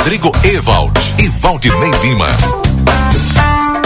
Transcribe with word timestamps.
Rodrigo 0.00 0.32
Ewald 0.42 0.98
e 1.18 1.28
Valdinei 1.28 1.90
Lima. 2.00 2.28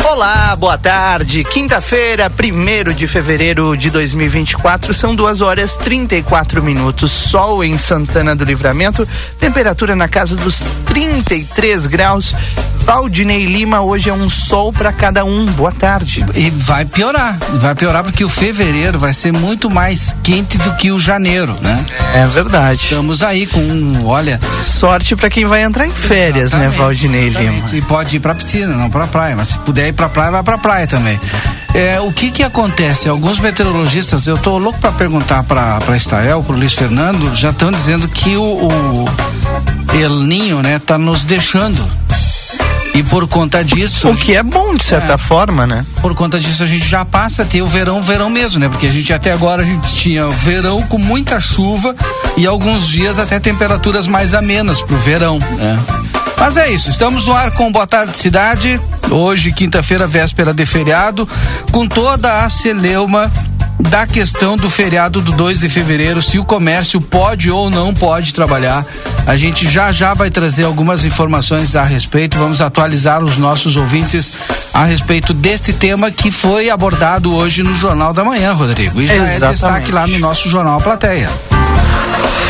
Olá, 0.09 0.55
boa 0.55 0.79
tarde. 0.79 1.43
Quinta-feira, 1.43 2.31
1 2.31 2.93
de 2.93 3.09
fevereiro 3.09 3.77
de 3.77 3.91
2024, 3.91 4.95
são 4.95 5.13
duas 5.13 5.41
horas 5.41 5.77
34 5.77 6.63
minutos. 6.63 7.11
Sol 7.11 7.65
em 7.65 7.77
Santana 7.77 8.37
do 8.37 8.45
Livramento, 8.45 9.09
temperatura 9.41 9.97
na 9.97 10.07
casa 10.07 10.37
dos 10.37 10.69
33 10.87 11.89
graus. 11.89 12.33
Valdinei 12.85 13.47
Lima, 13.47 13.81
hoje 13.81 14.11
é 14.11 14.13
um 14.13 14.29
sol 14.29 14.71
para 14.71 14.93
cada 14.93 15.25
um. 15.25 15.47
Boa 15.47 15.73
tarde. 15.73 16.25
E 16.35 16.51
vai 16.51 16.85
piorar, 16.85 17.39
vai 17.55 17.75
piorar 17.75 18.05
porque 18.05 18.23
o 18.23 18.29
fevereiro 18.29 18.99
vai 18.99 19.15
ser 19.15 19.33
muito 19.33 19.71
mais 19.71 20.15
quente 20.23 20.59
do 20.59 20.71
que 20.77 20.93
o 20.93 21.01
janeiro, 21.01 21.57
né? 21.63 21.83
É 22.15 22.27
verdade. 22.27 22.83
Estamos 22.83 23.23
aí 23.23 23.47
com, 23.47 24.05
olha. 24.05 24.39
Sorte 24.63 25.17
para 25.17 25.31
quem 25.31 25.47
vai 25.47 25.63
entrar 25.63 25.87
em 25.87 25.93
férias, 25.93 26.53
né, 26.53 26.69
Valdinei 26.77 27.29
exatamente. 27.29 27.75
Lima? 27.75 27.79
E 27.79 27.83
pode 27.83 28.17
ir 28.17 28.21
para 28.21 28.35
piscina, 28.35 28.75
não 28.75 28.91
para 28.91 29.07
praia, 29.07 29.35
mas 29.35 29.49
se 29.49 29.59
puder 29.61 29.89
ir 29.89 29.95
para 29.95 30.11
praia, 30.11 30.31
vai 30.31 30.43
para 30.43 30.59
praia 30.59 30.87
também. 30.87 31.19
É, 31.73 31.99
o 32.03 32.13
que 32.13 32.31
que 32.31 32.43
acontece? 32.43 33.09
Alguns 33.09 33.39
meteorologistas, 33.39 34.27
eu 34.27 34.37
tô 34.37 34.59
louco 34.59 34.79
para 34.79 34.93
perguntar 34.93 35.43
para 35.43 35.79
para 35.79 35.97
Estael, 35.97 36.43
para 36.43 36.55
Luiz 36.55 36.75
Fernando, 36.75 37.35
já 37.35 37.51
estão 37.51 37.73
dizendo 37.73 38.07
que 38.09 38.37
o, 38.37 38.43
o 38.43 39.05
El 39.95 40.21
Ninho, 40.21 40.61
né, 40.63 40.79
tá 40.79 40.99
nos 40.99 41.25
deixando 41.25 42.04
e 42.95 43.03
por 43.03 43.27
conta 43.27 43.63
disso. 43.65 44.09
O 44.09 44.17
que 44.17 44.35
é 44.35 44.43
bom, 44.43 44.75
de 44.75 44.85
certa 44.85 45.15
é, 45.15 45.19
forma, 45.19 45.67
né? 45.67 45.85
Por 46.01 46.15
conta 46.15 46.39
disso, 46.39 46.63
a 46.63 46.67
gente 46.67 46.87
já 46.87 47.05
passa 47.05 47.43
a 47.43 47.45
ter 47.45 47.61
o 47.61 47.67
verão, 47.67 48.01
verão 48.01 48.31
mesmo, 48.31 48.61
né? 48.61 48.69
Porque 48.69 48.87
a 48.87 48.91
gente 48.91 49.13
até 49.13 49.33
agora 49.33 49.63
a 49.63 49.65
gente 49.65 49.93
tinha 49.95 50.29
verão 50.31 50.81
com 50.83 50.97
muita 50.97 51.41
chuva 51.41 51.95
e 52.37 52.47
alguns 52.47 52.87
dias 52.87 53.19
até 53.19 53.41
temperaturas 53.41 54.07
mais 54.07 54.33
amenas 54.33 54.81
pro 54.81 54.97
verão, 54.97 55.39
né? 55.59 55.79
Mas 56.37 56.57
é 56.57 56.71
isso, 56.71 56.91
estamos 56.91 57.27
no 57.27 57.33
ar 57.33 57.51
com 57.53 57.71
Boa 57.71 57.87
Tarde 57.87 58.17
Cidade. 58.17 58.81
Hoje, 59.11 59.53
quinta-feira, 59.53 60.07
véspera 60.07 60.53
de 60.53 60.67
feriado, 60.67 61.29
com 61.71 61.87
toda 61.87 62.45
a 62.45 62.49
celeuma 62.49 63.31
da 63.79 64.07
questão 64.07 64.57
do 64.57 64.71
feriado 64.71 65.21
do 65.21 65.33
2 65.33 65.61
de 65.61 65.69
fevereiro, 65.69 66.23
se 66.23 66.39
o 66.39 66.45
comércio 66.45 67.01
pode 67.01 67.51
ou 67.51 67.71
não 67.71 67.93
pode 67.95 68.33
trabalhar. 68.33 68.85
A 69.27 69.37
gente 69.37 69.69
já 69.69 69.91
já 69.93 70.15
vai 70.15 70.31
trazer 70.31 70.65
algumas 70.65 71.05
informações 71.05 71.75
a 71.75 71.83
respeito. 71.83 72.39
Vamos 72.39 72.61
atualizar 72.61 73.23
os 73.23 73.37
nossos 73.39 73.77
ouvintes 73.77 74.33
a 74.73 74.85
respeito 74.85 75.33
desse 75.33 75.73
tema 75.73 76.11
que 76.11 76.31
foi 76.31 76.71
abordado 76.71 77.35
hoje 77.35 77.63
no 77.63 77.75
Jornal 77.75 78.13
da 78.13 78.25
Manhã, 78.25 78.53
Rodrigo. 78.53 79.01
E 79.01 79.07
já 79.07 79.15
Exatamente. 79.15 79.45
é 79.45 79.53
destaque 79.53 79.93
lá 79.93 80.07
no 80.07 80.19
nosso 80.19 80.49
Jornal 80.49 80.81
Plateia. 80.81 81.31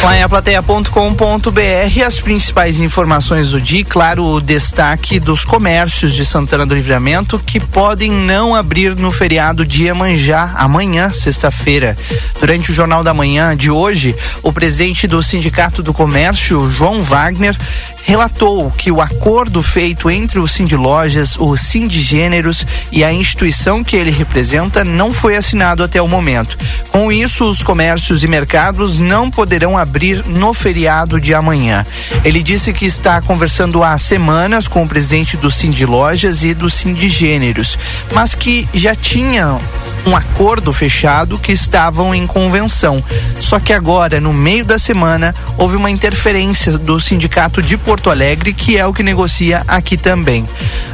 Lá 0.04 0.18
em 0.18 0.22
aplateia.com.br 0.22 2.04
as 2.06 2.20
principais 2.20 2.78
informações 2.78 3.52
do 3.52 3.58
dia, 3.58 3.82
claro, 3.82 4.22
o 4.22 4.38
destaque 4.38 5.18
dos 5.18 5.46
comércios 5.46 6.12
de 6.12 6.26
Santana 6.26 6.66
do 6.66 6.74
Livramento 6.74 7.38
que 7.38 7.58
podem 7.58 8.10
não 8.10 8.54
abrir 8.54 8.94
no 8.94 9.10
feriado 9.10 9.64
de 9.64 9.84
Iemanjá 9.84 10.52
amanhã, 10.56 11.10
sexta-feira. 11.10 11.96
Durante 12.38 12.70
o 12.70 12.74
Jornal 12.74 13.02
da 13.02 13.14
Manhã 13.14 13.56
de 13.56 13.70
hoje, 13.70 14.14
o 14.42 14.52
presidente 14.52 15.06
do 15.06 15.22
Sindicato 15.22 15.82
do 15.82 15.94
Comércio, 15.94 16.68
João 16.68 17.02
Wagner, 17.02 17.56
relatou 18.04 18.70
que 18.70 18.92
o 18.92 19.00
acordo 19.00 19.62
feito 19.62 20.10
entre 20.10 20.38
o 20.38 20.46
Cindy 20.46 20.76
Lojas, 20.76 21.36
o 21.38 21.56
Cindy 21.56 22.00
Gêneros 22.00 22.66
e 22.92 23.02
a 23.02 23.12
instituição 23.12 23.82
que 23.82 23.96
ele 23.96 24.10
representa 24.10 24.84
não 24.84 25.12
foi 25.12 25.36
assinado 25.36 25.82
até 25.82 26.00
o 26.00 26.06
momento. 26.06 26.56
Com 26.90 27.10
isso, 27.10 27.48
os 27.48 27.62
comércios 27.62 28.22
e 28.22 28.28
mercados 28.28 28.98
não 28.98 29.30
poderão 29.30 29.76
abrir 29.76 30.24
no 30.26 30.52
feriado 30.52 31.20
de 31.20 31.34
amanhã. 31.34 31.84
Ele 32.24 32.42
disse 32.42 32.72
que 32.72 32.84
está 32.84 33.20
conversando 33.22 33.82
há 33.82 33.96
semanas 33.96 34.68
com 34.68 34.84
o 34.84 34.88
presidente 34.88 35.36
do 35.36 35.50
Cindy 35.50 35.86
Lojas 35.86 36.44
e 36.44 36.52
do 36.52 36.68
Cindy 36.68 37.08
Gêneros, 37.08 37.78
mas 38.12 38.34
que 38.34 38.68
já 38.74 38.94
tinha 38.94 39.58
um 40.06 40.14
acordo 40.14 40.72
fechado 40.72 41.38
que 41.38 41.52
estavam 41.52 42.14
em 42.14 42.26
convenção. 42.26 43.02
Só 43.40 43.58
que 43.58 43.72
agora, 43.72 44.20
no 44.20 44.32
meio 44.32 44.64
da 44.64 44.78
semana, 44.78 45.34
houve 45.56 45.76
uma 45.76 45.90
interferência 45.90 46.76
do 46.76 47.00
sindicato 47.00 47.62
de 47.62 47.76
Alegre, 48.10 48.52
que 48.52 48.76
é 48.76 48.86
o 48.86 48.92
que 48.92 49.02
negocia 49.02 49.62
aqui 49.66 49.96
também. 49.96 50.48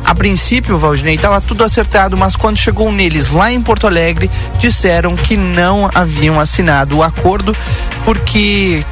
A 0.04 0.14
princípio, 0.14 0.78
Valdinei, 0.78 1.14
estava 1.14 1.40
tudo 1.40 1.64
acertado, 1.64 2.16
mas 2.16 2.36
quando 2.36 2.56
chegou 2.56 2.92
neles 2.92 3.30
lá 3.30 3.52
em 3.52 3.60
Porto 3.60 3.86
Alegre, 3.86 4.30
disseram 4.58 5.16
que 5.16 5.36
não 5.36 5.90
haviam 5.94 6.38
assinado 6.38 6.98
o 6.98 7.02
acordo 7.02 7.56
porque 8.04 8.84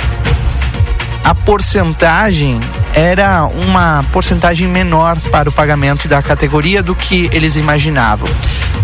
a 1.29 1.35
porcentagem 1.35 2.59
era 2.95 3.45
uma 3.45 4.03
porcentagem 4.13 4.67
menor 4.67 5.21
para 5.31 5.51
o 5.51 5.53
pagamento 5.53 6.09
da 6.09 6.23
categoria 6.23 6.83
do 6.83 6.95
que 6.95 7.29
eles 7.35 7.55
imaginavam. 7.57 8.27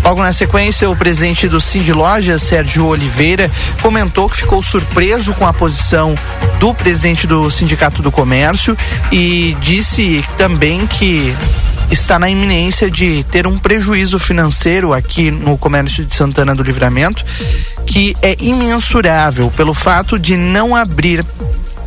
Logo 0.03 0.21
na 0.21 0.31
sequência, 0.31 0.87
o 0.87 0.95
presidente 0.95 1.47
do 1.47 1.59
Cindy 1.59 1.91
Loja, 1.91 2.37
Sérgio 2.37 2.85
Oliveira, 2.85 3.49
comentou 3.81 4.29
que 4.29 4.37
ficou 4.37 4.61
surpreso 4.61 5.33
com 5.33 5.47
a 5.47 5.51
posição 5.51 6.15
do 6.59 6.71
presidente 6.71 7.25
do 7.25 7.49
Sindicato 7.49 8.03
do 8.03 8.11
Comércio 8.11 8.77
e 9.11 9.57
disse 9.59 10.23
também 10.37 10.85
que 10.85 11.35
está 11.89 12.19
na 12.19 12.29
iminência 12.29 12.91
de 12.91 13.23
ter 13.23 13.47
um 13.47 13.57
prejuízo 13.57 14.19
financeiro 14.19 14.93
aqui 14.93 15.31
no 15.31 15.57
comércio 15.57 16.05
de 16.05 16.13
Santana 16.13 16.53
do 16.53 16.61
Livramento, 16.61 17.25
que 17.87 18.15
é 18.21 18.37
imensurável 18.39 19.51
pelo 19.57 19.73
fato 19.73 20.19
de 20.19 20.37
não 20.37 20.75
abrir 20.75 21.25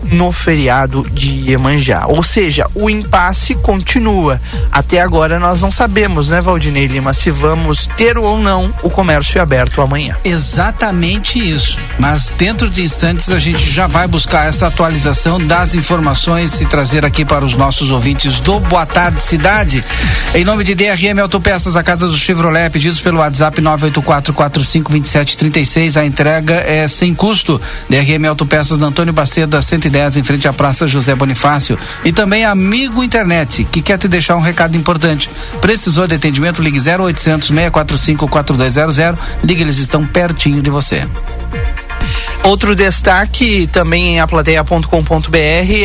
no 0.04 0.32
feriado 0.32 1.06
de 1.10 1.50
Iemanjá. 1.50 2.06
Ou 2.06 2.22
seja, 2.22 2.66
o 2.74 2.88
impasse 2.88 3.54
continua. 3.56 4.40
Até 4.70 5.00
agora 5.00 5.38
nós 5.38 5.60
não 5.60 5.70
sabemos, 5.70 6.28
né, 6.28 6.40
Valdinei 6.40 6.86
Lima, 6.86 7.12
se 7.12 7.30
vamos 7.30 7.86
ter 7.96 8.16
ou 8.16 8.38
não 8.38 8.72
o 8.82 8.90
comércio 8.90 9.42
aberto 9.42 9.82
amanhã. 9.82 10.16
Exatamente 10.24 11.38
isso. 11.38 11.78
Mas 11.98 12.32
dentro 12.36 12.70
de 12.70 12.82
instantes 12.82 13.30
a 13.30 13.38
gente 13.38 13.70
já 13.70 13.86
vai 13.86 14.06
buscar 14.06 14.46
essa 14.46 14.66
atualização 14.66 15.40
das 15.40 15.74
informações 15.74 16.60
e 16.60 16.66
trazer 16.66 17.04
aqui 17.04 17.24
para 17.24 17.44
os 17.44 17.54
nossos 17.54 17.90
ouvintes 17.90 18.40
do 18.40 18.60
Boa 18.60 18.86
Tarde 18.86 19.22
Cidade. 19.22 19.84
Em 20.34 20.44
nome 20.44 20.64
de 20.64 20.74
DRM 20.74 21.18
Autopeças, 21.20 21.76
a 21.76 21.82
casa 21.82 22.06
do 22.06 22.16
Chevrolet, 22.16 22.70
pedidos 22.70 23.00
pelo 23.00 23.18
WhatsApp 23.18 23.60
984452736. 23.60 26.00
A 26.00 26.04
entrega 26.04 26.54
é 26.54 26.86
sem 26.86 27.14
custo. 27.14 27.60
DRM 27.88 28.26
Autopeças 28.28 28.80
Antônio 28.80 29.12
Baceda 29.12 29.60
110 29.60 29.87
110, 29.88 30.16
em 30.16 30.22
frente 30.22 30.46
à 30.46 30.52
Praça 30.52 30.86
José 30.86 31.14
Bonifácio. 31.14 31.78
E 32.04 32.12
também 32.12 32.44
Amigo 32.44 33.02
Internet, 33.02 33.64
que 33.64 33.82
quer 33.82 33.98
te 33.98 34.06
deixar 34.06 34.36
um 34.36 34.40
recado 34.40 34.76
importante. 34.76 35.30
Precisou 35.60 36.06
de 36.06 36.14
atendimento? 36.14 36.62
Ligue 36.62 36.78
0800 36.78 37.48
645 37.48 38.28
4200. 38.28 38.98
Ligue, 39.42 39.62
eles 39.62 39.78
estão 39.78 40.06
pertinho 40.06 40.62
de 40.62 40.70
você. 40.70 41.06
Outro 42.44 42.74
destaque 42.74 43.66
também 43.66 44.14
em 44.14 44.20
aplateia.com.br 44.20 45.36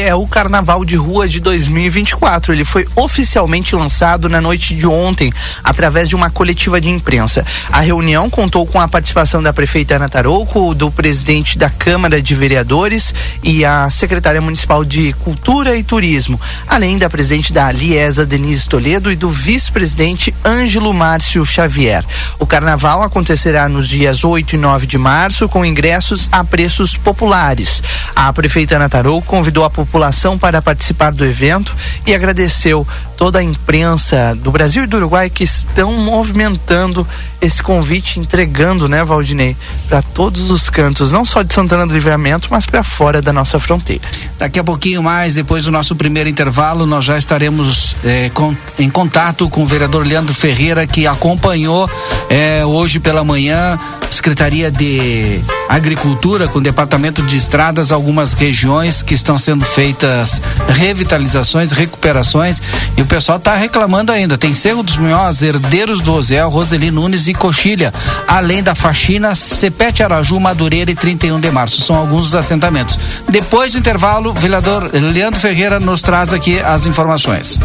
é 0.01 0.15
o 0.15 0.25
Carnaval 0.25 0.85
de 0.85 0.95
Rua 0.95 1.27
de 1.27 1.41
2024. 1.41 2.53
Ele 2.53 2.63
foi 2.63 2.87
oficialmente 2.95 3.75
lançado 3.75 4.29
na 4.29 4.39
noite 4.39 4.73
de 4.73 4.87
ontem, 4.87 5.33
através 5.61 6.07
de 6.07 6.15
uma 6.15 6.29
coletiva 6.29 6.79
de 6.79 6.89
imprensa. 6.89 7.45
A 7.69 7.81
reunião 7.81 8.29
contou 8.29 8.65
com 8.65 8.79
a 8.79 8.87
participação 8.87 9.43
da 9.43 9.51
prefeita 9.51 9.95
Ana 9.95 10.07
Tarouco, 10.07 10.73
do 10.73 10.89
presidente 10.89 11.57
da 11.57 11.69
Câmara 11.69 12.21
de 12.21 12.33
Vereadores 12.33 13.13
e 13.43 13.65
a 13.65 13.89
secretária 13.89 14.39
municipal 14.39 14.85
de 14.85 15.11
Cultura 15.13 15.75
e 15.75 15.83
Turismo, 15.83 16.39
além 16.67 16.97
da 16.97 17.09
presidente 17.09 17.51
da 17.51 17.69
Liesa, 17.71 18.25
Denise 18.25 18.69
Toledo, 18.69 19.11
e 19.11 19.17
do 19.17 19.29
vice-presidente 19.29 20.33
Ângelo 20.45 20.93
Márcio 20.93 21.45
Xavier. 21.45 22.05
O 22.39 22.45
carnaval 22.45 23.01
acontecerá 23.03 23.67
nos 23.67 23.89
dias 23.89 24.23
8 24.23 24.55
e 24.55 24.57
9 24.57 24.87
de 24.87 24.97
março, 24.97 25.49
com 25.49 25.65
ingressos 25.65 26.29
a 26.31 26.42
preços 26.43 26.97
populares. 26.97 27.81
A 28.15 28.31
prefeita 28.33 28.75
Ana 28.75 28.89
Tarou 28.89 29.21
convidou 29.21 29.63
a 29.63 29.69
população 29.69 30.37
para 30.37 30.61
participar 30.61 31.11
do 31.11 31.25
evento 31.25 31.75
e 32.05 32.13
agradeceu 32.13 32.87
toda 33.17 33.39
a 33.39 33.43
imprensa 33.43 34.35
do 34.35 34.51
Brasil 34.51 34.83
e 34.83 34.87
do 34.87 34.97
Uruguai 34.97 35.29
que 35.29 35.43
estão 35.43 35.93
movimentando 35.93 37.07
esse 37.41 37.61
convite, 37.61 38.19
entregando, 38.19 38.87
né, 38.87 39.03
Valdinei, 39.03 39.55
para 39.87 40.01
todos 40.01 40.49
os 40.49 40.69
cantos, 40.69 41.11
não 41.11 41.25
só 41.25 41.43
de 41.43 41.53
Santana 41.53 41.85
do 41.85 41.93
Livramento, 41.93 42.47
mas 42.49 42.65
para 42.65 42.83
fora 42.83 43.21
da 43.21 43.33
nossa 43.33 43.59
fronteira. 43.59 44.03
Daqui 44.37 44.59
a 44.59 44.63
pouquinho 44.63 45.03
mais, 45.03 45.35
depois 45.35 45.65
do 45.65 45.71
nosso 45.71 45.95
primeiro 45.95 46.29
intervalo, 46.29 46.85
nós 46.85 47.03
já 47.03 47.17
estaremos 47.17 47.95
eh, 48.03 48.31
com, 48.33 48.55
em 48.79 48.89
contato 48.89 49.49
com 49.49 49.63
o 49.63 49.65
vereador 49.65 50.05
Leandro 50.05 50.33
Ferreira, 50.33 50.87
que 50.87 51.05
acompanhou 51.05 51.89
eh, 52.29 52.65
hoje 52.65 52.99
pela 52.99 53.23
manhã 53.23 53.77
Secretaria 54.13 54.69
de 54.69 55.41
Agricultura, 55.67 56.47
com 56.47 56.59
o 56.59 56.61
Departamento 56.61 57.23
de 57.23 57.35
Estradas, 57.35 57.91
algumas 57.91 58.33
regiões 58.33 59.01
que 59.01 59.13
estão 59.13 59.37
sendo 59.37 59.65
feitas 59.65 60.41
revitalizações, 60.69 61.71
recuperações, 61.71 62.61
e 62.95 63.01
o 63.03 63.05
pessoal 63.05 63.37
está 63.37 63.55
reclamando 63.55 64.11
ainda. 64.11 64.37
Tem 64.37 64.53
Cerro 64.53 64.81
dos 64.81 64.97
Minhós, 64.97 65.41
Herdeiros 65.41 66.01
do 66.01 66.13
Ozel, 66.13 66.49
Roseli 66.49 66.89
Nunes 66.89 67.27
e 67.27 67.33
Coxilha, 67.33 67.93
além 68.27 68.63
da 68.63 68.73
faxina, 68.73 69.35
Cepete 69.35 70.01
Araju, 70.01 70.39
Madureira 70.39 70.89
e 70.89 70.95
31 70.95 71.39
de 71.39 71.51
março. 71.51 71.81
São 71.81 71.95
alguns 71.95 72.23
dos 72.23 72.35
assentamentos. 72.35 72.97
Depois 73.29 73.73
do 73.73 73.79
intervalo, 73.79 74.31
o 74.31 74.33
vereador 74.33 74.89
Leandro 74.93 75.39
Ferreira 75.39 75.79
nos 75.79 76.01
traz 76.01 76.33
aqui 76.33 76.59
as 76.59 76.85
informações. 76.85 77.59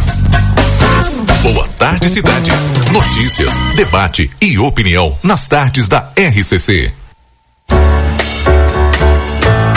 Boa 1.42 1.68
tarde, 1.78 2.08
cidade. 2.08 2.50
Notícias, 2.92 3.54
debate 3.76 4.30
e 4.42 4.58
opinião 4.58 5.16
nas 5.22 5.46
tardes 5.46 5.88
da 5.88 6.10
RCC. 6.16 6.92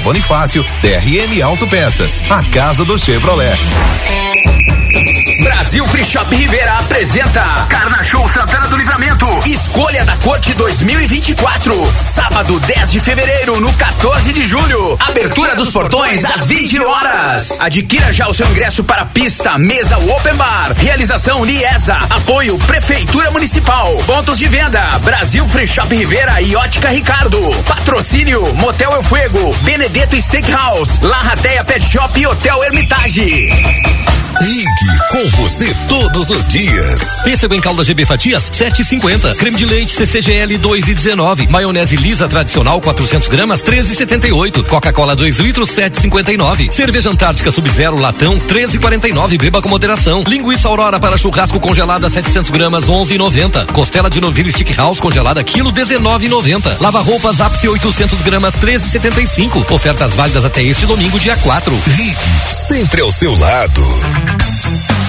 Bonifácio, 0.00 0.64
DRM 0.82 1.42
Autopeças, 1.42 2.22
a 2.30 2.42
casa 2.44 2.84
do 2.84 2.98
Chevrolet. 2.98 3.56
Brasil 5.58 5.88
Free 5.88 6.04
Shop 6.04 6.36
Rivera 6.36 6.78
apresenta 6.78 7.42
Carna 7.68 8.00
Show 8.04 8.28
Santana 8.28 8.68
do 8.68 8.76
Livramento. 8.76 9.26
Escolha 9.44 10.04
da 10.04 10.16
Corte 10.18 10.54
2024. 10.54 11.92
Sábado 11.96 12.60
10 12.60 12.92
de 12.92 13.00
fevereiro, 13.00 13.60
no 13.60 13.72
14 13.72 14.32
de 14.32 14.44
julho. 14.44 14.96
Abertura 15.00 15.56
dos 15.56 15.70
portões 15.70 16.24
às 16.24 16.46
20 16.46 16.80
horas. 16.80 17.60
Adquira 17.60 18.12
já 18.12 18.28
o 18.28 18.32
seu 18.32 18.48
ingresso 18.48 18.84
para 18.84 19.04
pista, 19.06 19.58
mesa 19.58 19.98
Open 19.98 20.36
Bar. 20.36 20.74
Realização 20.76 21.44
Liesa. 21.44 21.96
Apoio 22.08 22.56
Prefeitura 22.58 23.32
Municipal. 23.32 23.96
Pontos 24.06 24.38
de 24.38 24.46
venda: 24.46 24.80
Brasil 25.00 25.44
Free 25.48 25.66
Shop 25.66 25.92
Rivera 25.92 26.40
e 26.40 26.54
Ótica 26.54 26.88
Ricardo. 26.88 27.40
Patrocínio: 27.64 28.54
Motel 28.54 28.94
El 28.94 29.02
Fuego, 29.02 29.52
Benedetto 29.62 30.18
Steakhouse, 30.20 31.00
Larrateia 31.02 31.64
Pet 31.64 31.84
Shop 31.84 32.18
e 32.18 32.26
Hotel 32.28 32.62
Hermitage. 32.62 33.48
Ligue 34.40 34.98
com 35.10 35.28
você 35.42 35.47
todos 35.88 36.28
os 36.28 36.46
dias. 36.46 37.22
Pêssego 37.24 37.54
em 37.54 37.60
calda 37.60 37.82
GB 37.82 38.04
fatias 38.04 38.50
7,50. 38.50 39.34
Creme 39.36 39.56
de 39.56 39.64
leite 39.64 39.94
CCGL 39.94 40.58
2,19. 40.58 41.48
Maionese 41.48 41.96
lisa 41.96 42.28
tradicional 42.28 42.78
400 42.82 43.28
gramas 43.28 43.62
13,78. 43.62 44.66
Coca-Cola 44.66 45.16
2 45.16 45.38
litros 45.38 45.70
7,59. 45.70 46.70
Cerveja 46.70 47.08
Antártica 47.08 47.50
Sub-Zero 47.50 47.98
latão 47.98 48.38
13,49. 48.38 49.38
Beba 49.40 49.62
com 49.62 49.70
moderação. 49.70 50.22
Linguiça 50.26 50.68
Aurora 50.68 51.00
para 51.00 51.16
churrasco 51.16 51.58
congelada 51.58 52.10
700 52.10 52.50
gramas 52.50 52.84
11,90. 52.84 53.72
Costela 53.72 54.10
de 54.10 54.20
novilho 54.20 54.52
Stick 54.52 54.76
House 54.76 55.00
congelada 55.00 55.42
quilo 55.42 55.72
19,90. 55.72 56.78
Lava 56.78 57.00
roupas 57.00 57.40
Ápice 57.40 57.68
800 57.68 58.20
gramas 58.20 58.54
13,75. 58.54 59.72
Ofertas 59.72 60.14
válidas 60.14 60.44
até 60.44 60.62
este 60.62 60.84
domingo 60.84 61.18
dia 61.18 61.36
4. 61.38 61.82
Ligue 61.96 62.16
sempre 62.50 63.00
ao 63.00 63.10
seu 63.10 63.34
lado. 63.38 63.82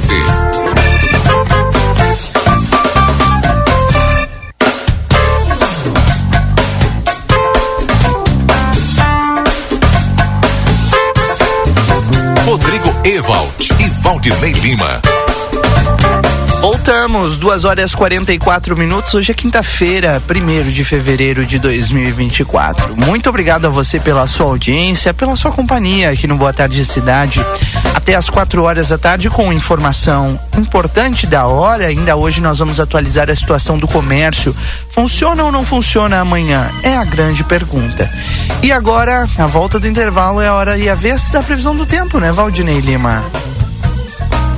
RCC. 0.00 0.14
Rodrigo 12.46 12.94
Ewald 13.04 13.68
e 13.78 13.88
Valdinei 14.00 14.52
Lima. 14.52 15.19
Voltamos, 16.90 17.38
2 17.38 17.64
horas 17.64 17.94
44 17.94 18.76
minutos. 18.76 19.14
Hoje 19.14 19.30
é 19.30 19.34
quinta-feira, 19.34 20.20
1 20.28 20.70
de 20.72 20.84
fevereiro 20.84 21.46
de 21.46 21.56
2024. 21.60 22.96
Muito 22.96 23.28
obrigado 23.28 23.66
a 23.66 23.70
você 23.70 24.00
pela 24.00 24.26
sua 24.26 24.46
audiência, 24.46 25.14
pela 25.14 25.36
sua 25.36 25.52
companhia 25.52 26.10
aqui 26.10 26.26
no 26.26 26.34
Boa 26.34 26.52
Tarde 26.52 26.84
Cidade. 26.84 27.46
Até 27.94 28.16
às 28.16 28.28
4 28.28 28.64
horas 28.64 28.88
da 28.88 28.98
tarde, 28.98 29.30
com 29.30 29.52
informação 29.52 30.36
importante 30.58 31.28
da 31.28 31.46
hora. 31.46 31.86
Ainda 31.86 32.16
hoje 32.16 32.40
nós 32.40 32.58
vamos 32.58 32.80
atualizar 32.80 33.30
a 33.30 33.36
situação 33.36 33.78
do 33.78 33.86
comércio. 33.86 34.52
Funciona 34.88 35.44
ou 35.44 35.52
não 35.52 35.64
funciona 35.64 36.18
amanhã? 36.18 36.68
É 36.82 36.96
a 36.96 37.04
grande 37.04 37.44
pergunta. 37.44 38.10
E 38.64 38.72
agora, 38.72 39.28
a 39.38 39.46
volta 39.46 39.78
do 39.78 39.86
intervalo 39.86 40.40
é 40.40 40.48
a 40.48 40.54
hora 40.54 40.76
e 40.76 40.88
a 40.88 40.96
vez 40.96 41.30
da 41.30 41.40
previsão 41.40 41.76
do 41.76 41.86
tempo, 41.86 42.18
né, 42.18 42.32
Valdinei 42.32 42.80
Lima? 42.80 43.24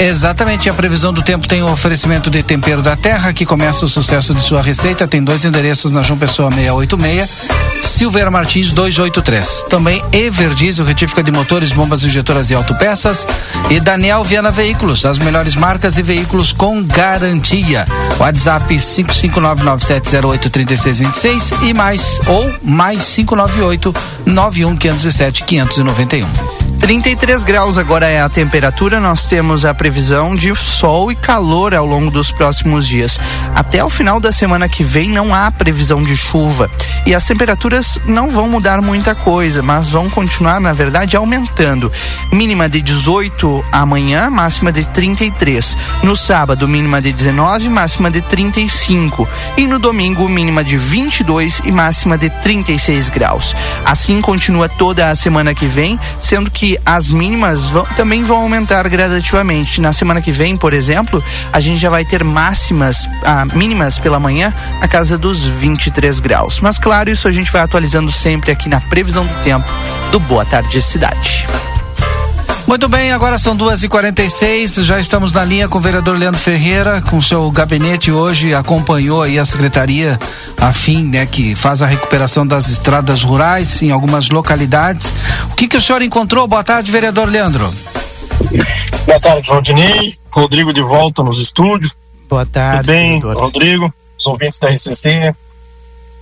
Exatamente, 0.03 0.69
a 0.69 0.75
previsão 0.75 1.13
do 1.13 1.23
tempo 1.23 1.47
tem 1.47 1.63
o 1.63 1.69
um 1.69 1.73
oferecimento 1.73 2.29
de 2.29 2.43
tempero 2.43 2.83
da 2.83 2.97
terra, 2.97 3.33
que 3.33 3.47
começa 3.47 3.85
o 3.85 3.89
sucesso 3.89 4.35
de 4.35 4.41
sua 4.41 4.61
receita. 4.61 5.07
Tem 5.07 5.23
dois 5.23 5.45
endereços 5.45 5.93
na 5.93 6.03
João 6.03 6.19
Pessoa 6.19 6.51
686, 6.51 7.85
Silveira 7.85 8.29
Martins 8.29 8.73
283. 8.73 9.67
Também 9.71 10.03
Everdiesel, 10.13 10.85
retífica 10.85 11.23
de 11.23 11.31
motores, 11.31 11.71
bombas 11.71 12.03
injetoras 12.03 12.51
e 12.51 12.55
autopeças. 12.55 13.25
E 13.71 13.79
Daniel 13.79 14.25
Viana 14.25 14.51
Veículos, 14.51 15.05
as 15.05 15.21
melhores 15.21 15.55
marcas 15.55 15.97
e 15.97 16.03
veículos 16.03 16.51
com 16.51 16.83
garantia. 16.83 17.87
WhatsApp 18.19 18.75
55997083626 18.75 21.63
e 21.63 21.73
mais 21.73 22.19
ou 22.27 22.53
mais 22.61 23.05
598 23.05 23.95
91517 24.27 25.45
591. 25.45 26.62
33 26.83 27.45
graus 27.45 27.79
agora 27.79 28.09
é 28.09 28.21
a 28.21 28.29
temperatura. 28.29 28.99
Nós 28.99 29.25
temos 29.27 29.65
a 29.65 29.73
previsão 29.73 30.35
de 30.35 30.53
sol 30.57 31.13
e 31.13 31.15
calor 31.15 31.77
ao 31.77 31.87
longo 31.87 32.11
dos 32.11 32.33
próximos 32.33 32.89
dias. 32.89 33.21
Até 33.55 33.85
o 33.85 33.89
final 33.89 34.19
da 34.19 34.33
semana 34.33 34.69
que 34.69 34.83
vem 34.83 35.09
não 35.09 35.33
há 35.33 35.49
previsão 35.53 36.03
de 36.03 36.17
chuva. 36.17 36.69
E 37.07 37.15
as 37.15 37.25
temperaturas 37.25 38.01
não 38.05 38.31
vão 38.31 38.49
mudar 38.49 38.83
muita 38.83 39.15
coisa, 39.15 39.63
mas 39.63 39.91
vão 39.91 40.11
continuar, 40.11 40.61
na 40.61 40.73
verdade, 40.73 41.17
aumentando. 41.17 41.91
Mínima 42.33 42.69
de 42.69 42.83
18 42.83 43.65
amanhã, 43.71 44.29
máxima 44.29 44.73
de 44.73 44.85
33. 44.87 45.77
No 46.03 46.17
sábado, 46.17 46.67
mínima 46.67 47.01
de 47.01 47.13
19, 47.13 47.69
máxima 47.69 48.11
de 48.11 48.21
35. 48.23 49.29
E 49.57 49.69
no 49.69 49.79
domingo, 49.79 50.29
mínima 50.29 50.65
de 50.65 50.77
22 50.77 51.61
e 51.65 51.71
máxima 51.71 52.19
de 52.19 52.29
36 52.29 53.09
graus. 53.09 53.55
Assim 53.85 54.21
continua 54.21 54.69
toda 54.69 55.11
a 55.11 55.15
semana 55.15 55.55
que 55.55 55.67
vem, 55.67 55.99
sendo 56.19 56.51
que 56.51 56.72
as 56.85 57.11
mínimas 57.11 57.69
vão, 57.69 57.85
também 57.97 58.25
vão 58.25 58.39
aumentar 58.39 58.89
gradativamente. 58.89 59.81
Na 59.81 59.93
semana 59.93 60.21
que 60.21 60.33
vem, 60.33 60.57
por 60.57 60.73
exemplo, 60.73 61.23
a 61.53 61.61
gente 61.61 61.79
já 61.79 61.91
vai 61.91 62.05
ter 62.05 62.23
máximas, 62.25 63.09
ah, 63.25 63.45
mínimas 63.55 63.99
pela 63.99 64.19
manhã 64.19 64.53
na 64.81 64.89
casa 64.89 65.17
dos 65.17 65.47
23 65.47 66.21
graus. 66.21 66.61
Mas 66.61 66.79
claro, 66.79 67.11
isso 67.11 67.29
a 67.29 67.33
gente 67.33 67.51
vai 67.51 67.63
atualizando 67.63 68.11
sempre 68.11 68.51
aqui 68.51 68.69
na 68.69 68.81
previsão 68.81 69.27
do 69.27 69.35
tempo 69.43 69.67
do 70.11 70.21
Boa 70.21 70.45
Tarde 70.45 70.81
Cidade. 70.83 71.47
Muito 72.73 72.89
bem, 72.89 73.13
agora 73.13 73.37
são 73.39 73.55
duas 73.55 73.83
e 73.83 73.89
quarenta 73.89 74.23
e 74.23 74.31
seis, 74.31 74.77
já 74.77 74.99
estamos 74.99 75.31
na 75.31 75.45
linha 75.45 75.69
com 75.69 75.77
o 75.77 75.81
vereador 75.81 76.17
Leandro 76.17 76.41
Ferreira, 76.41 77.03
com 77.03 77.21
seu 77.21 77.51
gabinete 77.51 78.11
hoje, 78.11 78.55
acompanhou 78.55 79.21
aí 79.21 79.39
a 79.39 79.45
secretaria 79.45 80.19
a 80.57 80.73
fim, 80.73 81.05
né, 81.05 81.27
que 81.27 81.55
faz 81.55 81.83
a 81.83 81.87
recuperação 81.87 82.47
das 82.47 82.71
estradas 82.71 83.23
rurais 83.23 83.83
em 83.83 83.91
algumas 83.91 84.31
localidades. 84.31 85.13
O 85.51 85.55
que 85.55 85.69
que 85.69 85.77
o 85.77 85.83
senhor 85.83 86.01
encontrou? 86.01 86.49
Boa 86.49 86.65
tarde, 86.65 86.91
vereador 86.91 87.29
Leandro. 87.29 87.71
Boa 89.05 89.21
tarde, 89.21 89.47
Valdinei, 89.47 90.17
Rodrigo 90.31 90.73
de 90.73 90.81
volta 90.81 91.23
nos 91.23 91.43
estúdios. 91.43 91.95
Boa 92.27 92.47
tarde. 92.47 92.79
Tudo 92.79 92.87
bem, 92.87 93.21
vereador. 93.21 93.43
Rodrigo, 93.43 93.95
os 94.19 94.27
ouvintes 94.27 94.59
da 94.59 94.71
RCC, 94.71 95.35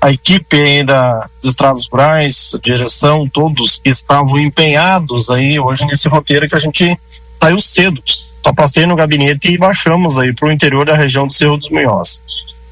a 0.00 0.10
equipe 0.10 0.56
aí 0.56 0.82
das 0.82 1.28
estradas 1.44 1.86
rurais, 1.90 2.52
direção, 2.62 3.28
todos 3.28 3.78
que 3.78 3.90
estavam 3.90 4.38
empenhados 4.38 5.30
aí 5.30 5.60
hoje 5.60 5.84
nesse 5.84 6.08
roteiro 6.08 6.48
que 6.48 6.54
a 6.54 6.60
gente 6.60 6.98
saiu 7.40 7.60
cedo. 7.60 8.02
Só 8.42 8.52
passei 8.54 8.86
no 8.86 8.96
gabinete 8.96 9.48
e 9.48 9.58
baixamos 9.58 10.18
aí 10.18 10.32
para 10.32 10.48
o 10.48 10.52
interior 10.52 10.86
da 10.86 10.94
região 10.94 11.26
do 11.26 11.32
Cerro 11.32 11.58
dos 11.58 11.68
Munhoz. 11.68 12.22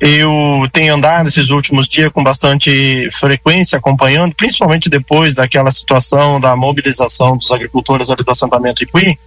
Eu 0.01 0.67
tenho 0.73 0.95
andado 0.95 1.27
esses 1.27 1.51
últimos 1.51 1.89
dias 1.89 2.11
com 2.13 2.23
bastante 2.23 3.09
frequência 3.11 3.77
acompanhando, 3.77 4.35
principalmente 4.35 4.89
depois 4.89 5.35
daquela 5.35 5.71
situação 5.71 6.41
da 6.41 6.55
mobilização 6.57 7.37
dos 7.37 7.51
agricultores 7.51 8.09
ali 8.09 8.23
do 8.23 8.31
assentamento 8.31 8.83
Iqui. 8.85 9.19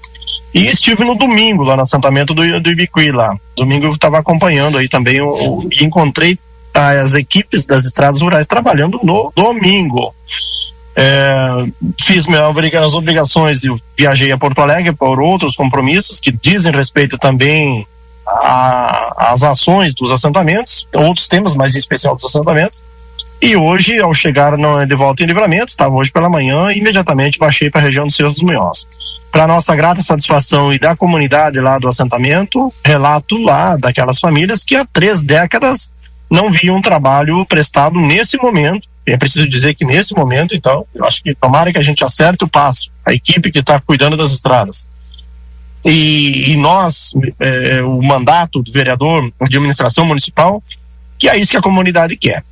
E 0.54 0.66
estive 0.66 1.04
no 1.04 1.16
domingo 1.16 1.64
lá 1.64 1.76
no 1.76 1.82
assentamento 1.82 2.34
do, 2.34 2.60
do 2.62 2.70
Ibiqui 2.72 3.12
lá. 3.12 3.38
Domingo 3.56 3.86
eu 3.86 3.92
estava 3.92 4.18
acompanhando 4.20 4.78
aí 4.78 4.88
também 4.88 5.22
o, 5.22 5.30
o, 5.30 5.70
e 5.72 5.84
encontrei 5.84 6.40
as 6.74 7.14
equipes 7.14 7.66
das 7.66 7.86
estradas 7.86 8.22
rurais 8.22 8.48
trabalhando 8.48 9.00
no 9.04 9.32
domingo. 9.36 10.14
É, 10.96 11.66
fiz 12.00 12.28
minhas 12.28 12.94
obrigações 12.94 13.64
e 13.64 13.74
viajei 13.98 14.32
a 14.32 14.38
Porto 14.38 14.60
Alegre 14.62 14.94
por 14.94 15.22
outros 15.22 15.56
compromissos 15.56 16.20
que 16.20 16.32
dizem 16.32 16.72
respeito 16.72 17.18
também 17.18 17.88
às 18.26 19.44
ações 19.44 19.94
dos 19.94 20.12
assentamentos, 20.12 20.88
outros 20.94 21.28
temas, 21.28 21.56
mas 21.56 21.76
em 21.76 21.80
especial 21.80 22.16
dos 22.16 22.26
assentamentos. 22.26 22.84
E 23.42 23.56
hoje, 23.56 24.00
ao 24.00 24.14
chegar 24.14 24.56
no, 24.58 24.86
de 24.86 24.96
volta 24.96 25.24
em 25.24 25.26
livramento, 25.26 25.70
estava 25.70 25.96
hoje 25.96 26.12
pela 26.12 26.30
manhã, 26.30 26.72
imediatamente 26.72 27.40
baixei 27.40 27.72
para 27.72 27.82
a 27.82 27.84
região 27.84 28.06
do 28.06 28.12
Cerro 28.12 28.32
dos 28.32 28.44
Munhoz. 28.44 28.86
Para 29.32 29.48
nossa 29.48 29.76
grata 29.76 30.04
satisfação 30.04 30.72
e 30.72 30.78
da 30.78 30.96
comunidade 30.96 31.60
lá 31.60 31.80
do 31.80 31.88
assentamento, 31.88 32.72
relato 32.84 33.38
lá 33.38 33.76
daquelas 33.78 34.20
famílias 34.20 34.64
que 34.64 34.76
há 34.76 34.86
três 34.86 35.24
décadas 35.24 35.92
não 36.32 36.50
via 36.50 36.74
um 36.74 36.82
trabalho 36.82 37.46
prestado 37.46 38.00
nesse 38.00 38.38
momento. 38.38 38.88
E 39.06 39.12
é 39.12 39.18
preciso 39.18 39.50
dizer 39.50 39.74
que 39.74 39.84
nesse 39.84 40.16
momento, 40.16 40.56
então, 40.56 40.86
eu 40.96 41.04
acho 41.04 41.22
que 41.22 41.36
tomara 41.36 41.74
que 41.74 41.78
a 41.78 41.84
gente 41.84 42.06
acerte 42.06 42.46
o 42.46 42.48
passo, 42.48 42.90
a 43.06 43.14
equipe 43.14 43.52
que 43.52 43.60
está 43.60 43.82
cuidando 43.82 44.16
das 44.16 44.32
estradas. 44.32 44.88
E, 45.84 46.52
e 46.52 46.56
nós, 46.56 47.12
é, 47.40 47.82
o 47.82 48.02
mandato 48.02 48.64
do 48.64 48.72
vereador 48.72 49.32
de 49.50 49.58
administração 49.58 50.06
municipal, 50.06 50.64
que 51.18 51.28
é 51.28 51.38
isso 51.38 51.52
que 51.52 51.58
a 51.58 51.62
comunidade 51.62 52.16
quer. 52.16 52.46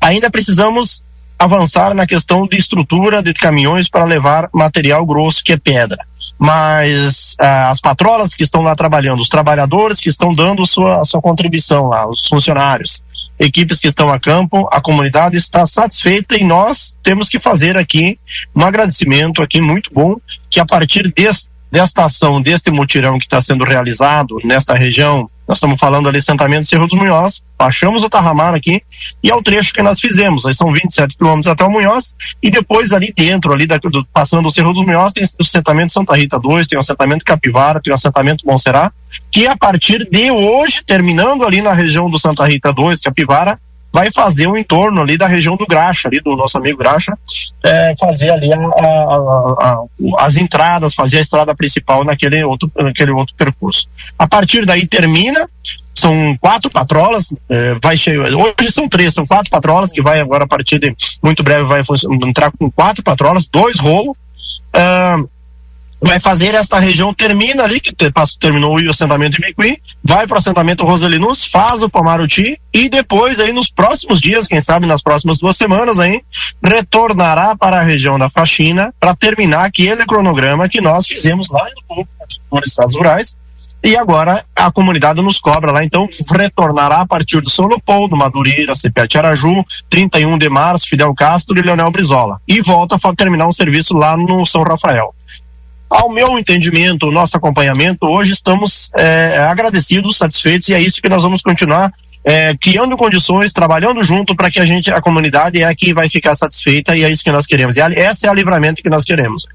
Ainda 0.00 0.30
precisamos 0.30 1.04
avançar 1.42 1.92
na 1.92 2.06
questão 2.06 2.46
de 2.46 2.56
estrutura 2.56 3.20
de 3.20 3.34
caminhões 3.34 3.88
para 3.88 4.04
levar 4.04 4.48
material 4.52 5.04
grosso, 5.04 5.42
que 5.42 5.52
é 5.52 5.56
pedra. 5.56 5.98
Mas 6.38 7.34
ah, 7.40 7.70
as 7.70 7.80
patrolas 7.80 8.32
que 8.32 8.44
estão 8.44 8.62
lá 8.62 8.76
trabalhando, 8.76 9.20
os 9.20 9.28
trabalhadores 9.28 9.98
que 9.98 10.08
estão 10.08 10.32
dando 10.32 10.64
sua, 10.64 11.04
sua 11.04 11.20
contribuição 11.20 11.88
lá, 11.88 12.08
os 12.08 12.28
funcionários, 12.28 13.02
equipes 13.40 13.80
que 13.80 13.88
estão 13.88 14.08
a 14.08 14.20
campo, 14.20 14.68
a 14.70 14.80
comunidade 14.80 15.36
está 15.36 15.66
satisfeita 15.66 16.36
e 16.36 16.44
nós 16.44 16.96
temos 17.02 17.28
que 17.28 17.40
fazer 17.40 17.76
aqui 17.76 18.20
um 18.54 18.64
agradecimento 18.64 19.42
aqui 19.42 19.60
muito 19.60 19.90
bom, 19.92 20.16
que 20.48 20.60
a 20.60 20.64
partir 20.64 21.12
deste, 21.12 21.50
desta 21.72 22.04
ação, 22.04 22.42
deste 22.42 22.70
mutirão 22.70 23.18
que 23.18 23.24
está 23.24 23.40
sendo 23.40 23.64
realizado 23.64 24.36
nesta 24.44 24.74
região, 24.74 25.30
nós 25.48 25.56
estamos 25.56 25.80
falando 25.80 26.06
ali 26.06 26.18
assentamento 26.18 26.66
Cerro 26.66 26.86
dos 26.86 26.98
Munhoz, 26.98 27.42
baixamos 27.58 28.04
o 28.04 28.10
Tarramar 28.10 28.54
aqui 28.54 28.82
e 29.22 29.30
é 29.30 29.34
o 29.34 29.42
trecho 29.42 29.72
que 29.72 29.82
nós 29.82 29.98
fizemos. 29.98 30.44
Aí 30.44 30.52
são 30.52 30.70
27 30.70 31.16
quilômetros 31.16 31.48
até 31.48 31.64
o 31.64 31.70
Munhoz 31.70 32.14
e 32.42 32.50
depois 32.50 32.92
ali 32.92 33.10
dentro, 33.16 33.54
ali 33.54 33.66
da, 33.66 33.78
do, 33.78 34.04
passando 34.12 34.46
o 34.46 34.50
Cerro 34.50 34.74
dos 34.74 34.84
Munhoz, 34.84 35.14
tem 35.14 35.24
o 35.24 35.26
assentamento 35.40 35.92
Santa 35.94 36.14
Rita 36.14 36.38
2, 36.38 36.66
tem 36.66 36.76
o 36.76 36.80
assentamento 36.80 37.24
Capivara, 37.24 37.80
tem 37.80 37.90
o 37.90 37.94
assentamento 37.94 38.46
Monserrat, 38.46 38.92
que 39.30 39.46
a 39.46 39.56
partir 39.56 40.06
de 40.10 40.30
hoje, 40.30 40.82
terminando 40.84 41.42
ali 41.42 41.62
na 41.62 41.72
região 41.72 42.10
do 42.10 42.18
Santa 42.18 42.44
Rita 42.44 42.70
2, 42.70 43.00
Capivara, 43.00 43.58
vai 43.92 44.10
fazer 44.10 44.46
o 44.46 44.56
entorno 44.56 45.02
ali 45.02 45.18
da 45.18 45.26
região 45.26 45.56
do 45.56 45.66
Graxa, 45.66 46.08
ali 46.08 46.20
do 46.20 46.34
nosso 46.34 46.56
amigo 46.56 46.78
Graxa, 46.78 47.16
é, 47.64 47.94
fazer 47.98 48.30
ali 48.30 48.52
a, 48.52 48.56
a, 48.56 48.84
a, 49.60 49.84
as 50.18 50.36
entradas, 50.36 50.94
fazer 50.94 51.18
a 51.18 51.20
estrada 51.20 51.54
principal 51.54 52.04
naquele 52.04 52.42
outro, 52.42 52.70
naquele 52.76 53.10
outro 53.10 53.34
percurso. 53.36 53.88
A 54.18 54.26
partir 54.26 54.64
daí 54.64 54.86
termina, 54.86 55.48
são 55.94 56.36
quatro 56.40 56.70
patrolas, 56.70 57.34
é, 57.48 57.76
vai 57.82 57.96
chegar, 57.96 58.32
hoje 58.32 58.72
são 58.72 58.88
três, 58.88 59.12
são 59.12 59.26
quatro 59.26 59.50
patrolas 59.50 59.92
que 59.92 60.02
vai 60.02 60.20
agora 60.20 60.44
a 60.44 60.48
partir 60.48 60.78
de 60.78 60.94
muito 61.22 61.42
breve 61.42 61.64
vai 61.64 61.82
entrar 62.26 62.50
com 62.58 62.70
quatro 62.70 63.02
patrolas, 63.02 63.46
dois 63.46 63.78
rolos, 63.78 64.16
vai 66.02 66.18
fazer 66.18 66.54
esta 66.54 66.78
região, 66.78 67.14
termina 67.14 67.62
ali, 67.62 67.80
que 67.80 67.94
terminou 68.38 68.76
o 68.76 68.90
assentamento 68.90 69.36
de 69.36 69.46
Micuí, 69.46 69.78
vai 70.02 70.26
para 70.26 70.34
o 70.34 70.38
assentamento 70.38 70.84
Roselinus, 70.84 71.44
faz 71.44 71.82
o 71.82 71.88
Pamaruti 71.88 72.60
e 72.72 72.88
depois 72.88 73.38
aí 73.38 73.52
nos 73.52 73.70
próximos 73.70 74.20
dias, 74.20 74.48
quem 74.48 74.60
sabe 74.60 74.86
nas 74.86 75.02
próximas 75.02 75.38
duas 75.38 75.56
semanas 75.56 76.00
aí, 76.00 76.20
retornará 76.62 77.56
para 77.56 77.78
a 77.78 77.82
região 77.82 78.18
da 78.18 78.28
faxina 78.28 78.92
para 78.98 79.14
terminar 79.14 79.64
aquele 79.64 80.04
cronograma 80.04 80.68
que 80.68 80.80
nós 80.80 81.06
fizemos 81.06 81.50
lá 81.50 81.66
no 82.50 82.60
Estados 82.64 82.96
Rurais, 82.96 83.36
e 83.84 83.96
agora 83.96 84.44
a 84.54 84.70
comunidade 84.70 85.20
nos 85.20 85.40
cobra 85.40 85.72
lá, 85.72 85.84
então 85.84 86.06
retornará 86.30 87.00
a 87.00 87.06
partir 87.06 87.40
do 87.40 87.50
São 87.50 87.66
Leopoldo, 87.66 88.16
Madureira, 88.16 88.74
CPA 88.74 89.08
Araju, 89.18 89.64
31 89.90 90.38
de 90.38 90.48
março, 90.48 90.88
Fidel 90.88 91.12
Castro 91.14 91.58
e 91.58 91.62
Leonel 91.62 91.90
Brizola. 91.90 92.40
E 92.46 92.60
volta 92.60 92.96
a 92.96 93.14
terminar 93.14 93.48
um 93.48 93.52
serviço 93.52 93.96
lá 93.96 94.16
no 94.16 94.46
São 94.46 94.62
Rafael. 94.62 95.12
Ao 95.92 96.08
meu 96.08 96.38
entendimento, 96.38 97.06
o 97.06 97.12
nosso 97.12 97.36
acompanhamento, 97.36 98.06
hoje 98.06 98.32
estamos 98.32 98.90
é, 98.96 99.46
agradecidos, 99.50 100.16
satisfeitos, 100.16 100.68
e 100.70 100.74
é 100.74 100.80
isso 100.80 101.02
que 101.02 101.08
nós 101.08 101.22
vamos 101.22 101.42
continuar 101.42 101.92
é, 102.24 102.56
criando 102.56 102.96
condições, 102.96 103.52
trabalhando 103.52 104.02
junto 104.02 104.34
para 104.34 104.50
que 104.50 104.58
a 104.58 104.64
gente, 104.64 104.90
a 104.90 105.02
comunidade, 105.02 105.60
é 105.60 105.64
a 105.64 105.74
que 105.74 105.92
vai 105.92 106.08
ficar 106.08 106.34
satisfeita 106.34 106.96
e 106.96 107.04
é 107.04 107.10
isso 107.10 107.22
que 107.22 107.30
nós 107.30 107.46
queremos. 107.46 107.76
E 107.76 107.80
essa 107.80 108.26
é 108.26 108.30
a 108.30 108.32
livramento 108.32 108.82
que 108.82 108.88
nós 108.88 109.04
queremos. 109.04 109.46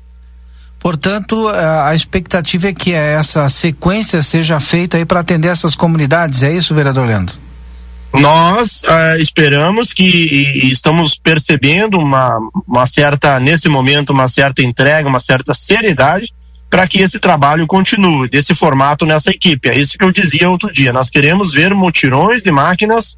Portanto, 0.80 1.50
a 1.50 1.96
expectativa 1.96 2.68
é 2.68 2.74
que 2.74 2.94
essa 2.94 3.50
sequência 3.50 4.22
seja 4.22 4.60
feita 4.60 4.98
aí 4.98 5.06
para 5.06 5.22
atender 5.22 5.48
essas 5.48 5.74
comunidades, 5.74 6.44
é 6.44 6.54
isso, 6.54 6.76
vereador 6.76 7.08
Leandro? 7.08 7.47
Nós 8.20 8.82
uh, 8.84 9.20
esperamos 9.20 9.94
que 9.94 10.04
e, 10.04 10.68
e 10.68 10.72
estamos 10.72 11.18
percebendo 11.18 11.98
uma, 11.98 12.40
uma 12.68 12.86
certa, 12.86 13.40
nesse 13.40 13.70
momento, 13.70 14.12
uma 14.12 14.28
certa 14.28 14.62
entrega, 14.62 15.08
uma 15.08 15.20
certa 15.20 15.54
seriedade 15.54 16.34
para 16.70 16.88
que 16.88 17.00
esse 17.00 17.20
trabalho 17.20 17.66
continue 17.66 18.30
desse 18.30 18.54
formato 18.54 19.06
nessa 19.06 19.32
equipe. 19.32 19.70
É 19.70 19.78
isso 19.78 19.98
que 19.98 20.04
eu 20.04 20.12
dizia 20.12 20.50
outro 20.50 20.72
dia. 20.72 20.92
Nós 20.92 21.10
queremos 21.10 21.54
ver 21.54 21.74
mutirões 21.74 22.42
de 22.42 22.52
máquinas, 22.52 23.18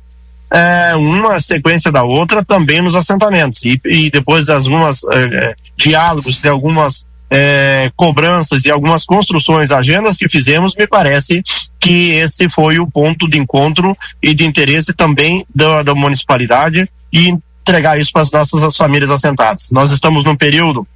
é, 0.51 0.95
uma 0.95 1.39
sequência 1.39 1.91
da 1.91 2.03
outra, 2.03 2.43
também 2.43 2.81
nos 2.81 2.95
assentamentos. 2.95 3.63
E, 3.63 3.79
e 3.85 4.11
depois 4.11 4.45
de 4.45 4.51
algumas 4.51 5.03
é, 5.11 5.55
diálogos, 5.75 6.39
de 6.39 6.47
algumas 6.47 7.05
é, 7.29 7.91
cobranças 7.95 8.65
e 8.65 8.71
algumas 8.71 9.05
construções, 9.05 9.71
agendas 9.71 10.17
que 10.17 10.27
fizemos, 10.27 10.75
me 10.75 10.87
parece 10.87 11.43
que 11.79 12.11
esse 12.11 12.49
foi 12.49 12.79
o 12.79 12.87
ponto 12.87 13.29
de 13.29 13.37
encontro 13.37 13.95
e 14.21 14.33
de 14.33 14.45
interesse 14.45 14.93
também 14.93 15.45
da, 15.53 15.83
da 15.83 15.93
municipalidade 15.93 16.89
e 17.13 17.37
entregar 17.61 17.99
isso 17.99 18.11
para 18.11 18.21
as 18.21 18.31
nossas 18.31 18.75
famílias 18.75 19.11
assentadas. 19.11 19.69
Nós 19.71 19.91
estamos 19.91 20.23
num 20.23 20.35
período 20.35 20.87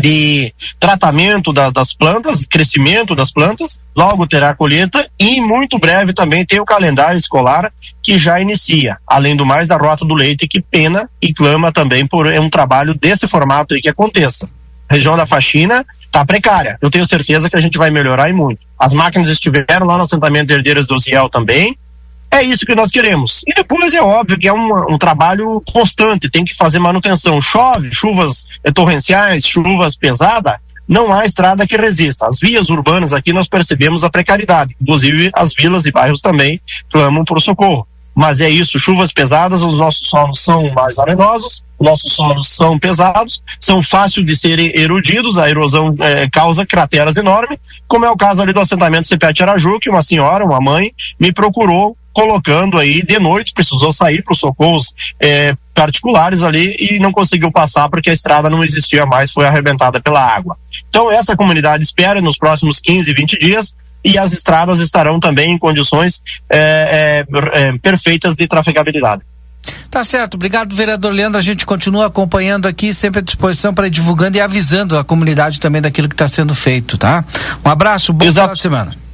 de 0.00 0.52
tratamento 0.78 1.54
da, 1.54 1.70
das 1.70 1.94
plantas, 1.94 2.44
crescimento 2.44 3.14
das 3.14 3.32
plantas, 3.32 3.80
logo 3.96 4.26
terá 4.26 4.50
a 4.50 4.54
colheita 4.54 5.08
e 5.18 5.40
muito 5.40 5.78
breve 5.78 6.12
também 6.12 6.44
tem 6.44 6.60
o 6.60 6.66
calendário 6.66 7.16
escolar 7.16 7.72
que 8.02 8.18
já 8.18 8.38
inicia, 8.38 8.98
além 9.06 9.34
do 9.34 9.46
mais 9.46 9.66
da 9.66 9.78
rota 9.78 10.04
do 10.04 10.14
leite 10.14 10.46
que 10.46 10.60
pena 10.60 11.08
e 11.20 11.32
clama 11.32 11.72
também 11.72 12.06
por 12.06 12.26
um 12.26 12.50
trabalho 12.50 12.94
desse 12.94 13.26
formato 13.26 13.74
aí 13.74 13.80
que 13.80 13.88
aconteça 13.88 14.48
região 14.88 15.16
da 15.16 15.26
faxina 15.26 15.84
está 16.04 16.24
precária. 16.24 16.78
Eu 16.80 16.90
tenho 16.90 17.06
certeza 17.06 17.50
que 17.50 17.56
a 17.56 17.60
gente 17.60 17.78
vai 17.78 17.90
melhorar 17.90 18.28
e 18.28 18.32
muito. 18.32 18.60
As 18.78 18.94
máquinas 18.94 19.28
estiveram 19.28 19.86
lá 19.86 19.96
no 19.96 20.02
assentamento 20.02 20.46
de 20.46 20.54
Herdeiras 20.54 20.86
do 20.86 20.98
Ciel 20.98 21.28
também. 21.28 21.76
É 22.30 22.42
isso 22.42 22.66
que 22.66 22.74
nós 22.74 22.90
queremos. 22.90 23.42
E 23.46 23.54
depois 23.54 23.94
é 23.94 24.02
óbvio 24.02 24.38
que 24.38 24.48
é 24.48 24.52
um, 24.52 24.94
um 24.94 24.98
trabalho 24.98 25.62
constante, 25.72 26.30
tem 26.30 26.44
que 26.44 26.54
fazer 26.54 26.78
manutenção. 26.78 27.40
Chove, 27.40 27.92
chuvas 27.92 28.44
torrenciais, 28.74 29.46
chuvas 29.46 29.96
pesadas, 29.96 30.56
não 30.88 31.12
há 31.12 31.24
estrada 31.24 31.66
que 31.66 31.76
resista. 31.76 32.26
As 32.26 32.38
vias 32.38 32.68
urbanas 32.68 33.12
aqui 33.12 33.32
nós 33.32 33.48
percebemos 33.48 34.04
a 34.04 34.10
precariedade. 34.10 34.76
Inclusive 34.80 35.30
as 35.34 35.54
vilas 35.54 35.86
e 35.86 35.92
bairros 35.92 36.20
também 36.20 36.60
clamam 36.90 37.24
por 37.24 37.40
socorro 37.40 37.86
mas 38.16 38.40
é 38.40 38.48
isso, 38.48 38.78
chuvas 38.78 39.12
pesadas, 39.12 39.62
os 39.62 39.76
nossos 39.76 40.08
solos 40.08 40.40
são 40.40 40.72
mais 40.72 40.98
arenosos, 40.98 41.62
nossos 41.78 42.14
solos 42.14 42.48
são 42.48 42.78
pesados, 42.78 43.42
são 43.60 43.82
fáceis 43.82 44.24
de 44.24 44.34
serem 44.34 44.72
erodidos, 44.74 45.36
a 45.36 45.50
erosão 45.50 45.90
é, 46.00 46.26
causa 46.30 46.64
crateras 46.64 47.18
enormes, 47.18 47.58
como 47.86 48.06
é 48.06 48.10
o 48.10 48.16
caso 48.16 48.40
ali 48.40 48.54
do 48.54 48.60
assentamento 48.60 49.06
CPA 49.06 49.34
Araju, 49.42 49.78
que 49.78 49.90
uma 49.90 50.00
senhora, 50.00 50.46
uma 50.46 50.62
mãe, 50.62 50.92
me 51.20 51.30
procurou 51.30 51.94
colocando 52.10 52.78
aí 52.78 53.02
de 53.02 53.18
noite, 53.18 53.52
precisou 53.52 53.92
sair 53.92 54.22
para 54.22 54.32
os 54.32 54.38
socorros 54.38 54.94
é, 55.20 55.54
particulares 55.74 56.42
ali 56.42 56.74
e 56.80 56.98
não 56.98 57.12
conseguiu 57.12 57.52
passar 57.52 57.90
porque 57.90 58.08
a 58.08 58.12
estrada 58.14 58.48
não 58.48 58.64
existia 58.64 59.04
mais, 59.04 59.30
foi 59.30 59.44
arrebentada 59.46 60.00
pela 60.00 60.24
água. 60.24 60.56
Então 60.88 61.12
essa 61.12 61.36
comunidade 61.36 61.84
espera 61.84 62.22
nos 62.22 62.38
próximos 62.38 62.80
15, 62.80 63.12
20 63.12 63.38
dias 63.38 63.76
e 64.06 64.16
as 64.16 64.32
estradas 64.32 64.78
estarão 64.78 65.18
também 65.18 65.52
em 65.52 65.58
condições 65.58 66.22
é, 66.48 67.24
é, 67.28 67.68
é, 67.68 67.78
perfeitas 67.78 68.36
de 68.36 68.46
trafegabilidade. 68.46 69.22
Tá 69.90 70.04
certo, 70.04 70.34
obrigado 70.34 70.76
vereador 70.76 71.12
Leandro, 71.12 71.38
a 71.38 71.42
gente 71.42 71.66
continua 71.66 72.06
acompanhando 72.06 72.66
aqui, 72.66 72.94
sempre 72.94 73.18
à 73.18 73.22
disposição 73.22 73.74
para 73.74 73.88
ir 73.88 73.90
divulgando 73.90 74.36
e 74.36 74.40
avisando 74.40 74.96
a 74.96 75.02
comunidade 75.02 75.58
também 75.58 75.82
daquilo 75.82 76.08
que 76.08 76.14
está 76.14 76.28
sendo 76.28 76.54
feito, 76.54 76.96
tá? 76.96 77.24
Um 77.64 77.68
abraço, 77.68 78.12
bom 78.12 78.24
Exato. 78.24 78.44
final 78.44 78.54
de 78.54 78.62
semana. 78.62 79.05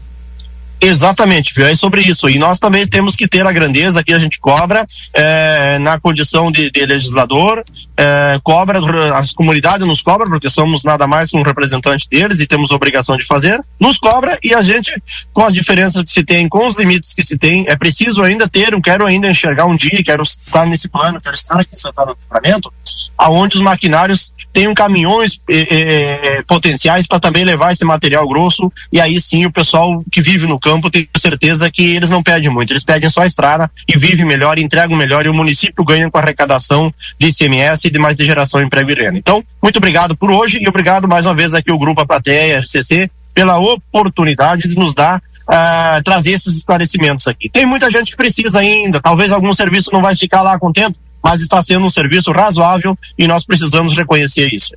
Exatamente, 0.84 1.54
viu? 1.54 1.66
É 1.66 1.74
sobre 1.76 2.00
isso. 2.00 2.28
E 2.28 2.40
nós 2.40 2.58
também 2.58 2.84
temos 2.84 3.14
que 3.14 3.28
ter 3.28 3.46
a 3.46 3.52
grandeza 3.52 4.02
que 4.02 4.12
a 4.12 4.18
gente 4.18 4.40
cobra 4.40 4.84
é, 5.14 5.78
na 5.78 6.00
condição 6.00 6.50
de, 6.50 6.72
de 6.72 6.84
legislador, 6.84 7.62
é, 7.96 8.40
cobra, 8.42 8.80
as 9.16 9.30
comunidades 9.30 9.86
nos 9.86 10.02
cobram, 10.02 10.28
porque 10.28 10.50
somos 10.50 10.82
nada 10.82 11.06
mais 11.06 11.30
que 11.30 11.36
um 11.36 11.42
representante 11.42 12.08
deles 12.08 12.40
e 12.40 12.48
temos 12.48 12.72
obrigação 12.72 13.16
de 13.16 13.24
fazer, 13.24 13.62
nos 13.78 13.96
cobra 13.96 14.36
e 14.42 14.52
a 14.52 14.60
gente, 14.60 14.92
com 15.32 15.44
as 15.44 15.54
diferenças 15.54 16.02
que 16.02 16.10
se 16.10 16.24
tem, 16.24 16.48
com 16.48 16.66
os 16.66 16.76
limites 16.76 17.14
que 17.14 17.22
se 17.22 17.38
tem, 17.38 17.64
é 17.68 17.76
preciso 17.76 18.20
ainda 18.20 18.48
ter, 18.48 18.72
eu 18.72 18.82
quero 18.82 19.06
ainda 19.06 19.30
enxergar 19.30 19.66
um 19.66 19.76
dia, 19.76 20.02
quero 20.02 20.24
estar 20.24 20.66
nesse 20.66 20.88
plano, 20.88 21.20
quero 21.20 21.36
estar 21.36 21.60
aqui 21.60 21.76
sentado 21.76 22.08
no 22.08 22.12
equipamento, 22.14 22.72
aonde 23.16 23.54
os 23.54 23.62
maquinários 23.62 24.32
tenham 24.52 24.74
caminhões 24.74 25.40
é, 25.48 26.42
potenciais 26.42 27.06
para 27.06 27.20
também 27.20 27.44
levar 27.44 27.70
esse 27.70 27.84
material 27.84 28.26
grosso 28.28 28.70
e 28.92 29.00
aí 29.00 29.20
sim 29.20 29.46
o 29.46 29.52
pessoal 29.52 30.02
que 30.10 30.20
vive 30.20 30.46
no 30.46 30.58
campo 30.58 30.71
campo, 30.72 30.90
tenho 30.90 31.06
certeza 31.16 31.70
que 31.70 31.94
eles 31.94 32.08
não 32.08 32.22
pedem 32.22 32.50
muito, 32.50 32.72
eles 32.72 32.85
pedem 32.85 33.11
só 33.11 33.22
a 33.22 33.26
estrada 33.26 33.70
e 33.87 33.98
vivem 33.98 34.24
melhor, 34.24 34.58
entregam 34.58 34.96
melhor 34.96 35.26
e 35.26 35.28
o 35.28 35.35
município 35.35 35.85
ganha 35.85 36.11
com 36.11 36.18
a 36.18 36.22
arrecadação 36.22 36.92
de 37.18 37.28
ICMS 37.28 37.88
e 37.88 37.90
demais 37.90 38.16
de 38.16 38.24
geração 38.24 38.61
de 38.61 38.66
emprego 38.66 38.90
e 38.90 38.94
renda. 38.94 39.18
Então, 39.18 39.44
muito 39.62 39.76
obrigado 39.76 40.16
por 40.16 40.30
hoje 40.30 40.58
e 40.62 40.68
obrigado 40.68 41.06
mais 41.06 41.26
uma 41.26 41.35
vez 41.35 41.52
aqui 41.52 41.70
o 41.70 41.78
Grupo 41.78 42.00
A 42.00 42.06
Plateia, 42.06 42.61
RCC, 42.61 43.11
pela 43.35 43.58
oportunidade 43.58 44.68
de 44.68 44.74
nos 44.76 44.94
dar 44.94 45.18
uh, 45.18 46.02
trazer 46.02 46.32
esses 46.32 46.56
esclarecimentos 46.56 47.26
aqui. 47.28 47.50
Tem 47.50 47.66
muita 47.66 47.90
gente 47.90 48.12
que 48.12 48.16
precisa 48.16 48.61
ainda, 48.61 49.00
talvez 49.00 49.32
algum 49.32 49.52
serviço 49.52 49.90
não 49.92 50.00
vai 50.00 50.16
ficar 50.16 50.42
lá 50.42 50.58
contento, 50.58 50.98
mas 51.22 51.40
está 51.40 51.61
sendo 51.62 51.85
um 51.85 51.90
serviço 51.90 52.32
razoável 52.32 52.98
e 53.18 53.26
nós 53.26 53.44
precisamos 53.44 53.96
reconhecer 53.96 54.48
isso. 54.52 54.74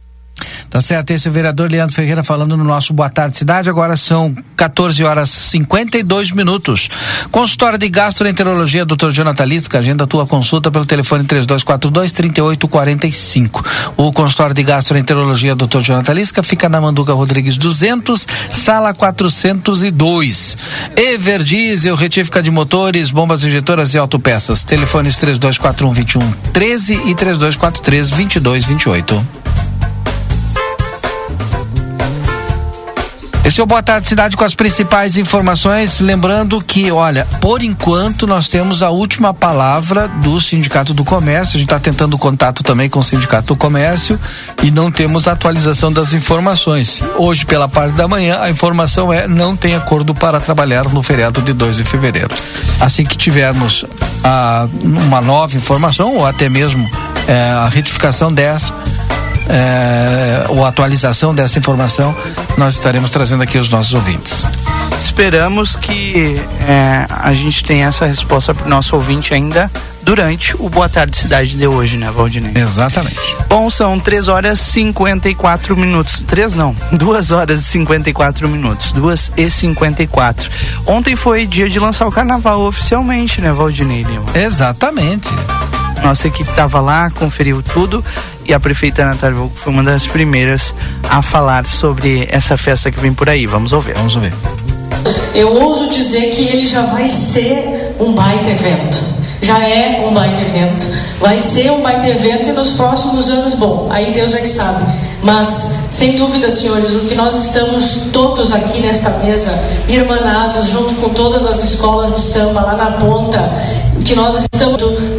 Tá 0.70 0.82
certo, 0.82 1.12
esse 1.12 1.28
é 1.28 1.32
o 1.32 1.34
vereador 1.34 1.72
Leandro 1.72 1.96
Ferreira 1.96 2.24
falando 2.24 2.58
no 2.58 2.64
nosso 2.64 2.94
Boa 2.94 3.10
Tarde 3.10 3.38
Cidade. 3.38 3.70
Agora 3.70 3.96
são 3.96 4.36
14 4.58 5.04
horas 5.04 5.30
52 5.30 6.32
minutos. 6.32 6.90
Consultório 7.32 7.78
de 7.78 7.88
Gastroenterologia, 7.88 8.86
Dr. 8.86 9.12
Jonathan 9.12 9.46
Lisca, 9.46 9.80
agenda 9.80 10.06
tua 10.06 10.28
consulta 10.28 10.70
pelo 10.70 10.86
telefone 10.86 11.24
3242 11.24 12.12
3845. 12.12 13.66
O 13.96 14.12
consultório 14.12 14.54
de 14.54 14.64
Gastroenterologia, 14.64 15.56
Dr. 15.56 15.80
Jonathan 15.80 16.14
Lisca, 16.14 16.44
fica 16.44 16.68
na 16.68 16.82
Manduca 16.82 17.14
Rodrigues 17.14 17.58
200, 17.58 18.28
sala 18.52 18.94
402. 18.94 20.58
Everdiesel, 20.96 21.96
retífica 21.96 22.44
de 22.44 22.52
motores, 22.52 23.12
bombas 23.12 23.44
injetoras 23.44 23.94
e 23.94 23.98
autopeças. 23.98 24.66
Telefones 24.66 25.16
3241 25.18 25.94
2113 25.94 26.94
e 27.10 27.16
3243 27.16 28.10
Esse 33.46 33.62
é 33.62 33.64
o 33.64 33.68
Boa 33.68 33.84
Tarde 33.84 34.08
Cidade 34.08 34.36
com 34.36 34.44
as 34.44 34.56
principais 34.56 35.18
informações. 35.18 36.00
Lembrando 36.00 36.60
que, 36.60 36.92
olha, 36.92 37.28
por 37.40 37.62
enquanto 37.62 38.26
nós 38.26 38.50
temos 38.50 38.82
a 38.82 38.90
última 38.90 39.36
palavra 39.36 40.08
do 40.08 40.42
Sindicato 40.42 40.96
do 40.96 41.06
Comércio. 41.06 41.58
A 41.58 41.60
gente 41.60 41.68
está 41.68 41.80
tentando 41.80 42.18
contato 42.18 42.64
também 42.64 42.90
com 42.90 42.98
o 42.98 43.04
Sindicato 43.04 43.50
do 43.50 43.56
Comércio 43.56 44.20
e 44.64 44.72
não 44.72 44.92
temos 44.92 45.28
atualização 45.28 45.94
das 45.94 46.12
informações. 46.12 47.04
Hoje, 47.18 47.46
pela 47.46 47.70
parte 47.70 47.94
da 47.94 48.08
manhã, 48.08 48.40
a 48.42 48.50
informação 48.50 49.14
é 49.14 49.28
não 49.28 49.56
tem 49.56 49.76
acordo 49.76 50.16
para 50.16 50.40
trabalhar 50.40 50.90
no 50.90 51.04
feriado 51.04 51.40
de 51.44 51.54
2 51.54 51.78
de 51.78 51.84
fevereiro. 51.84 52.34
Assim 52.80 53.06
que 53.06 53.16
tivermos 53.16 53.86
a, 54.24 54.68
uma 54.82 55.22
nova 55.22 55.56
informação 55.56 56.16
ou 56.16 56.26
até 56.26 56.50
mesmo 56.50 56.90
é, 57.28 57.52
a 57.52 57.70
retificação 57.70 58.34
dessa 58.34 58.74
é, 59.50 60.46
ou 60.50 60.66
atualização 60.66 61.34
dessa 61.34 61.60
informação, 61.60 62.16
nós 62.58 62.76
estaremos 62.76 63.10
trazendo 63.10 63.44
aqui 63.44 63.58
os 63.58 63.70
nossos 63.70 63.94
ouvintes. 63.94 64.44
Esperamos 64.98 65.76
que 65.76 66.40
é, 66.68 67.06
a 67.10 67.34
gente 67.34 67.64
tenha 67.64 67.88
essa 67.88 68.06
resposta 68.06 68.54
para 68.54 68.66
o 68.66 68.70
nosso 68.70 68.96
ouvinte 68.96 69.34
ainda 69.34 69.70
durante 70.06 70.56
o 70.58 70.70
Boa 70.70 70.88
Tarde 70.88 71.18
Cidade 71.18 71.58
de 71.58 71.68
hoje, 71.68 71.98
né, 71.98 72.12
Valdinei? 72.12 72.52
Exatamente. 72.56 73.20
Bom, 73.50 73.70
são 73.70 74.00
3 74.00 74.28
horas 74.28 74.60
e 74.60 74.64
54 74.64 75.76
minutos. 75.76 76.24
3 76.26 76.56
não, 76.56 76.76
2 76.94 77.32
horas 77.32 77.62
e 77.62 77.64
54 77.64 78.48
minutos. 78.48 78.92
2 78.92 79.32
e 79.36 79.50
54. 79.50 80.52
Ontem 80.86 81.16
foi 81.16 81.48
dia 81.48 81.68
de 81.68 81.80
lançar 81.80 82.06
o 82.06 82.12
carnaval 82.12 82.62
oficialmente, 82.62 83.42
né, 83.42 83.52
Valdinei 83.52 84.04
Lima? 84.04 84.26
Exatamente. 84.36 85.28
Nossa 86.04 86.28
equipe 86.28 86.50
estava 86.50 86.80
lá, 86.80 87.10
conferiu 87.10 87.64
tudo 87.64 88.06
e 88.46 88.54
a 88.54 88.60
prefeita 88.60 89.06
Natália 89.06 89.38
Volco 89.38 89.56
foi 89.56 89.74
uma 89.74 89.84
das 89.84 90.06
primeiras 90.06 90.74
a 91.10 91.22
falar 91.22 91.66
sobre 91.66 92.28
essa 92.32 92.58
festa 92.58 92.92
que 92.92 93.00
vem 93.00 93.14
por 93.14 93.30
aí. 93.30 93.46
Vamos 93.46 93.74
ouvir. 93.74 93.94
Vamos 93.96 94.16
ouvir. 94.16 94.34
Eu 95.34 95.52
ouso 95.54 95.90
dizer 95.90 96.32
que 96.32 96.48
ele 96.48 96.66
já 96.66 96.84
vai 96.84 97.10
ser 97.10 97.96
um 98.00 98.14
baita 98.14 98.50
evento. 98.50 98.98
Já 99.42 99.60
é 99.68 100.04
um 100.08 100.14
baita 100.14 100.42
evento. 100.42 100.88
Vai 101.20 101.40
ser 101.40 101.72
um 101.72 101.82
baita 101.82 102.08
evento 102.08 102.50
e 102.50 102.52
nos 102.52 102.72
próximos 102.72 103.30
anos, 103.30 103.54
bom, 103.54 103.88
aí 103.92 104.14
Deus 104.14 104.34
é 104.34 104.40
que 104.40 104.48
sabe. 104.48 104.84
Mas, 105.22 105.88
sem 105.90 106.18
dúvida, 106.18 106.50
senhores, 106.50 106.94
o 106.94 107.00
que 107.02 107.16
nós 107.16 107.46
estamos 107.46 108.10
todos 108.12 108.54
aqui 108.54 108.80
nesta 108.80 109.10
mesa, 109.10 109.58
irmanados, 109.88 110.68
junto 110.68 110.94
com 110.96 111.10
todas 111.10 111.46
as 111.46 111.64
escolas 111.64 112.12
de 112.12 112.20
samba 112.20 112.62
lá 112.62 112.76
na 112.76 112.92
ponta, 112.94 113.52
que 114.06 114.14
nós 114.14 114.36
estamos 114.36 114.66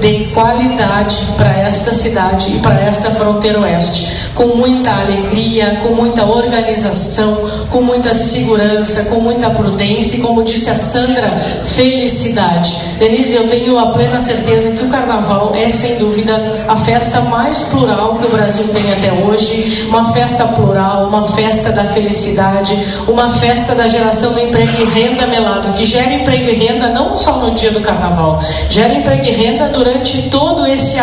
de 0.01 0.27
qualidade 0.33 1.17
para 1.37 1.53
esta 1.59 1.93
cidade 1.93 2.57
e 2.57 2.61
para 2.61 2.81
esta 2.83 3.11
fronteira 3.11 3.61
oeste, 3.61 4.09
com 4.33 4.47
muita 4.57 4.93
alegria, 4.93 5.81
com 5.83 5.95
muita 5.95 6.25
organização, 6.25 7.37
com 7.71 7.83
muita 7.83 8.15
segurança, 8.15 9.07
com 9.07 9.17
muita 9.17 9.51
prudência 9.51 10.19
e, 10.19 10.21
como 10.21 10.45
disse 10.45 10.71
a 10.71 10.77
Sandra, 10.77 11.31
felicidade. 11.65 12.77
Denise, 12.99 13.35
eu 13.35 13.49
tenho 13.49 13.77
a 13.77 13.91
plena 13.91 14.21
certeza 14.21 14.71
que 14.71 14.85
o 14.85 14.89
carnaval 14.89 15.53
é, 15.55 15.69
sem 15.69 15.97
dúvida, 15.97 16.65
a 16.69 16.77
festa 16.77 17.21
mais 17.23 17.65
plural 17.65 18.17
que 18.17 18.27
o 18.27 18.31
Brasil 18.31 18.69
tem 18.69 18.93
até 18.93 19.13
hoje, 19.13 19.85
uma 19.89 20.13
festa 20.13 20.45
plural, 20.45 21.09
uma 21.09 21.29
festa 21.33 21.73
da 21.73 21.85
felicidade, 21.85 22.79
uma 23.09 23.31
festa 23.31 23.75
da 23.75 23.89
geração 23.89 24.33
do 24.33 24.41
emprego 24.41 24.81
e 24.81 24.85
renda 24.85 25.27
melado, 25.27 25.73
que 25.73 25.85
gera 25.85 26.13
emprego 26.13 26.51
e 26.51 26.55
renda 26.55 26.89
não 26.91 27.17
só 27.17 27.39
no 27.39 27.53
dia 27.53 27.73
do 27.73 27.81
carnaval, 27.81 28.41
gera 28.77 28.93
emprego 28.93 29.25
e 29.25 29.31
renda 29.31 29.71
durante 29.71 30.29
todo 30.29 30.67
esse 30.67 30.99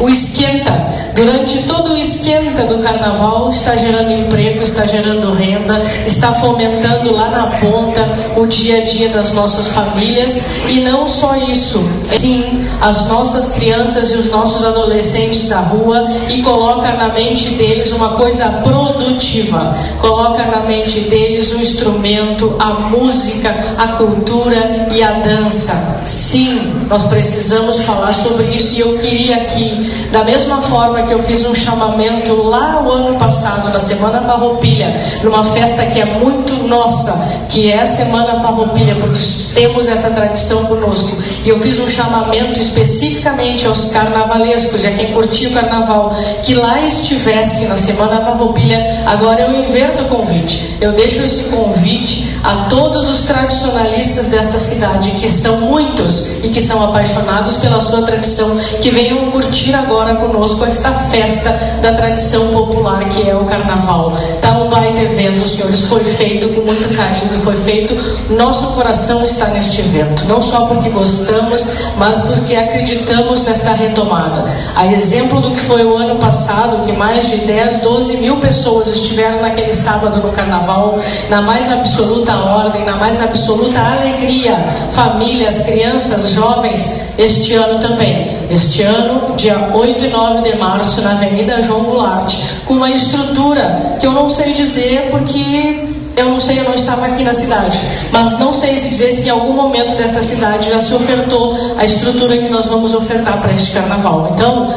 o 0.00 0.08
esquenta, 0.08 0.72
durante 1.14 1.62
todo 1.64 1.92
o 1.92 1.96
esquenta 1.96 2.64
do 2.64 2.78
carnaval, 2.78 3.50
está 3.50 3.76
gerando 3.76 4.10
emprego, 4.10 4.62
está 4.62 4.86
gerando 4.86 5.32
renda, 5.34 5.82
está 6.06 6.32
fomentando 6.32 7.12
lá 7.12 7.30
na 7.30 7.46
ponta 7.58 8.08
o 8.36 8.46
dia 8.46 8.78
a 8.78 8.84
dia 8.84 9.10
das 9.10 9.32
nossas 9.32 9.68
famílias. 9.68 10.42
E 10.66 10.80
não 10.80 11.06
só 11.06 11.36
isso, 11.36 11.86
sim, 12.16 12.66
as 12.80 13.08
nossas 13.08 13.52
crianças 13.52 14.10
e 14.12 14.16
os 14.16 14.30
nossos 14.30 14.64
adolescentes 14.64 15.48
da 15.48 15.60
rua. 15.60 16.08
E 16.30 16.42
coloca 16.42 16.92
na 16.92 17.08
mente 17.08 17.50
deles 17.50 17.92
uma 17.92 18.10
coisa 18.10 18.46
produtiva, 18.62 19.76
coloca 20.00 20.44
na 20.44 20.60
mente 20.60 21.00
deles 21.00 21.52
o 21.52 21.58
instrumento, 21.58 22.56
a 22.58 22.72
música, 22.72 23.54
a 23.76 23.88
cultura 23.88 24.88
e 24.92 25.02
a 25.02 25.12
dança. 25.12 26.00
Sim, 26.04 26.72
nós 26.88 27.02
precisamos 27.04 27.80
falar 27.82 28.14
sobre 28.14 28.46
isso 28.54 28.74
e 28.74 28.80
eu 28.80 28.98
queria 28.98 29.36
aqui, 29.36 29.89
da 30.12 30.24
mesma 30.24 30.60
forma 30.62 31.02
que 31.02 31.12
eu 31.12 31.22
fiz 31.22 31.44
um 31.46 31.54
chamamento 31.54 32.42
lá 32.42 32.82
o 32.82 32.90
ano 32.90 33.18
passado, 33.18 33.70
na 33.70 33.78
Semana 33.78 34.20
Farroupilha, 34.22 34.94
numa 35.22 35.44
festa 35.44 35.86
que 35.86 36.00
é 36.00 36.04
muito 36.04 36.54
nossa, 36.68 37.46
que 37.48 37.70
é 37.70 37.82
a 37.82 37.86
Semana 37.86 38.40
Farroupilha, 38.40 38.96
porque 38.96 39.20
temos 39.54 39.86
essa 39.86 40.10
tradição 40.10 40.66
conosco. 40.66 41.16
E 41.44 41.48
eu 41.48 41.58
fiz 41.58 41.78
um 41.78 41.88
chamamento 41.88 42.58
especificamente 42.58 43.66
aos 43.66 43.86
carnavalescos, 43.86 44.84
a 44.84 44.90
quem 44.90 45.12
curtiu 45.12 45.50
o 45.50 45.54
carnaval, 45.54 46.14
que 46.42 46.54
lá 46.54 46.80
estivesse 46.80 47.66
na 47.66 47.78
Semana 47.78 48.20
Farroupilha. 48.20 49.02
Agora 49.06 49.40
eu 49.42 49.64
inverto 49.64 50.04
o 50.04 50.08
convite. 50.08 50.76
Eu 50.80 50.92
deixo 50.92 51.24
esse 51.24 51.44
convite 51.44 52.38
a 52.42 52.66
todos 52.68 53.08
os 53.08 53.22
tradicionalistas 53.22 54.28
desta 54.28 54.58
cidade, 54.58 55.10
que 55.12 55.28
são 55.28 55.60
muitos 55.62 56.26
e 56.42 56.48
que 56.48 56.60
são 56.60 56.84
apaixonados 56.84 57.56
pela 57.56 57.80
sua 57.80 58.02
tradição, 58.02 58.58
que 58.80 58.90
venham 58.90 59.30
curtir 59.30 59.74
agora 59.80 60.14
conosco 60.14 60.64
esta 60.64 60.92
festa 60.92 61.50
da 61.82 61.92
tradição 61.92 62.48
popular 62.48 63.08
que 63.08 63.28
é 63.28 63.34
o 63.34 63.44
carnaval. 63.44 64.16
Tá 64.40 64.52
um 64.58 64.68
baita 64.68 65.00
evento, 65.00 65.46
senhores, 65.46 65.82
foi 65.82 66.04
feito 66.04 66.48
com 66.48 66.60
muito 66.62 66.96
carinho 66.96 67.38
foi 67.40 67.56
feito. 67.56 67.94
Nosso 68.30 68.74
coração 68.74 69.22
está 69.24 69.46
neste 69.48 69.80
evento, 69.80 70.24
não 70.26 70.40
só 70.40 70.66
porque 70.66 70.88
gostamos, 70.90 71.66
mas 71.96 72.16
porque 72.18 72.54
acreditamos 72.54 73.44
nesta 73.44 73.72
retomada. 73.72 74.44
A 74.76 74.86
exemplo 74.86 75.40
do 75.40 75.50
que 75.52 75.60
foi 75.60 75.84
o 75.84 75.96
ano 75.96 76.16
passado, 76.16 76.84
que 76.84 76.92
mais 76.92 77.28
de 77.28 77.38
10, 77.38 77.78
12 77.78 78.16
mil 78.18 78.36
pessoas 78.36 78.88
estiveram 78.88 79.40
naquele 79.40 79.72
sábado 79.72 80.16
no 80.18 80.32
carnaval, 80.32 80.98
na 81.28 81.40
mais 81.40 81.70
absoluta 81.72 82.32
ordem, 82.36 82.84
na 82.84 82.96
mais 82.96 83.20
absoluta 83.20 83.80
alegria, 83.80 84.56
famílias, 84.92 85.60
crianças, 85.60 86.30
jovens, 86.30 87.00
este 87.18 87.54
ano 87.54 87.80
também. 87.80 88.38
Este 88.50 88.82
ano, 88.82 89.34
dia 89.36 89.58
8 89.74 90.04
e 90.04 90.08
9 90.08 90.50
de 90.50 90.58
março, 90.58 91.00
na 91.02 91.12
Avenida 91.12 91.62
João 91.62 91.84
Goulart, 91.84 92.34
com 92.66 92.74
uma 92.74 92.90
estrutura 92.90 93.96
que 94.00 94.06
eu 94.06 94.12
não 94.12 94.28
sei 94.28 94.52
dizer 94.52 95.08
porque 95.10 95.88
eu 96.16 96.26
não 96.26 96.40
sei, 96.40 96.58
eu 96.58 96.64
não 96.64 96.74
estava 96.74 97.06
aqui 97.06 97.22
na 97.22 97.32
cidade, 97.32 97.80
mas 98.12 98.38
não 98.38 98.52
sei 98.52 98.76
se 98.76 98.88
dizer 98.88 99.12
se 99.12 99.26
em 99.26 99.30
algum 99.30 99.52
momento 99.52 99.94
desta 99.96 100.22
cidade 100.22 100.68
já 100.68 100.80
se 100.80 100.92
ofertou 100.94 101.56
a 101.78 101.84
estrutura 101.84 102.36
que 102.36 102.48
nós 102.48 102.66
vamos 102.66 102.94
ofertar 102.94 103.40
para 103.40 103.52
este 103.52 103.72
carnaval. 103.72 104.32
Então, 104.34 104.74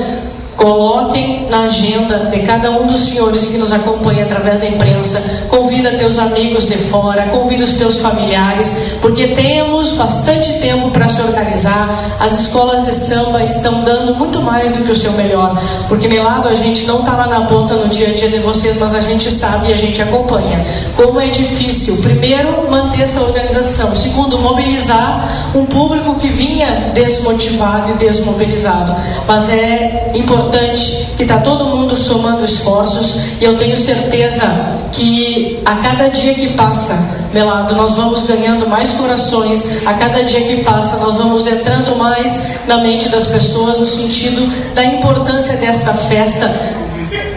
Coloquem 0.64 1.48
na 1.50 1.64
agenda 1.64 2.20
de 2.32 2.40
cada 2.40 2.72
um 2.72 2.88
dos 2.88 3.10
senhores 3.10 3.48
que 3.48 3.58
nos 3.58 3.74
acompanha 3.74 4.24
através 4.24 4.62
da 4.62 4.66
imprensa. 4.66 5.22
Convida 5.50 5.98
teus 5.98 6.18
amigos 6.18 6.66
de 6.68 6.78
fora, 6.78 7.24
convida 7.24 7.66
os 7.66 7.74
teus 7.74 8.00
familiares, 8.00 8.74
porque 9.02 9.28
temos 9.28 9.92
bastante 9.92 10.54
tempo 10.60 10.90
para 10.90 11.10
se 11.10 11.22
organizar. 11.22 12.16
As 12.18 12.40
escolas 12.40 12.86
de 12.86 12.94
samba 12.94 13.44
estão 13.44 13.84
dando 13.84 14.16
muito 14.16 14.42
mais 14.42 14.72
do 14.72 14.86
que 14.86 14.92
o 14.94 14.96
seu 14.96 15.12
melhor, 15.12 15.62
porque 15.90 16.08
meu 16.08 16.24
lado 16.24 16.48
a 16.48 16.56
gente 16.56 16.86
não 16.86 17.00
está 17.00 17.12
lá 17.12 17.28
na 17.28 17.42
ponta 17.42 17.74
no 17.74 17.90
dia 17.90 18.08
a 18.08 18.14
dia 18.14 18.30
de 18.30 18.40
vocês, 18.40 18.78
mas 18.80 18.96
a 18.96 19.02
gente 19.02 19.30
sabe 19.30 19.68
e 19.68 19.74
a 19.74 19.76
gente 19.76 20.02
acompanha. 20.02 20.66
Como 20.96 21.20
é 21.20 21.28
difícil, 21.28 21.98
primeiro, 21.98 22.72
manter 22.72 23.02
essa 23.02 23.20
organização, 23.20 23.94
segundo, 23.94 24.40
mobilizar 24.40 25.52
um 25.54 25.66
público 25.66 26.16
que 26.16 26.28
vinha 26.28 26.90
desmotivado 26.94 27.92
e 27.92 27.94
desmobilizado. 27.96 28.96
Mas 29.28 29.50
é 29.50 30.12
importante 30.14 30.53
importante 30.54 31.08
que 31.18 31.24
está 31.24 31.40
todo 31.40 31.66
mundo 31.66 31.96
somando 31.96 32.46
esforços 32.46 33.16
e 33.42 33.44
eu 33.44 33.58
tenho 33.58 33.76
certeza 33.76 34.44
que 34.92 35.60
a 35.66 35.76
cada 35.78 36.10
dia 36.10 36.36
que 36.36 36.50
passa, 36.50 36.96
Melado, 37.34 37.76
nós 37.76 37.96
vamos 37.96 38.24
ganhando 38.28 38.68
mais 38.68 38.92
corações, 38.92 39.84
a 39.86 39.94
cada 39.94 40.24
dia 40.24 40.42
que 40.42 40.64
passa, 40.64 40.98
nós 40.98 41.16
vamos 41.16 41.48
entrando 41.48 41.96
mais 41.98 42.68
na 42.68 42.78
mente 42.78 43.10
das 43.10 43.26
pessoas 43.26 43.80
no 43.80 43.88
sentido 43.88 44.48
da 44.76 44.86
importância 44.86 45.58
desta 45.58 45.94
festa 45.94 46.54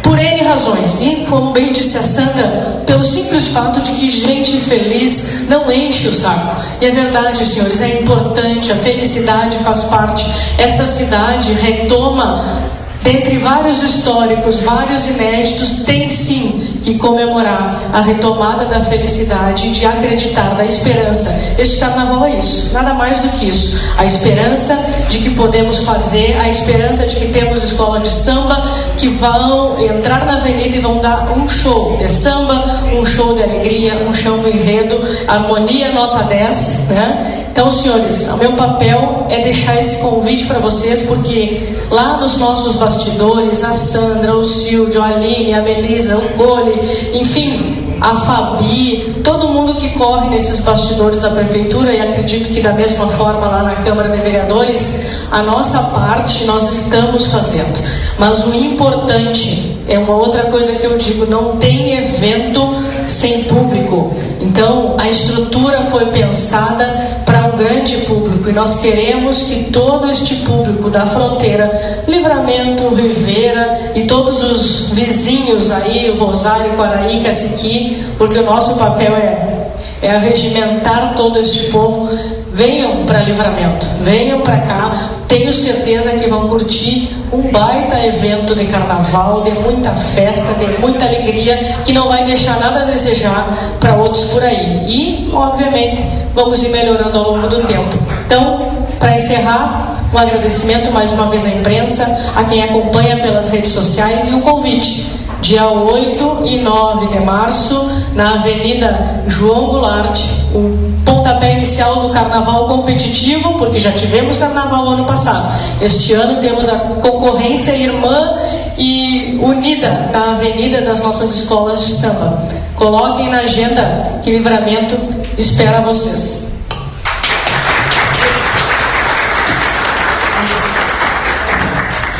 por 0.03 0.19
N 0.19 0.43
razões. 0.43 1.01
E, 1.01 1.27
como 1.29 1.53
bem 1.53 1.73
disse 1.73 1.97
a 1.97 2.03
Sandra, 2.03 2.83
pelo 2.87 3.05
simples 3.05 3.49
fato 3.49 3.81
de 3.81 3.93
que 3.93 4.11
gente 4.11 4.59
feliz 4.61 5.49
não 5.49 5.73
enche 5.73 6.09
o 6.09 6.15
saco. 6.15 6.57
E 6.81 6.87
é 6.87 6.91
verdade, 6.91 7.45
senhores, 7.45 7.81
é 7.81 8.01
importante, 8.01 8.71
a 8.71 8.77
felicidade 8.77 9.57
faz 9.59 9.85
parte. 9.85 10.27
Esta 10.59 10.85
cidade 10.87 11.53
retoma 11.55 12.76
Dentre 13.07 13.39
vários 13.39 13.85
históricos, 13.85 14.59
vários 14.63 15.07
inéditos, 15.07 15.85
tem 15.85 16.11
sim 16.11 16.76
que 16.87 16.99
comemorar 16.99 17.77
a 17.93 18.01
retomada 18.01 18.65
da 18.65 18.81
felicidade, 18.81 19.73
de 19.73 19.85
acreditar 19.85 20.55
na 20.55 20.65
esperança. 20.65 21.37
Este 21.59 21.79
carnaval 21.79 22.25
é 22.25 22.39
isso, 22.39 22.73
nada 22.73 22.95
mais 22.95 23.21
do 23.21 23.29
que 23.31 23.49
isso. 23.49 23.77
A 23.99 24.05
esperança 24.05 24.75
de 25.09 25.19
que 25.19 25.31
podemos 25.31 25.81
fazer, 25.81 26.39
a 26.41 26.49
esperança 26.49 27.07
de 27.07 27.17
que 27.17 27.27
temos 27.29 27.65
escola 27.65 27.99
de 28.01 28.09
samba 28.09 28.71
que 28.97 29.09
vão 29.09 29.79
entrar 29.81 30.25
na 30.25 30.37
avenida 30.37 30.77
e 30.77 30.81
vão 30.81 30.99
dar 30.99 31.37
um 31.37 31.49
show 31.49 31.97
de 31.97 32.09
samba, 32.09 32.65
um 32.97 33.05
show 33.05 33.35
de 33.35 33.43
alegria, 33.43 34.07
um 34.07 34.15
show 34.15 34.39
de 34.39 34.51
enredo, 34.51 34.99
harmonia 35.27 35.91
nota 35.91 36.25
10, 36.25 36.89
né? 36.89 37.47
Então, 37.51 37.71
senhores, 37.71 38.29
o 38.29 38.37
meu 38.37 38.53
papel 38.53 39.27
é 39.29 39.41
deixar 39.41 39.81
esse 39.81 40.01
convite 40.03 40.45
para 40.47 40.59
vocês, 40.59 41.03
porque 41.03 41.77
lá 41.91 42.19
nos 42.19 42.37
nossos 42.39 42.77
bastidores 42.77 43.17
bastidores, 43.17 43.65
a 43.65 43.75
Sandra, 43.75 44.37
o 44.37 44.45
Silvio, 44.45 45.03
a 45.03 45.07
Aline, 45.07 45.55
a 45.55 45.63
Melisa, 45.63 46.17
o 46.17 46.37
Gole, 46.37 46.76
enfim, 47.13 47.97
a 48.01 48.17
Fabi, 48.17 49.21
todo 49.25 49.49
mundo 49.49 49.75
que 49.75 49.91
corre 49.91 50.29
nesses 50.29 50.61
bastidores 50.61 51.19
da 51.21 51.31
prefeitura 51.31 51.93
e 51.93 52.01
acredito 52.01 52.53
que 52.53 52.61
da 52.61 52.73
mesma 52.73 53.07
forma 53.09 53.47
lá 53.47 53.63
na 53.63 53.77
Câmara 53.77 54.09
de 54.09 54.23
Vereadores, 54.23 55.07
a 55.31 55.43
nossa 55.43 55.81
parte 55.85 56.45
nós 56.45 56.71
estamos 56.71 57.27
fazendo. 57.27 57.81
Mas 58.19 58.47
o 58.47 58.55
importante 58.55 59.77
é 59.89 59.99
uma 59.99 60.17
outra 60.17 60.45
coisa 60.45 60.73
que 60.73 60.85
eu 60.85 60.99
digo, 60.99 61.27
não 61.27 61.57
tem 61.57 61.97
evento 61.97 62.61
sem 63.09 63.45
público. 63.45 64.15
Então, 64.41 64.95
a 64.99 65.09
estrutura 65.09 65.83
foi 65.83 66.07
pensada 66.07 67.21
para 67.25 67.36
grande 67.57 67.97
público 67.99 68.49
e 68.49 68.53
nós 68.53 68.81
queremos 68.81 69.43
que 69.43 69.65
todo 69.71 70.11
este 70.11 70.37
público 70.37 70.89
da 70.89 71.07
fronteira, 71.07 72.05
Livramento, 72.07 72.95
Rivera 72.95 73.93
e 73.95 74.03
todos 74.05 74.43
os 74.43 74.91
vizinhos 74.91 75.71
aí, 75.71 76.17
Rosário, 76.17 76.73
Quaraí, 76.77 77.23
Caciqui, 77.23 78.07
porque 78.17 78.39
o 78.39 78.45
nosso 78.45 78.79
papel 78.79 79.15
é, 79.17 79.69
é 80.03 80.19
regimentar 80.19 81.15
todo 81.15 81.39
este 81.39 81.71
povo, 81.71 82.09
venham 82.57 83.05
para 83.05 83.21
Livramento, 83.21 83.87
venham 84.01 84.41
para 84.41 84.57
cá, 84.57 85.11
tenho 85.29 85.53
certeza 85.53 86.11
que 86.13 86.27
vão 86.27 86.49
curtir 86.49 87.15
um 87.31 87.53
baita 87.53 88.01
evento 88.07 88.55
de 88.55 88.65
carnaval, 88.65 89.43
de 89.43 89.51
muita 89.51 89.91
festa, 89.91 90.55
de 90.55 90.81
muita 90.81 91.05
alegria, 91.05 91.77
que 91.85 91.93
não 91.93 92.09
vai 92.09 92.25
deixar 92.25 92.59
nada 92.59 92.81
a 92.81 92.85
desejar 92.85 93.47
para 93.79 93.95
outros 93.97 94.25
por 94.31 94.43
aí. 94.43 94.87
E, 94.89 95.31
obviamente, 95.35 96.03
vamos 96.35 96.63
ir 96.63 96.71
melhorando 96.71 97.19
ao 97.19 97.33
longo 97.33 97.47
do 97.47 97.63
tempo. 97.65 97.95
Então, 98.25 98.73
para 98.99 99.17
encerrar, 99.17 99.95
um 100.15 100.17
agradecimento 100.17 100.91
mais 100.91 101.13
uma 101.13 101.27
vez 101.27 101.45
à 101.45 101.51
imprensa, 101.51 102.33
a 102.35 102.43
quem 102.45 102.63
acompanha 102.63 103.17
pelas 103.19 103.51
redes 103.51 103.73
sociais 103.73 104.29
e 104.31 104.35
o 104.35 104.41
convite. 104.41 105.16
Dia 105.47 105.69
8 105.69 106.43
e 106.45 106.61
9 106.61 107.07
de 107.07 107.21
março, 107.21 107.89
na 108.15 108.35
Avenida 108.35 109.23
João 109.29 109.67
Goulart, 109.67 110.21
o 110.53 110.77
pontapé 111.05 111.53
inicial 111.53 112.01
do 112.01 112.13
carnaval 112.13 112.67
competitivo, 112.67 113.57
porque 113.57 113.79
já 113.79 113.93
tivemos 113.93 114.39
carnaval 114.39 114.89
ano 114.89 115.05
passado. 115.05 115.57
Este 115.81 116.15
ano 116.15 116.41
temos 116.41 116.69
a 116.69 116.75
concorrência 116.75 117.77
irmã 117.77 118.35
e 118.77 119.39
unida 119.41 120.11
na 120.13 120.33
avenida 120.33 120.81
das 120.81 121.01
nossas 121.01 121.33
escolas 121.33 121.87
de 121.87 121.93
samba. 121.93 122.43
Coloquem 122.75 123.31
na 123.31 123.39
agenda 123.39 124.21
que 124.25 124.31
livramento 124.33 124.97
espera 125.39 125.81
vocês. 125.81 126.53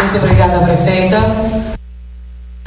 Muito 0.01 0.17
obrigada, 0.17 0.59
prefeita. 0.61 1.76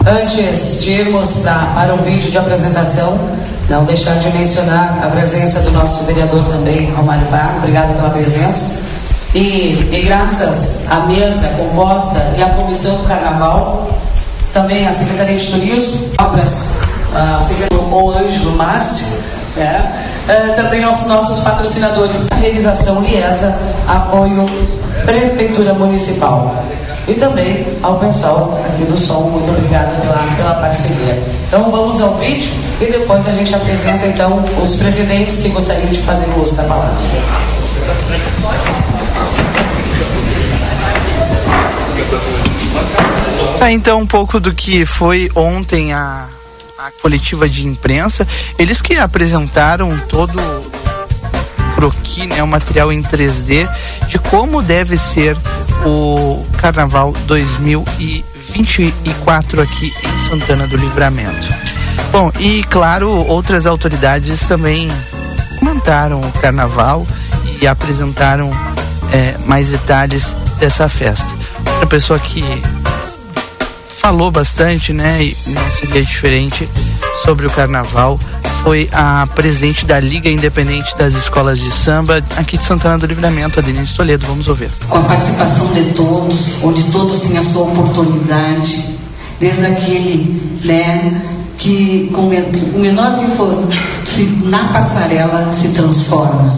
Antes 0.09 0.81
de 0.81 0.91
irmos 0.91 1.35
pra, 1.35 1.71
para 1.75 1.93
o 1.93 1.97
vídeo 1.97 2.31
de 2.31 2.37
apresentação, 2.37 3.19
não 3.69 3.83
deixar 3.85 4.15
de 4.15 4.31
mencionar 4.31 4.99
a 5.03 5.07
presença 5.07 5.59
do 5.59 5.69
nosso 5.69 6.03
vereador 6.05 6.43
também, 6.45 6.91
Romário 6.93 7.27
Paz. 7.27 7.57
Obrigada 7.57 7.93
pela 7.93 8.09
presença. 8.09 8.79
E, 9.35 9.87
e 9.91 10.01
graças 10.03 10.81
à 10.89 11.01
mesa 11.01 11.49
composta 11.49 12.33
e 12.35 12.41
à 12.41 12.49
comissão 12.49 12.97
do 12.97 13.03
carnaval, 13.03 13.87
também 14.51 14.87
a 14.87 14.93
Secretaria 14.93 15.37
de 15.37 15.45
Turismo, 15.45 16.09
a 16.17 17.39
secretário 17.39 17.79
o 17.91 18.11
Ângelo 18.11 18.55
Márcio, 18.55 19.05
né? 19.55 19.93
Uh, 20.27 20.55
também 20.55 20.83
aos 20.83 21.05
nossos 21.05 21.39
patrocinadores, 21.41 22.27
a 22.31 22.35
realização 22.35 23.01
Liesa, 23.01 23.55
apoio 23.87 24.45
Prefeitura 25.05 25.73
Municipal. 25.73 26.55
E 27.09 27.15
também 27.15 27.65
ao 27.81 27.99
pessoal 27.99 28.61
aqui 28.63 28.85
do 28.85 28.95
som, 28.95 29.21
muito 29.21 29.49
obrigada 29.49 29.89
pela, 29.95 30.35
pela 30.37 30.53
parceria. 30.53 31.19
Então 31.47 31.71
vamos 31.71 31.99
ao 31.99 32.15
vídeo 32.17 32.51
e 32.79 32.85
depois 32.85 33.27
a 33.27 33.31
gente 33.33 33.53
apresenta 33.55 34.05
então 34.05 34.45
os 34.61 34.75
presidentes 34.75 35.39
que 35.39 35.49
gostariam 35.49 35.89
de 35.89 35.97
fazer 35.99 36.27
uso 36.37 36.55
da 36.55 36.65
palavra. 36.65 36.95
Tá, 43.57 43.71
então 43.71 44.01
um 44.01 44.07
pouco 44.07 44.39
do 44.39 44.53
que 44.53 44.85
foi 44.85 45.31
ontem 45.33 45.91
a, 45.91 46.27
a 46.77 46.91
coletiva 47.01 47.49
de 47.49 47.65
imprensa. 47.65 48.27
Eles 48.59 48.81
que 48.81 48.95
apresentaram 48.97 49.97
todo 50.07 50.39
croquis, 51.75 52.27
né, 52.27 52.43
o 52.43 52.47
material 52.47 52.91
em 52.91 53.01
3D 53.01 53.69
de 54.07 54.19
como 54.19 54.61
deve 54.61 54.97
ser 54.97 55.37
o 55.85 56.45
Carnaval 56.57 57.13
2024 57.25 59.61
aqui 59.61 59.93
em 60.03 60.19
Santana 60.29 60.67
do 60.67 60.75
Livramento. 60.75 61.47
Bom, 62.11 62.29
e 62.39 62.63
claro, 62.63 63.09
outras 63.09 63.65
autoridades 63.65 64.45
também 64.47 64.89
comentaram 65.59 66.19
o 66.21 66.31
Carnaval 66.33 67.07
e 67.61 67.67
apresentaram 67.67 68.51
é, 69.11 69.35
mais 69.45 69.69
detalhes 69.69 70.35
dessa 70.59 70.89
festa. 70.89 71.29
Outra 71.73 71.87
pessoa 71.87 72.19
que 72.19 72.43
falou 73.99 74.31
bastante, 74.31 74.93
né, 74.93 75.21
e 75.21 75.37
não 75.47 75.71
seria 75.71 76.01
diferente 76.01 76.69
sobre 77.23 77.45
o 77.45 77.49
Carnaval 77.49 78.19
foi 78.63 78.89
a 78.91 79.27
presidente 79.33 79.85
da 79.85 79.99
Liga 79.99 80.29
Independente 80.29 80.95
das 80.97 81.13
Escolas 81.13 81.59
de 81.59 81.71
Samba 81.71 82.21
aqui 82.35 82.57
de 82.57 82.65
Santana 82.65 82.97
do 82.97 83.05
Livramento, 83.05 83.59
a 83.59 83.63
Denise 83.63 83.95
Toledo. 83.95 84.25
Vamos 84.25 84.47
ouvir. 84.47 84.69
Com 84.87 84.97
a 84.97 85.01
participação 85.01 85.73
de 85.73 85.83
todos, 85.93 86.61
onde 86.63 86.83
todos 86.91 87.21
têm 87.21 87.37
a 87.37 87.43
sua 87.43 87.63
oportunidade, 87.63 88.97
desde 89.39 89.65
aquele, 89.65 90.59
né, 90.65 91.21
que 91.57 92.09
com 92.13 92.27
o 92.27 92.79
menor 92.79 93.19
que 93.19 93.31
for, 93.37 93.67
se 94.05 94.23
na 94.45 94.69
passarela 94.73 95.51
se 95.53 95.69
transforma. 95.69 96.57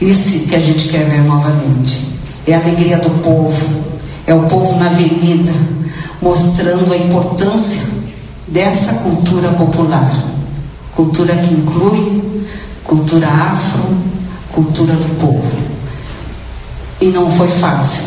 Isso 0.00 0.46
que 0.46 0.54
a 0.54 0.60
gente 0.60 0.88
quer 0.88 1.08
ver 1.08 1.22
novamente. 1.24 2.08
É 2.46 2.54
a 2.54 2.60
alegria 2.60 2.98
do 2.98 3.10
povo, 3.20 3.84
é 4.26 4.34
o 4.34 4.42
povo 4.42 4.78
na 4.78 4.86
avenida, 4.86 5.52
mostrando 6.22 6.92
a 6.92 6.96
importância 6.96 7.89
dessa 8.50 8.94
cultura 8.94 9.48
popular 9.50 10.30
cultura 11.00 11.34
que 11.34 11.54
inclui 11.54 12.48
cultura 12.84 13.26
afro, 13.26 13.96
cultura 14.52 14.92
do 14.94 15.18
povo. 15.18 15.52
E 17.00 17.06
não 17.06 17.30
foi 17.30 17.48
fácil, 17.48 18.02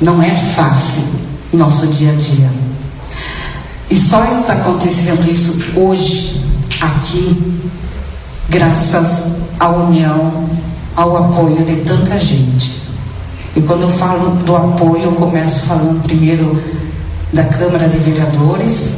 não 0.00 0.22
é 0.22 0.30
fácil 0.30 1.02
nosso 1.52 1.86
dia 1.88 2.12
a 2.12 2.14
dia. 2.14 2.50
E 3.90 3.96
só 3.96 4.24
está 4.24 4.54
acontecendo 4.54 5.30
isso 5.30 5.62
hoje, 5.76 6.42
aqui, 6.80 7.60
graças 8.48 9.32
à 9.60 9.68
união, 9.68 10.48
ao 10.96 11.16
apoio 11.16 11.64
de 11.64 11.76
tanta 11.82 12.18
gente. 12.18 12.86
E 13.54 13.60
quando 13.60 13.82
eu 13.82 13.90
falo 13.90 14.36
do 14.36 14.56
apoio, 14.56 15.04
eu 15.04 15.12
começo 15.12 15.60
falando 15.66 16.02
primeiro 16.02 16.62
da 17.32 17.44
Câmara 17.44 17.88
de 17.88 17.98
Vereadores, 17.98 18.94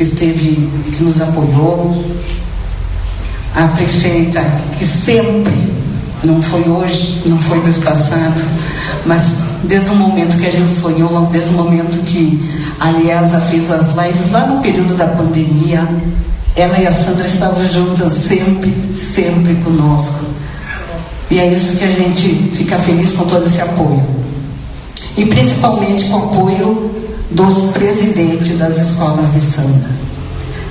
que 0.00 0.04
esteve, 0.04 0.70
que 0.90 1.02
nos 1.02 1.20
apoiou, 1.20 1.94
a 3.54 3.68
prefeita 3.68 4.42
que 4.78 4.86
sempre, 4.86 5.52
não 6.24 6.40
foi 6.40 6.62
hoje, 6.62 7.22
não 7.26 7.38
foi 7.38 7.62
mês 7.62 7.76
passado, 7.76 8.40
mas 9.04 9.40
desde 9.64 9.90
o 9.90 9.94
momento 9.94 10.38
que 10.38 10.46
a 10.46 10.50
gente 10.50 10.70
sonhou, 10.70 11.26
desde 11.26 11.50
o 11.50 11.52
momento 11.52 12.02
que 12.06 12.40
a 12.80 12.92
Liesa 12.92 13.42
fez 13.42 13.70
as 13.70 13.88
lives, 13.88 14.30
lá 14.30 14.46
no 14.46 14.62
período 14.62 14.96
da 14.96 15.06
pandemia, 15.06 15.86
ela 16.56 16.78
e 16.78 16.86
a 16.86 16.92
Sandra 16.92 17.26
estavam 17.26 17.62
juntas 17.68 18.10
sempre, 18.10 18.74
sempre 18.96 19.54
conosco. 19.56 20.24
E 21.30 21.38
é 21.38 21.46
isso 21.46 21.76
que 21.76 21.84
a 21.84 21.90
gente 21.90 22.50
fica 22.54 22.78
feliz 22.78 23.12
com 23.12 23.26
todo 23.26 23.44
esse 23.44 23.60
apoio. 23.60 24.19
E 25.16 25.24
principalmente 25.26 26.04
com 26.04 26.16
o 26.16 26.24
apoio 26.24 26.90
dos 27.30 27.72
presidentes 27.72 28.58
das 28.58 28.76
escolas 28.78 29.32
de 29.32 29.40
samba. 29.40 29.88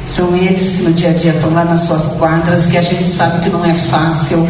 São 0.06 0.36
eles 0.36 0.78
que 0.78 0.84
no 0.84 0.94
dia 0.94 1.10
a 1.10 1.14
dia 1.14 1.32
estão 1.34 1.54
lá 1.54 1.64
nas 1.64 1.82
suas 1.82 2.14
quadras, 2.18 2.66
que 2.66 2.78
a 2.78 2.82
gente 2.82 3.04
sabe 3.04 3.42
que 3.42 3.50
não 3.50 3.64
é 3.64 3.74
fácil. 3.74 4.48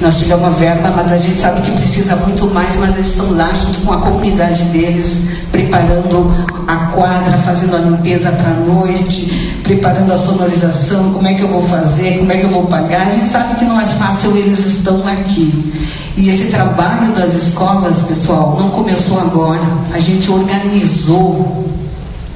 Nós 0.00 0.18
tivemos 0.18 0.44
uma 0.44 0.50
verba, 0.50 0.92
mas 0.96 1.12
a 1.12 1.18
gente 1.18 1.38
sabe 1.38 1.62
que 1.62 1.72
precisa 1.72 2.16
muito 2.16 2.46
mais, 2.46 2.76
mas 2.76 2.94
eles 2.94 3.08
estão 3.08 3.32
lá 3.32 3.52
junto 3.52 3.80
com 3.80 3.92
a 3.92 3.98
comunidade 3.98 4.62
deles, 4.64 5.22
preparando 5.50 6.32
a 6.66 6.76
quadra, 6.92 7.36
fazendo 7.38 7.76
a 7.76 7.80
limpeza 7.80 8.30
para 8.30 8.50
a 8.50 8.54
noite, 8.54 9.60
preparando 9.62 10.12
a 10.12 10.18
sonorização, 10.18 11.12
como 11.12 11.26
é 11.26 11.34
que 11.34 11.42
eu 11.42 11.48
vou 11.48 11.62
fazer, 11.62 12.18
como 12.18 12.32
é 12.32 12.36
que 12.36 12.44
eu 12.44 12.50
vou 12.50 12.66
pagar. 12.66 13.08
A 13.08 13.10
gente 13.10 13.26
sabe 13.26 13.56
que 13.56 13.64
não 13.64 13.80
é 13.80 13.84
fácil, 13.84 14.36
eles 14.36 14.58
estão 14.60 15.06
aqui. 15.06 15.72
E 16.16 16.28
esse 16.28 16.46
trabalho 16.46 17.12
das 17.12 17.34
escolas, 17.34 18.02
pessoal, 18.02 18.56
não 18.58 18.70
começou 18.70 19.20
agora. 19.20 19.60
A 19.92 19.98
gente 19.98 20.30
organizou 20.30 21.66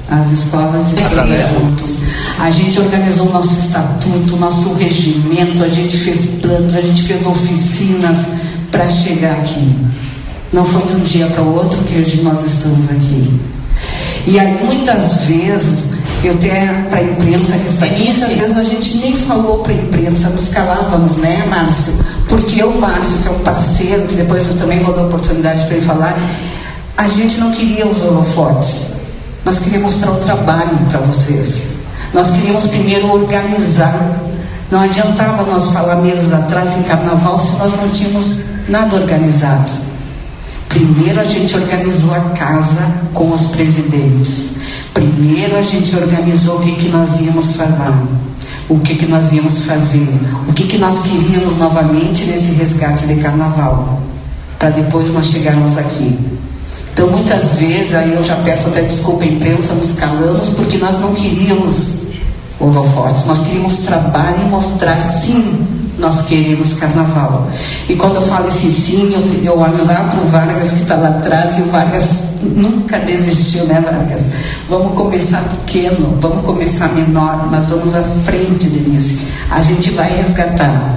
as 0.09 0.31
escolas 0.31 0.89
de 0.89 0.95
juntos. 0.95 2.04
A 2.39 2.51
gente 2.51 2.79
organizou 2.79 3.31
nosso 3.31 3.57
estatuto, 3.57 4.37
nosso 4.37 4.73
regimento, 4.73 5.63
a 5.63 5.69
gente 5.69 5.97
fez 5.97 6.25
planos, 6.41 6.75
a 6.75 6.81
gente 6.81 7.03
fez 7.03 7.25
oficinas 7.25 8.17
para 8.71 8.87
chegar 8.89 9.33
aqui. 9.33 9.73
Não 10.51 10.65
foi 10.65 10.83
de 10.85 10.93
um 10.93 10.99
dia 10.99 11.27
para 11.27 11.41
o 11.41 11.55
outro 11.55 11.81
que 11.83 11.99
hoje 11.99 12.21
nós 12.21 12.45
estamos 12.45 12.89
aqui. 12.89 13.39
E 14.27 14.39
aí 14.39 14.59
muitas 14.63 15.21
vezes, 15.25 15.85
eu 16.23 16.33
até 16.33 16.65
para 16.89 16.99
a 16.99 17.03
imprensa 17.03 17.53
que 17.57 17.67
está 17.67 17.85
aqui, 17.85 18.03
muitas 18.03 18.33
vezes 18.33 18.57
a 18.57 18.63
gente 18.63 18.97
nem 18.97 19.13
falou 19.13 19.59
para 19.59 19.71
a 19.71 19.75
imprensa, 19.75 20.29
nos 20.29 20.49
calávamos, 20.49 21.17
né, 21.17 21.45
Márcio? 21.49 21.93
Porque 22.27 22.61
eu, 22.61 22.71
Márcio, 22.79 23.19
que 23.19 23.27
é 23.27 23.31
um 23.31 23.39
parceiro, 23.39 24.07
que 24.07 24.15
depois 24.15 24.47
eu 24.47 24.55
também 24.57 24.79
vou 24.79 24.95
dar 24.95 25.03
oportunidade 25.03 25.63
para 25.65 25.77
ele 25.77 25.85
falar, 25.85 26.17
a 26.97 27.07
gente 27.07 27.37
não 27.37 27.51
queria 27.51 27.87
os 27.87 28.01
holofotes. 28.01 28.93
Nós 29.43 29.59
queríamos 29.59 29.93
mostrar 29.93 30.11
o 30.11 30.17
trabalho 30.17 30.75
para 30.89 30.99
vocês. 30.99 31.74
Nós 32.15 32.31
queríamos 32.31 32.65
primeiro 32.67 33.11
organizar 33.11 33.93
Não 34.71 34.79
adiantava 34.79 35.43
nós 35.43 35.69
falar 35.71 35.97
meses 35.97 36.31
atrás 36.31 36.77
em 36.77 36.83
carnaval 36.83 37.37
se 37.37 37.57
nós 37.57 37.73
não 37.73 37.89
tínhamos 37.89 38.39
nada 38.69 38.95
organizado. 38.95 39.71
Primeiro 40.69 41.19
a 41.19 41.25
gente 41.25 41.55
organizou 41.55 42.15
a 42.15 42.21
casa 42.31 42.89
com 43.13 43.31
os 43.31 43.47
presidentes. 43.47 44.51
Primeiro 44.93 45.57
a 45.57 45.61
gente 45.61 45.93
organizou 45.95 46.57
o 46.57 46.61
que, 46.61 46.75
que 46.77 46.87
nós 46.87 47.19
íamos 47.19 47.51
falar, 47.51 48.03
o 48.69 48.79
que, 48.79 48.95
que 48.95 49.05
nós 49.05 49.31
íamos 49.33 49.61
fazer, 49.61 50.07
o 50.47 50.53
que, 50.53 50.67
que 50.67 50.77
nós 50.77 50.99
queríamos 50.99 51.57
novamente 51.57 52.25
nesse 52.25 52.51
resgate 52.51 53.07
de 53.07 53.15
carnaval, 53.15 54.01
para 54.57 54.69
depois 54.69 55.11
nós 55.11 55.27
chegarmos 55.27 55.77
aqui. 55.77 56.17
Então 56.95 57.09
muitas 57.09 57.57
vezes, 57.57 57.93
aí 57.93 58.13
eu 58.13 58.23
já 58.23 58.37
peço 58.37 58.69
até 58.69 58.81
desculpa 58.81 59.25
à 59.25 59.27
imprensa, 59.27 59.73
nos 59.73 59.91
calamos 59.99 60.51
porque 60.51 60.77
nós 60.77 60.97
não 60.97 61.13
queríamos 61.13 61.89
holofotes. 62.57 63.25
Nós 63.25 63.41
queríamos 63.41 63.79
trabalhar 63.79 64.33
e 64.39 64.49
mostrar, 64.49 65.01
sim, 65.01 65.67
nós 65.99 66.21
queremos 66.21 66.71
carnaval. 66.71 67.49
E 67.89 67.97
quando 67.97 68.15
eu 68.15 68.21
falo 68.21 68.47
esse 68.47 68.71
sim, 68.71 69.13
eu, 69.13 69.43
eu 69.43 69.59
olho 69.59 69.85
lá 69.85 70.05
para 70.05 70.21
o 70.21 70.25
Vargas 70.27 70.71
que 70.71 70.83
está 70.83 70.95
lá 70.95 71.09
atrás 71.09 71.57
e 71.57 71.63
o 71.63 71.65
Vargas 71.65 72.05
nunca 72.41 72.97
desistiu, 72.99 73.65
né, 73.65 73.81
Vargas? 73.81 74.27
Vamos 74.69 74.93
começar 74.93 75.43
pequeno, 75.49 76.17
vamos 76.21 76.45
começar 76.45 76.87
menor, 76.93 77.49
mas 77.51 77.65
vamos 77.65 77.93
à 77.93 78.01
frente, 78.23 78.67
Denise. 78.67 79.27
A 79.51 79.61
gente 79.61 79.89
vai 79.89 80.15
resgatar. 80.15 80.95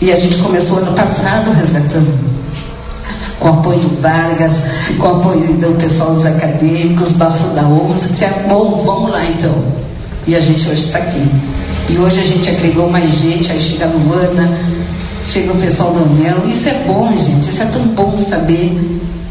E 0.00 0.10
a 0.10 0.18
gente 0.18 0.38
começou 0.38 0.78
ano 0.78 0.92
passado 0.92 1.52
resgatando 1.52 2.39
com 3.40 3.48
apoio 3.48 3.78
do 3.78 4.00
Vargas, 4.00 4.62
com 4.98 5.06
apoio 5.08 5.40
do 5.54 5.76
pessoal 5.78 6.12
dos 6.14 6.26
acadêmicos, 6.26 7.12
Bafo 7.12 7.48
da 7.54 7.62
ONU, 7.62 7.94
disseram, 7.94 8.46
bom, 8.46 8.82
vamos 8.84 9.10
lá 9.10 9.24
então. 9.24 9.54
E 10.26 10.36
a 10.36 10.40
gente 10.40 10.68
hoje 10.68 10.84
está 10.84 10.98
aqui. 10.98 11.26
E 11.88 11.98
hoje 11.98 12.20
a 12.20 12.24
gente 12.24 12.48
agregou 12.50 12.88
mais 12.88 13.12
gente, 13.14 13.50
aí 13.50 13.60
chega 13.60 13.86
a 13.86 13.88
Luana, 13.88 14.56
chega 15.24 15.52
o 15.52 15.56
pessoal 15.56 15.92
da 15.92 16.02
União. 16.02 16.46
Isso 16.46 16.68
é 16.68 16.74
bom, 16.86 17.10
gente. 17.16 17.48
Isso 17.48 17.62
é 17.62 17.66
tão 17.66 17.82
bom 17.88 18.16
saber 18.16 18.78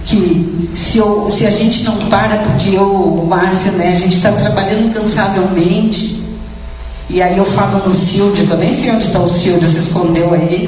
que 0.04 0.70
se, 0.74 0.98
eu, 0.98 1.30
se 1.30 1.46
a 1.46 1.52
gente 1.52 1.84
não 1.84 1.96
para, 2.10 2.38
porque 2.38 2.72
eu, 2.72 2.92
o 2.92 3.28
Márcio, 3.28 3.72
né, 3.74 3.92
a 3.92 3.96
gente 3.96 4.16
está 4.16 4.32
trabalhando 4.32 4.88
incansavelmente. 4.88 6.24
E 7.10 7.22
aí 7.22 7.38
eu 7.38 7.46
falo 7.46 7.88
no 7.88 7.94
Silvio, 7.94 8.46
que 8.46 8.52
eu 8.52 8.58
nem 8.58 8.74
sei 8.74 8.92
onde 8.92 9.06
está 9.06 9.20
o 9.20 9.30
Silvio, 9.30 9.70
se 9.70 9.80
escondeu 9.80 10.34
aí. 10.34 10.68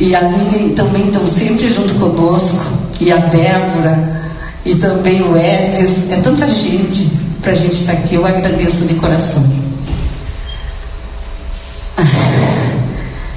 E 0.00 0.16
a 0.16 0.20
Lili 0.22 0.74
também 0.74 1.08
estão 1.08 1.26
sempre 1.26 1.70
junto 1.70 1.92
conosco. 1.96 2.64
E 2.98 3.12
a 3.12 3.16
Débora, 3.16 4.22
e 4.64 4.74
também 4.74 5.22
o 5.22 5.36
Edson. 5.36 6.10
É 6.10 6.16
tanta 6.22 6.48
gente 6.48 7.12
para 7.42 7.52
a 7.52 7.54
gente 7.54 7.74
estar 7.74 7.92
tá 7.92 7.98
aqui. 7.98 8.14
Eu 8.14 8.24
agradeço 8.24 8.86
de 8.86 8.94
coração. 8.94 9.42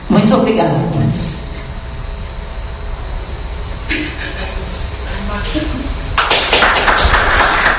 Muito 0.10 0.36
obrigada. 0.36 0.93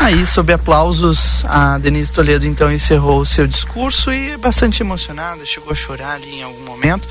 Aí, 0.00 0.26
sob 0.26 0.52
aplausos, 0.52 1.42
a 1.46 1.78
Denise 1.78 2.12
Toledo 2.12 2.46
então 2.46 2.70
encerrou 2.70 3.20
o 3.20 3.26
seu 3.26 3.46
discurso 3.46 4.12
e 4.12 4.36
bastante 4.36 4.82
emocionada, 4.82 5.46
chegou 5.46 5.72
a 5.72 5.74
chorar 5.74 6.16
ali 6.16 6.40
em 6.40 6.42
algum 6.42 6.62
momento, 6.66 7.08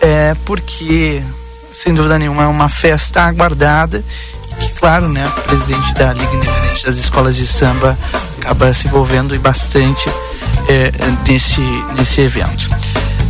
é, 0.00 0.34
porque, 0.44 1.22
sem 1.72 1.94
dúvida 1.94 2.18
nenhuma, 2.18 2.44
é 2.44 2.46
uma 2.46 2.68
festa 2.68 3.22
aguardada 3.22 4.02
que, 4.58 4.68
claro, 4.74 5.08
né, 5.08 5.26
o 5.26 5.40
presidente 5.42 5.94
da 5.94 6.12
Liga 6.12 6.34
Independente 6.34 6.86
das 6.86 6.96
Escolas 6.96 7.36
de 7.36 7.46
Samba 7.46 7.98
acaba 8.38 8.72
se 8.74 8.86
envolvendo 8.86 9.38
bastante 9.40 10.08
é, 10.68 10.92
nesse, 11.26 11.60
nesse 11.96 12.20
evento. 12.20 12.68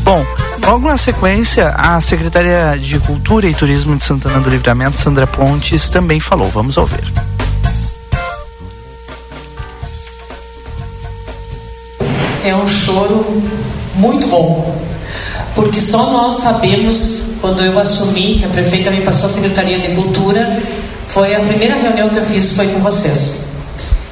Bom, 0.02 0.24
logo 0.66 0.88
na 0.88 0.98
sequência, 0.98 1.68
a 1.70 2.00
secretária 2.00 2.78
de 2.78 2.98
Cultura 3.00 3.46
e 3.46 3.54
Turismo 3.54 3.96
de 3.96 4.04
Santana 4.04 4.40
do 4.40 4.50
Livramento, 4.50 4.96
Sandra 4.96 5.26
Pontes, 5.26 5.90
também 5.90 6.18
falou. 6.18 6.48
Vamos 6.50 6.76
ouvir. 6.76 7.12
É 12.42 12.54
um 12.54 12.66
choro 12.66 13.42
muito 13.94 14.26
bom, 14.26 14.89
porque 15.60 15.78
só 15.78 16.10
nós 16.10 16.36
sabemos, 16.36 17.24
quando 17.38 17.62
eu 17.62 17.78
assumi, 17.78 18.36
que 18.38 18.46
a 18.46 18.48
prefeita 18.48 18.90
me 18.90 19.02
passou 19.02 19.26
a 19.26 19.28
Secretaria 19.28 19.78
de 19.78 19.88
Cultura, 19.94 20.58
foi 21.06 21.34
a 21.34 21.40
primeira 21.40 21.74
reunião 21.74 22.08
que 22.08 22.16
eu 22.16 22.24
fiz 22.24 22.56
foi 22.56 22.68
com 22.68 22.80
vocês. 22.80 23.40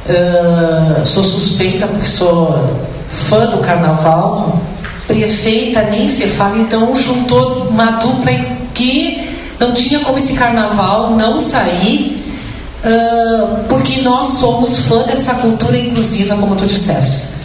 Uh, 0.07 1.07
sou 1.07 1.25
suspeita 1.25 1.87
porque 1.87 2.05
sou 2.05 2.69
fã 3.11 3.47
do 3.47 3.59
carnaval, 3.59 4.61
prefeita 5.07 5.85
nem 5.85 6.07
se 6.11 6.27
fala, 6.27 6.59
então 6.59 6.95
juntou 6.95 7.69
uma 7.71 7.93
dupla 7.93 8.31
que 8.75 9.35
não 9.59 9.73
tinha 9.73 10.01
como 10.01 10.19
esse 10.19 10.35
carnaval 10.35 11.17
não 11.17 11.41
sair, 11.41 12.23
uh, 12.85 13.65
porque 13.71 14.03
nós 14.03 14.27
somos 14.39 14.81
fã 14.81 15.03
dessa 15.05 15.33
cultura 15.37 15.79
inclusiva, 15.79 16.37
como 16.37 16.55
tu 16.57 16.67
disseste. 16.67 17.39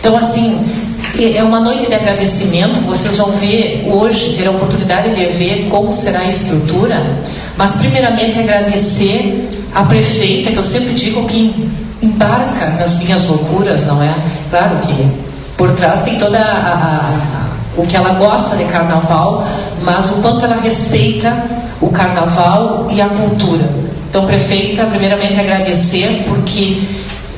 Então, 0.00 0.16
assim, 0.16 0.58
é 1.18 1.42
uma 1.42 1.60
noite 1.60 1.86
de 1.86 1.94
agradecimento. 1.94 2.80
Vocês 2.80 3.16
vão 3.16 3.30
ver 3.32 3.86
hoje, 3.90 4.34
ter 4.36 4.46
a 4.46 4.50
oportunidade 4.50 5.14
de 5.14 5.26
ver 5.26 5.68
como 5.70 5.92
será 5.92 6.20
a 6.20 6.28
estrutura. 6.28 7.02
Mas, 7.56 7.72
primeiramente, 7.76 8.38
agradecer 8.38 9.50
a 9.74 9.82
prefeita, 9.84 10.50
que 10.50 10.56
eu 10.56 10.64
sempre 10.64 10.94
digo 10.94 11.24
que 11.26 11.70
embarca 12.02 12.70
nas 12.78 12.98
minhas 12.98 13.26
loucuras, 13.26 13.86
não 13.86 14.02
é? 14.02 14.16
Claro 14.50 14.78
que 14.78 15.08
por 15.56 15.72
trás 15.72 16.00
tem 16.00 16.16
toda 16.16 16.38
a, 16.38 16.72
a, 16.72 17.10
o 17.76 17.86
que 17.86 17.96
ela 17.96 18.14
gosta 18.14 18.56
de 18.56 18.64
carnaval, 18.64 19.46
mas 19.82 20.10
o 20.10 20.22
quanto 20.22 20.44
ela 20.44 20.60
respeita 20.60 21.36
o 21.80 21.88
carnaval 21.88 22.86
e 22.90 23.00
a 23.00 23.08
cultura. 23.08 23.68
Então, 24.08 24.26
prefeita, 24.26 24.86
primeiramente 24.86 25.38
agradecer, 25.38 26.24
porque 26.26 26.78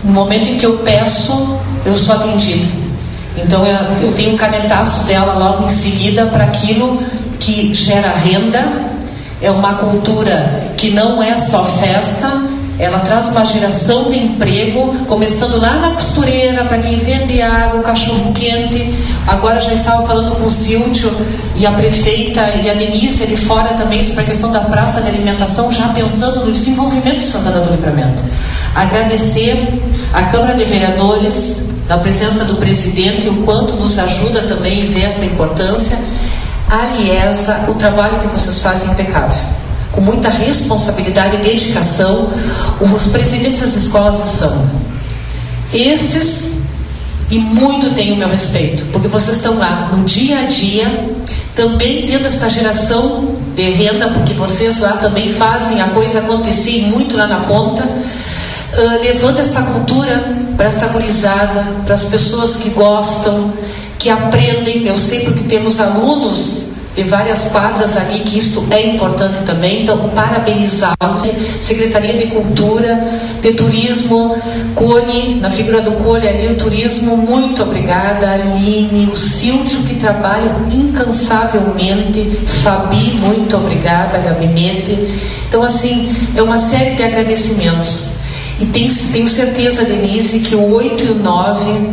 no 0.05 0.13
momento 0.13 0.49
em 0.49 0.57
que 0.57 0.65
eu 0.65 0.79
peço, 0.79 1.59
eu 1.85 1.97
sou 1.97 2.15
atendida. 2.15 2.82
Então, 3.37 3.67
eu, 3.67 3.77
eu 4.01 4.13
tenho 4.13 4.35
um 4.35 4.37
canetaço 4.37 5.05
dela 5.05 5.35
logo 5.35 5.65
em 5.65 5.69
seguida 5.69 6.27
para 6.27 6.45
aquilo 6.45 7.03
que 7.39 7.73
gera 7.75 8.11
renda, 8.11 8.93
é 9.41 9.51
uma 9.51 9.75
cultura 9.75 10.73
que 10.77 10.91
não 10.91 11.23
é 11.23 11.37
só 11.37 11.65
festa, 11.65 12.43
ela 12.79 13.01
traz 13.01 13.29
uma 13.29 13.45
geração 13.45 14.09
de 14.09 14.17
emprego, 14.17 14.95
começando 15.07 15.61
lá 15.61 15.75
na 15.79 15.91
costureira, 15.91 16.65
para 16.65 16.79
quem 16.79 16.97
vende 16.99 17.41
água, 17.43 17.83
cachorro 17.83 18.33
quente. 18.33 18.95
Agora 19.27 19.61
já 19.61 19.73
estava 19.73 20.07
falando 20.07 20.37
com 20.37 20.47
o 20.47 20.51
Silvio 20.51 21.15
e 21.55 21.67
a 21.67 21.73
prefeita 21.73 22.41
e 22.63 22.71
a 22.71 22.75
Denise 22.75 23.23
ali 23.23 23.37
fora 23.37 23.75
também 23.75 24.03
sobre 24.03 24.23
a 24.23 24.27
questão 24.27 24.51
da 24.51 24.61
praça 24.61 25.01
de 25.01 25.09
alimentação, 25.09 25.71
já 25.71 25.89
pensando 25.89 26.47
no 26.47 26.53
desenvolvimento 26.53 27.19
de 27.19 27.25
Santana 27.25 27.61
do 27.61 27.71
Livramento. 27.71 28.23
Agradecer 28.75 29.81
à 30.13 30.23
Câmara 30.25 30.55
de 30.55 30.65
Vereadores, 30.65 31.72
na 31.89 31.99
presença 31.99 32.45
do 32.45 32.57
presidente, 32.57 33.29
o 33.29 33.43
quanto 33.43 33.75
nos 33.75 33.99
ajuda 33.99 34.43
também 34.43 34.85
e 34.85 34.87
vê 34.87 35.01
esta 35.03 35.25
importância. 35.25 35.99
Ariesa, 36.69 37.67
o 37.69 37.75
trabalho 37.75 38.19
que 38.19 38.27
vocês 38.29 38.61
fazem 38.61 38.89
é 38.89 38.93
impecável 38.93 39.63
com 39.93 40.01
muita 40.01 40.29
responsabilidade 40.31 41.37
e 41.37 41.39
dedicação, 41.41 42.31
os 42.81 43.07
presidentes 43.09 43.61
das 43.61 43.77
escolas 43.77 44.27
são 44.31 44.67
esses 45.73 46.53
e 47.31 47.39
muito 47.39 47.95
têm 47.95 48.13
o 48.13 48.17
meu 48.17 48.29
respeito, 48.29 48.85
porque 48.93 49.09
vocês 49.09 49.37
estão 49.37 49.59
lá 49.59 49.91
no 49.93 50.05
dia 50.05 50.41
a 50.41 50.43
dia, 50.43 51.09
também 51.55 52.05
tendo 52.07 52.27
esta 52.27 52.49
geração 52.49 53.37
de 53.55 53.71
renda, 53.71 54.09
porque 54.09 54.33
vocês 54.33 54.81
lá 54.81 54.93
também 54.93 55.33
fazem 55.33 55.81
a 55.81 55.89
coisa 55.89 56.19
acontecer 56.19 56.83
muito 56.83 57.17
lá 57.17 57.27
na 57.27 57.41
ponta, 57.41 57.87
uh, 58.73 59.03
levando 59.03 59.39
essa 59.41 59.63
cultura 59.63 60.25
para 60.57 60.67
essa 60.67 60.87
gurizada, 60.89 61.67
para 61.85 61.95
as 61.95 62.05
pessoas 62.05 62.57
que 62.57 62.71
gostam, 62.71 63.53
que 63.99 64.11
aprendem. 64.11 64.87
Eu 64.87 64.99
sei 64.99 65.21
porque 65.21 65.45
temos 65.45 65.81
alunos 65.81 66.73
e 66.95 67.03
várias 67.03 67.45
quadras 67.45 67.97
ali 67.97 68.21
que 68.21 68.39
isto 68.39 68.67
é 68.71 68.87
importante 68.87 69.45
também. 69.47 69.83
Então, 69.83 70.11
parabenizá-los. 70.11 71.23
Secretaria 71.59 72.15
de 72.15 72.27
Cultura, 72.27 73.21
de 73.41 73.53
Turismo, 73.55 74.37
Cone, 74.75 75.37
na 75.41 75.49
figura 75.49 75.81
do 75.81 75.93
Cone 75.93 76.29
ali, 76.29 76.49
o 76.49 76.57
turismo, 76.57 77.17
muito 77.17 77.63
obrigada. 77.63 78.31
Aline, 78.31 79.09
o 79.11 79.17
Silvio 79.17 79.83
que 79.85 79.95
trabalha 79.95 80.55
incansavelmente, 80.71 82.39
Fabi, 82.63 83.13
muito 83.13 83.57
obrigada, 83.57 84.19
gabinete. 84.19 84.99
Então, 85.49 85.63
assim, 85.63 86.15
é 86.37 86.43
uma 86.43 86.59
série 86.59 86.95
de 86.95 87.03
agradecimentos. 87.03 88.22
E 88.63 88.67
tenho, 88.67 89.29
certeza, 89.29 89.85
Denise, 89.85 90.39
que 90.39 90.55
o 90.55 90.73
8 90.73 91.05
e 91.05 91.09
o 91.09 91.15
9 91.17 91.91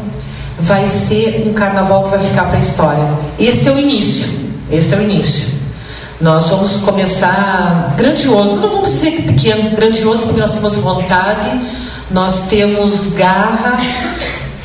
vai 0.59 0.87
ser 0.87 1.47
um 1.47 1.53
carnaval 1.53 2.03
que 2.03 2.11
vai 2.11 2.19
ficar 2.19 2.43
para 2.43 2.57
a 2.57 2.59
história. 2.59 3.09
Este 3.39 3.69
é 3.69 3.71
o 3.71 3.79
início. 3.79 4.27
Este 4.71 4.93
é 4.93 4.97
o 4.97 5.01
início. 5.01 5.47
Nós 6.21 6.47
vamos 6.49 6.77
começar 6.77 7.95
grandioso, 7.97 8.57
não 8.57 8.69
vamos 8.69 8.89
ser 8.89 9.23
pequeno, 9.23 9.71
grandioso 9.75 10.23
porque 10.23 10.39
nós 10.39 10.53
temos 10.53 10.75
vontade, 10.75 11.59
nós 12.11 12.47
temos 12.49 13.13
garra 13.13 13.79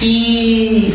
e 0.02 0.92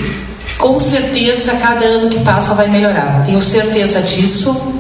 Com 0.59 0.77
certeza, 0.77 1.53
cada 1.53 1.85
ano 1.85 2.09
que 2.09 2.19
passa 2.19 2.53
vai 2.53 2.67
melhorar. 2.67 3.23
Tenho 3.25 3.41
certeza 3.41 4.01
disso. 4.01 4.73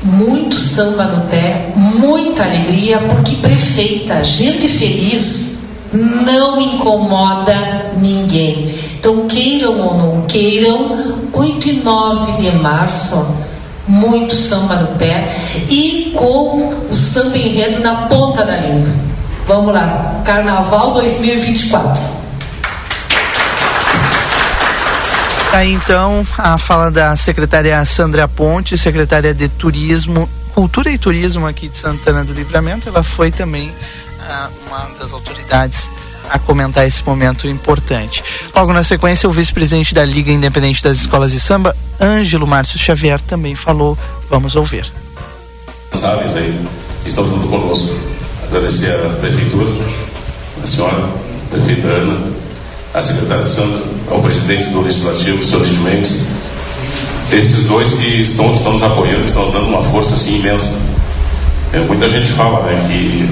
Muito 0.00 0.56
samba 0.56 1.04
no 1.04 1.28
pé, 1.28 1.72
muita 1.74 2.44
alegria, 2.44 2.98
porque 2.98 3.36
prefeita, 3.36 4.22
gente 4.22 4.68
feliz, 4.68 5.53
não 5.94 6.60
incomoda 6.60 7.92
ninguém. 7.96 8.74
Então, 8.98 9.26
queiram 9.28 9.80
ou 9.80 9.96
não 9.96 10.22
queiram, 10.26 11.28
8 11.32 11.68
e 11.68 11.72
9 11.82 12.42
de 12.42 12.56
março, 12.56 13.26
muito 13.86 14.34
samba 14.34 14.76
no 14.76 14.98
pé 14.98 15.36
e 15.68 16.12
com 16.16 16.74
o 16.90 16.96
samba 16.96 17.36
enredo 17.36 17.80
na 17.80 18.06
ponta 18.08 18.44
da 18.44 18.56
língua. 18.56 18.92
Vamos 19.46 19.74
lá, 19.74 20.22
Carnaval 20.24 20.94
2024. 20.94 22.02
Aí 25.52 25.72
então 25.72 26.26
a 26.36 26.58
fala 26.58 26.90
da 26.90 27.14
secretária 27.14 27.84
Sandra 27.84 28.26
Ponte, 28.26 28.76
secretária 28.76 29.32
de 29.32 29.48
Turismo, 29.48 30.28
Cultura 30.52 30.90
e 30.90 30.98
Turismo 30.98 31.46
aqui 31.46 31.68
de 31.68 31.76
Santana 31.76 32.24
do 32.24 32.32
Livramento. 32.32 32.88
Ela 32.88 33.04
foi 33.04 33.30
também 33.30 33.70
ah, 34.34 34.50
uma 34.66 34.98
das 34.98 35.12
autoridades 35.12 35.88
a 36.30 36.38
comentar 36.38 36.86
esse 36.86 37.04
momento 37.04 37.46
importante. 37.46 38.22
Logo 38.54 38.72
na 38.72 38.82
sequência, 38.82 39.28
o 39.28 39.32
vice-presidente 39.32 39.94
da 39.94 40.04
Liga 40.04 40.32
Independente 40.32 40.82
das 40.82 40.96
Escolas 40.98 41.32
de 41.32 41.40
Samba, 41.40 41.76
Ângelo 42.00 42.46
Márcio 42.46 42.78
Xavier, 42.78 43.20
também 43.20 43.54
falou. 43.54 43.96
Vamos 44.28 44.56
ouvir. 44.56 44.90
Sabes 45.92 46.34
aí, 46.34 46.58
estão 47.06 47.28
junto 47.28 47.46
conosco. 47.46 47.94
Agradecer 48.44 48.90
à 48.90 49.10
prefeitura, 49.20 49.70
a 50.62 50.66
senhora, 50.66 51.04
a 51.04 51.54
prefeita 51.54 51.86
Ana, 51.88 52.32
a 52.92 53.00
secretária 53.00 53.46
Sandra, 53.46 53.82
ao 54.10 54.20
presidente 54.20 54.70
do 54.70 54.80
Legislativo, 54.80 55.38
o 55.38 55.44
senhor 55.44 55.66
Mendes, 55.82 56.26
esses 57.32 57.64
dois 57.64 57.92
que 57.94 58.20
estão, 58.20 58.54
estão 58.54 58.72
nos 58.72 58.82
apoiando, 58.82 59.24
estão 59.24 59.42
nos 59.42 59.52
dando 59.52 59.68
uma 59.68 59.82
força 59.82 60.14
assim 60.14 60.36
imensa. 60.36 60.78
É, 61.72 61.80
muita 61.80 62.08
gente 62.08 62.30
fala 62.32 62.62
né, 62.62 62.88
que 62.88 63.28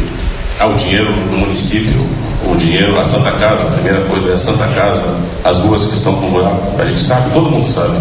há 0.63 0.67
o 0.67 0.75
dinheiro 0.75 1.11
no 1.11 1.39
município, 1.39 2.07
o 2.49 2.55
dinheiro, 2.55 2.99
a 2.99 3.03
Santa 3.03 3.33
Casa, 3.33 3.67
a 3.67 3.71
primeira 3.73 4.01
coisa 4.03 4.31
é 4.31 4.35
a 4.35 4.39
Santa 4.39 4.67
Casa, 4.69 5.05
as 5.45 5.57
ruas 5.59 5.87
que 5.87 5.97
estão 5.97 6.15
com 6.15 6.31
buraco, 6.31 6.81
a 6.81 6.85
gente 6.85 7.01
sabe, 7.01 7.31
todo 7.33 7.51
mundo 7.51 7.67
sabe. 7.67 7.99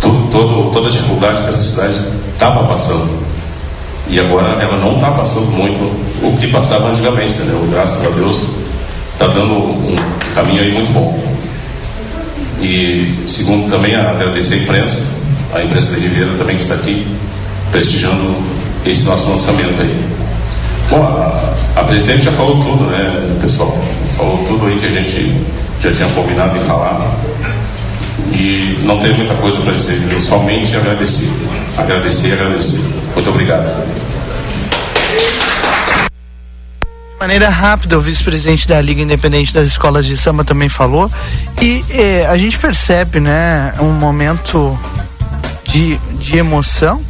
Tudo, 0.00 0.28
todo, 0.30 0.70
toda 0.72 0.88
a 0.88 0.90
dificuldade 0.90 1.42
que 1.42 1.48
essa 1.48 1.62
cidade 1.62 2.00
estava 2.32 2.64
passando. 2.64 3.08
E 4.08 4.20
agora 4.20 4.62
ela 4.62 4.76
não 4.78 4.96
está 4.96 5.10
passando 5.12 5.46
muito 5.46 5.80
o 6.22 6.36
que 6.36 6.48
passava 6.48 6.88
antigamente, 6.88 7.34
entendeu? 7.34 7.66
Graças 7.72 8.04
a 8.04 8.10
Deus 8.10 8.46
está 9.12 9.26
dando 9.28 9.54
um 9.54 9.96
caminho 10.34 10.62
aí 10.62 10.72
muito 10.72 10.92
bom. 10.92 11.18
E 12.60 13.24
segundo 13.26 13.70
também 13.70 13.94
agradecer 13.94 14.54
a 14.54 14.58
imprensa, 14.58 15.12
a 15.54 15.62
imprensa 15.62 15.92
da 15.92 15.98
Ribeira 15.98 16.32
também 16.36 16.56
que 16.56 16.62
está 16.62 16.74
aqui 16.74 17.06
prestigiando 17.72 18.36
esse 18.84 19.04
nosso 19.04 19.30
lançamento 19.30 19.80
aí. 19.80 20.15
Bom, 20.88 21.02
a, 21.74 21.84
presidente 21.84 22.24
já 22.24 22.32
falou 22.32 22.60
tudo, 22.60 22.84
né, 22.84 23.36
pessoal? 23.40 23.76
Falou 24.16 24.44
tudo 24.44 24.66
aí 24.66 24.78
que 24.78 24.86
a 24.86 24.90
gente 24.90 25.34
já 25.80 25.92
tinha 25.92 26.08
combinado 26.10 26.56
em 26.56 26.60
falar. 26.60 27.00
E 28.32 28.78
não 28.84 28.98
tem 28.98 29.12
muita 29.14 29.34
coisa 29.34 29.60
para 29.60 29.72
dizer, 29.72 29.98
somente 30.20 30.76
agradecer. 30.76 31.30
Agradecer 31.76 32.32
agradecer. 32.32 32.82
Muito 33.14 33.30
obrigado. 33.30 33.64
De 37.12 37.20
maneira 37.20 37.48
rápida, 37.48 37.98
o 37.98 38.00
vice-presidente 38.00 38.68
da 38.68 38.80
Liga 38.80 39.02
Independente 39.02 39.52
das 39.52 39.66
Escolas 39.68 40.06
de 40.06 40.16
Samba 40.16 40.44
também 40.44 40.68
falou. 40.68 41.10
E 41.60 41.84
eh, 41.90 42.26
a 42.28 42.36
gente 42.36 42.58
percebe, 42.58 43.18
né, 43.20 43.72
um 43.80 43.90
momento 43.90 44.78
de, 45.64 45.96
de 46.18 46.36
emoção 46.36 47.02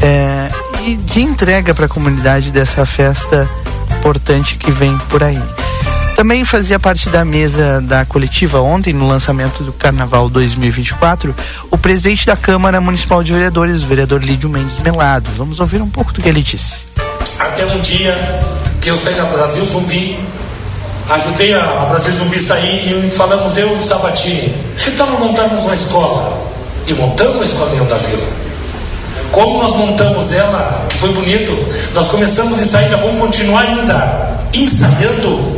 eh, 0.00 0.50
e 0.86 0.96
de 0.96 1.20
entrega 1.20 1.74
para 1.74 1.86
a 1.86 1.88
comunidade 1.88 2.50
dessa 2.50 2.86
festa 2.86 3.48
importante 3.98 4.56
que 4.56 4.70
vem 4.70 4.96
por 5.10 5.22
aí. 5.22 5.40
Também 6.14 6.44
fazia 6.44 6.78
parte 6.78 7.10
da 7.10 7.24
mesa 7.24 7.80
da 7.82 8.04
coletiva 8.06 8.60
ontem, 8.60 8.92
no 8.92 9.06
lançamento 9.06 9.62
do 9.62 9.72
Carnaval 9.72 10.30
2024, 10.30 11.34
o 11.70 11.76
presidente 11.76 12.24
da 12.24 12.34
Câmara 12.34 12.80
Municipal 12.80 13.22
de 13.22 13.32
Vereadores, 13.32 13.82
o 13.82 13.86
vereador 13.86 14.24
Lídio 14.24 14.48
Mendes 14.48 14.80
Melado. 14.80 15.28
Vamos 15.36 15.60
ouvir 15.60 15.82
um 15.82 15.90
pouco 15.90 16.12
do 16.12 16.22
que 16.22 16.28
ele 16.28 16.42
disse. 16.42 16.80
Até 17.38 17.66
um 17.66 17.80
dia 17.80 18.16
que 18.80 18.88
eu 18.88 18.96
saí 18.96 19.14
da 19.14 19.24
Brasil 19.24 19.66
Zumbi, 19.66 20.18
ajudei 21.10 21.52
a, 21.52 21.62
Brasil 21.90 22.14
Zumbi 22.14 22.38
sair 22.38 23.06
e 23.06 23.10
falamos 23.10 23.56
eu 23.58 23.76
e 23.76 23.78
o 23.78 23.82
Sabatini, 23.82 24.54
que 24.82 24.92
tal 24.92 25.10
montarmos 25.18 25.64
uma 25.64 25.74
escola? 25.74 26.50
E 26.86 26.94
montamos 26.94 27.42
a 27.42 27.44
escolinha 27.44 27.84
da 27.84 27.96
vila. 27.96 28.45
Como 29.32 29.62
nós 29.62 29.76
montamos 29.76 30.32
ela, 30.32 30.86
que 30.88 30.98
foi 30.98 31.12
bonito, 31.12 31.52
nós 31.94 32.08
começamos 32.08 32.58
a 32.58 32.62
ensaiar, 32.62 32.84
ainda 32.84 32.96
vamos 32.98 33.20
continuar 33.20 33.62
ainda 33.62 34.36
ensaiando 34.52 35.56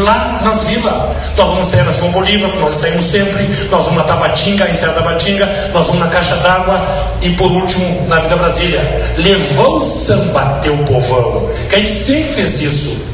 lá 0.00 0.40
nas 0.42 0.64
vilas. 0.64 1.16
Nós 1.36 1.48
vamos 1.48 1.66
sair 1.68 1.84
na 1.84 1.92
Simão 1.92 2.12
Bolívar, 2.12 2.50
nós 2.58 2.76
saímos 2.76 3.04
sempre, 3.04 3.48
nós 3.70 3.84
vamos 3.84 3.98
na 3.98 4.04
Tabatinga, 4.04 4.68
ensaiar 4.70 4.94
Tabatinga, 4.94 5.70
nós 5.72 5.86
vamos 5.86 6.02
na 6.02 6.08
Caixa 6.08 6.36
d'Água 6.36 6.80
e 7.20 7.30
por 7.30 7.50
último 7.50 8.06
na 8.08 8.20
Vida 8.20 8.36
Brasília. 8.36 9.14
Levou 9.18 9.78
o 9.78 9.80
samba 9.80 10.58
teu 10.62 10.76
povão, 10.78 11.50
que 11.68 11.76
a 11.76 11.78
gente 11.78 11.90
sempre 11.90 12.32
fez 12.32 12.60
isso. 12.60 13.06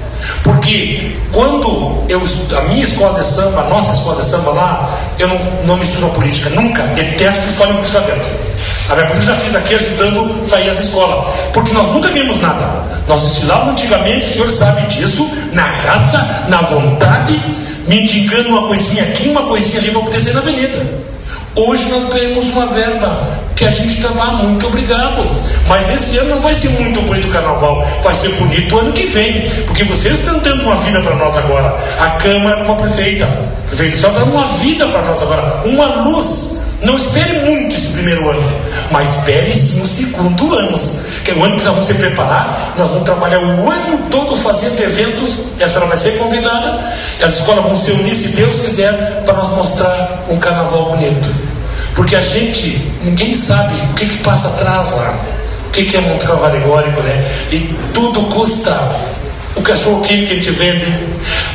Porque 0.45 1.17
quando 1.33 2.05
eu 2.09 2.23
a 2.57 2.63
minha 2.63 2.85
escola 2.85 3.19
de 3.19 3.27
samba, 3.27 3.63
a 3.63 3.69
nossa 3.69 3.93
escola 3.93 4.21
de 4.21 4.25
samba 4.25 4.51
lá, 4.53 4.99
eu 5.19 5.29
não, 5.29 5.39
não 5.65 5.77
misturo 5.77 6.09
política, 6.11 6.49
nunca, 6.51 6.83
detesto 6.95 7.43
que 7.43 7.53
falem 7.55 7.77
puxar 7.77 8.01
dentro. 8.01 8.52
A 8.93 8.95
minha 8.95 9.07
política 9.07 9.33
já 9.33 9.41
fiz 9.41 9.55
aqui 9.55 9.75
ajudando 9.75 10.47
sair 10.47 10.69
as 10.69 10.79
escolas. 10.79 11.35
Porque 11.55 11.73
nós 11.73 11.87
nunca 11.95 12.09
vimos 12.09 12.39
nada. 12.43 12.85
Nós 13.09 13.23
desfilávamos 13.23 13.73
antigamente, 13.73 14.27
o 14.27 14.33
senhor 14.35 14.51
sabe 14.51 14.87
disso, 14.89 15.31
na 15.55 15.65
raça, 15.65 16.45
na 16.47 16.59
vontade, 16.59 17.41
mendigando 17.89 18.51
uma 18.51 18.69
coisinha 18.69 19.05
aqui, 19.05 19.31
uma 19.31 19.45
coisinha 19.45 19.79
ali 19.79 19.93
para 19.93 20.03
poder 20.03 20.21
sair 20.21 20.35
na 20.35 20.41
avenida. 20.41 20.87
Hoje 21.57 21.85
nós 21.89 22.05
ganhamos 22.13 22.45
uma 22.49 22.67
verba 22.67 23.29
que 23.63 23.69
a 23.69 23.71
gente 23.71 23.95
está 23.95 24.09
muito 24.09 24.67
obrigado. 24.67 25.23
Mas 25.69 25.89
esse 25.95 26.19
ano 26.19 26.31
não 26.31 26.41
vai 26.41 26.53
ser 26.53 26.69
muito 26.71 27.01
bonito 27.03 27.29
o 27.29 27.31
carnaval, 27.31 27.87
vai 28.03 28.15
ser 28.15 28.31
bonito 28.31 28.75
o 28.75 28.79
ano 28.81 28.93
que 28.93 29.07
vem, 29.07 29.49
porque 29.67 29.85
vocês 29.85 30.19
estão 30.19 30.37
dando 30.41 30.65
uma 30.65 30.75
vida 30.77 31.01
para 31.01 31.15
nós 31.15 31.37
agora. 31.37 31.79
A 32.01 32.11
Câmara 32.23 32.65
com 32.65 32.73
a 32.73 32.77
prefeita. 32.77 33.25
A 33.25 33.69
prefeita 33.69 33.95
está 33.95 34.09
dando 34.09 34.33
uma 34.33 34.47
vida 34.59 34.87
para 34.89 35.03
nós 35.03 35.23
agora, 35.23 35.63
uma 35.65 35.87
luz. 36.03 36.63
Não 36.83 36.97
espere 36.97 37.39
muito 37.47 37.77
esse 37.77 37.93
primeiro 37.93 38.29
ano, 38.29 38.53
mas 38.91 39.09
espere 39.19 39.53
sim 39.53 39.81
o 39.81 39.87
segundo 39.87 40.53
ano. 40.53 40.77
Que 41.25 41.31
é 41.31 41.35
o 41.35 41.45
ano 41.45 41.57
que 41.57 41.63
nós 41.63 41.75
vamos 41.75 41.87
se 41.87 41.95
preparar, 41.95 42.75
nós 42.77 42.91
vamos 42.91 43.05
trabalhar 43.05 43.39
o 43.39 43.71
ano 43.71 43.99
todo 44.11 44.35
fazendo 44.35 44.83
eventos, 44.83 45.37
e 45.57 45.63
a 45.63 45.69
senhora 45.69 45.87
vai 45.87 45.97
ser 45.97 46.19
convidada, 46.19 46.81
e 47.21 47.23
as 47.23 47.35
escolas 47.35 47.63
vão 47.63 47.77
se 47.77 47.93
unir, 47.93 48.17
se 48.17 48.35
Deus 48.35 48.57
quiser, 48.57 49.23
para 49.25 49.35
nós 49.35 49.51
mostrar 49.51 50.25
um 50.29 50.37
carnaval 50.39 50.87
bonito. 50.87 51.52
Porque 51.95 52.17
a 52.17 52.21
gente, 52.21 52.91
ninguém 53.05 53.35
sabe 53.35 53.75
o 53.91 53.95
que, 53.95 54.07
que 54.07 54.17
passa 54.19 54.49
atrás 54.49 54.93
lá, 54.93 55.19
o 55.69 55.71
que, 55.71 55.85
que 55.85 55.97
é 55.97 56.01
montar 56.01 56.29
carro 56.29 56.45
alegórico, 56.45 57.03
né? 57.03 57.31
E 57.51 57.75
tudo 57.93 58.23
custa 58.25 58.73
o 59.55 59.61
cachorro 59.61 60.01
quente 60.01 60.27
que 60.27 60.33
a 60.33 60.35
gente 60.37 60.51
vende, 60.51 60.87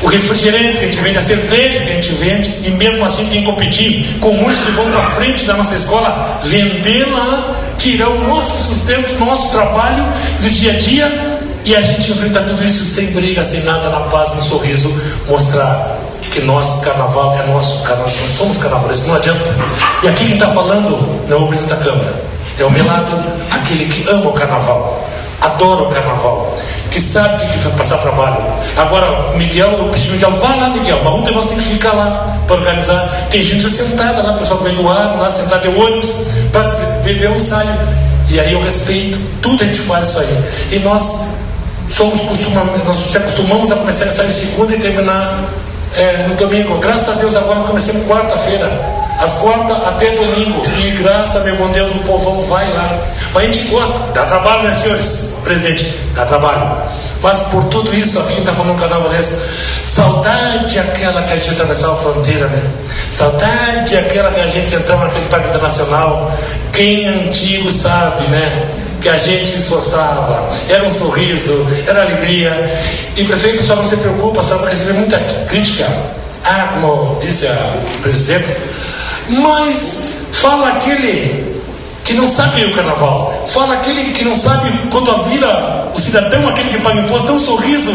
o 0.01 0.07
refrigerante 0.07 0.77
que 0.77 0.85
a 0.85 0.87
gente 0.87 0.99
vende, 0.99 1.17
a 1.17 1.21
cerveja 1.21 1.79
que 1.79 1.89
a 1.89 1.95
gente 1.95 2.11
vende, 2.13 2.49
e 2.65 2.69
mesmo 2.71 3.03
assim 3.03 3.25
tem 3.25 3.39
que 3.41 3.45
competir 3.45 4.19
com 4.19 4.33
muitos 4.33 4.63
que 4.63 4.71
vão 4.71 4.91
para 4.91 5.03
frente 5.03 5.45
da 5.45 5.55
nossa 5.55 5.75
escola, 5.75 6.39
vender 6.43 7.05
lá, 7.07 7.55
tirar 7.77 8.09
o 8.09 8.27
nosso 8.27 8.67
sustento, 8.67 9.19
nosso 9.19 9.49
trabalho 9.49 10.03
do 10.41 10.49
dia 10.49 10.73
a 10.73 10.77
dia, 10.77 11.39
e 11.65 11.75
a 11.75 11.81
gente 11.81 12.11
enfrenta 12.11 12.41
tudo 12.41 12.63
isso 12.63 12.85
sem 12.85 13.07
briga, 13.07 13.43
sem 13.43 13.63
nada, 13.63 13.89
na 13.89 14.01
paz, 14.01 14.35
no 14.35 14.43
sorriso, 14.43 14.93
mostrar 15.27 15.99
que 16.21 16.41
nós, 16.41 16.83
carnaval, 16.83 17.37
é 17.37 17.47
nosso 17.47 17.83
carnaval, 17.83 18.11
nós 18.11 18.37
somos 18.37 18.57
carnavalistas, 18.57 19.07
não 19.07 19.15
adianta. 19.15 19.55
E 20.03 20.07
aqui 20.07 20.25
quem 20.25 20.33
está 20.33 20.47
falando 20.47 21.25
não 21.27 21.37
é 21.37 21.41
o 21.41 21.47
presidente 21.47 21.77
da 21.77 21.83
Câmara, 21.83 22.23
é 22.57 22.63
o 22.65 22.71
Melado, 22.71 23.23
aquele 23.51 23.85
que 23.85 24.09
ama 24.09 24.29
o 24.29 24.33
carnaval, 24.33 25.07
adora 25.41 25.83
o 25.83 25.91
carnaval 25.91 26.57
que 26.97 27.01
sabe 27.01 27.45
o 27.45 27.47
que 27.49 27.57
vai 27.59 27.73
passar 27.73 27.97
trabalho. 27.99 28.37
Agora, 28.75 29.31
o 29.31 29.37
Miguel, 29.37 29.71
eu 29.73 29.85
pedi 29.89 30.09
Miguel, 30.11 30.31
vá 30.31 30.55
lá, 30.55 30.69
Miguel, 30.69 31.01
mas 31.03 31.13
ontem 31.13 31.33
nós 31.33 31.47
temos 31.47 31.63
que 31.65 31.73
ficar 31.73 31.93
lá 31.93 32.37
para 32.47 32.55
organizar. 32.55 33.27
Tem 33.29 33.41
gente 33.41 33.69
sentada 33.69 34.23
lá, 34.23 34.33
pessoal 34.33 34.59
que 34.59 34.65
vem 34.65 34.75
do 34.75 34.89
ar, 34.89 35.15
lá 35.19 35.29
sentada 35.29 35.61
de 35.61 35.79
ônibus, 35.79 36.11
para 36.51 36.63
ver 37.03 37.29
o 37.29 37.35
ensaio. 37.35 37.69
E 38.29 38.39
aí 38.39 38.53
eu 38.53 38.63
respeito, 38.63 39.19
tudo 39.41 39.63
a 39.63 39.65
gente 39.65 39.79
faz 39.79 40.09
isso 40.09 40.19
aí. 40.19 40.43
E 40.71 40.79
nós 40.79 41.27
somos 41.89 42.19
costumamos, 42.21 42.83
nós 42.83 42.97
se 43.11 43.17
acostumamos 43.17 43.71
a 43.71 43.75
começar 43.75 44.05
a 44.05 44.07
ensaio 44.07 44.31
segunda 44.31 44.75
e 44.75 44.79
terminar 44.79 45.45
é, 45.97 46.27
no 46.27 46.35
domingo. 46.35 46.77
Graças 46.77 47.09
a 47.09 47.13
Deus 47.13 47.35
agora 47.35 47.61
comecemos 47.61 48.07
quarta-feira. 48.07 48.97
As 49.19 49.33
quartas 49.33 49.75
até 49.87 50.11
domingo. 50.11 50.63
E 50.77 50.91
graças, 50.91 51.43
meu 51.43 51.55
bom 51.55 51.69
Deus, 51.69 51.91
o 51.95 51.99
povão 51.99 52.39
vai 52.41 52.71
lá. 52.71 52.99
Mas 53.33 53.43
a 53.43 53.47
gente 53.47 53.67
gosta, 53.69 53.99
dá 54.13 54.25
trabalho, 54.25 54.63
né, 54.63 54.75
senhores? 54.75 55.35
Presente, 55.43 55.91
dá 56.13 56.23
trabalho. 56.25 56.77
Mas 57.21 57.39
por 57.47 57.63
tudo 57.65 57.93
isso, 57.95 58.19
aqui 58.19 58.39
está 58.39 58.53
falando 58.53 58.73
no 58.73 58.79
canal 58.79 59.01
Valesco, 59.01 59.41
saudade 59.83 60.77
aquela 60.77 61.23
que 61.23 61.33
a 61.33 61.35
gente 61.35 61.49
atravessava 61.49 61.93
a 61.93 61.97
fronteira, 61.97 62.47
né? 62.47 62.61
Saudade 63.09 63.97
aquela 63.97 64.31
que 64.31 64.39
a 64.39 64.47
gente 64.47 64.75
entrava 64.75 65.05
naquele 65.05 65.25
parque 65.25 65.47
internacional. 65.47 66.31
Quem 66.71 67.05
é 67.05 67.09
antigo 67.25 67.71
sabe, 67.71 68.27
né? 68.27 68.69
Que 69.07 69.11
a 69.11 69.17
gente 69.17 69.47
se 69.47 69.59
esforçava, 69.59 70.49
era 70.67 70.83
um 70.83 70.91
sorriso, 70.91 71.65
era 71.87 72.01
alegria. 72.01 72.51
E 73.15 73.23
prefeito, 73.23 73.63
só 73.63 73.73
não 73.77 73.87
se 73.87 73.95
preocupa, 73.95 74.43
só 74.43 74.57
vai 74.57 74.71
receber 74.71 74.99
muita 74.99 75.17
crítica. 75.47 75.87
Ah, 76.43 76.73
como 76.73 77.17
disse 77.21 77.47
a 77.47 77.73
presidente, 78.01 78.53
mas 79.29 80.17
fala 80.33 80.71
aquele 80.73 81.57
que 82.03 82.15
não 82.15 82.27
sabe 82.27 82.65
o 82.65 82.75
carnaval. 82.75 83.45
Fala 83.47 83.75
aquele 83.75 84.11
que 84.11 84.25
não 84.25 84.35
sabe 84.35 84.77
quando 84.91 85.09
a 85.09 85.19
vira, 85.19 85.89
o 85.95 85.99
cidadão, 86.01 86.49
aquele 86.49 86.67
que 86.67 86.79
paga 86.79 86.99
imposto, 86.99 87.27
dá 87.27 87.31
um 87.31 87.39
sorriso 87.39 87.93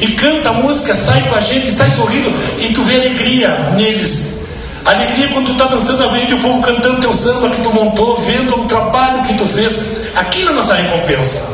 e 0.00 0.12
canta 0.12 0.48
a 0.48 0.54
música, 0.54 0.94
sai 0.94 1.20
com 1.28 1.34
a 1.34 1.40
gente, 1.40 1.70
sai 1.70 1.90
sorrindo, 1.90 2.32
e 2.58 2.72
tu 2.72 2.82
vê 2.84 2.94
alegria 2.94 3.50
neles. 3.76 4.40
Alegria 4.82 5.28
quando 5.28 5.48
tu 5.48 5.54
tá 5.56 5.66
dançando 5.66 6.04
a 6.04 6.06
avenida 6.06 6.30
e 6.30 6.34
o 6.34 6.40
povo 6.40 6.62
cantando 6.62 7.02
teu 7.02 7.12
samba 7.12 7.50
que 7.50 7.60
tu 7.60 7.70
montou, 7.70 8.16
vendo 8.16 8.62
o 8.62 8.64
trabalho 8.64 9.22
que 9.24 9.34
tu 9.34 9.44
fez. 9.44 10.03
Aquilo 10.14 10.50
é 10.50 10.52
a 10.52 10.56
nossa 10.56 10.74
recompensa. 10.74 11.48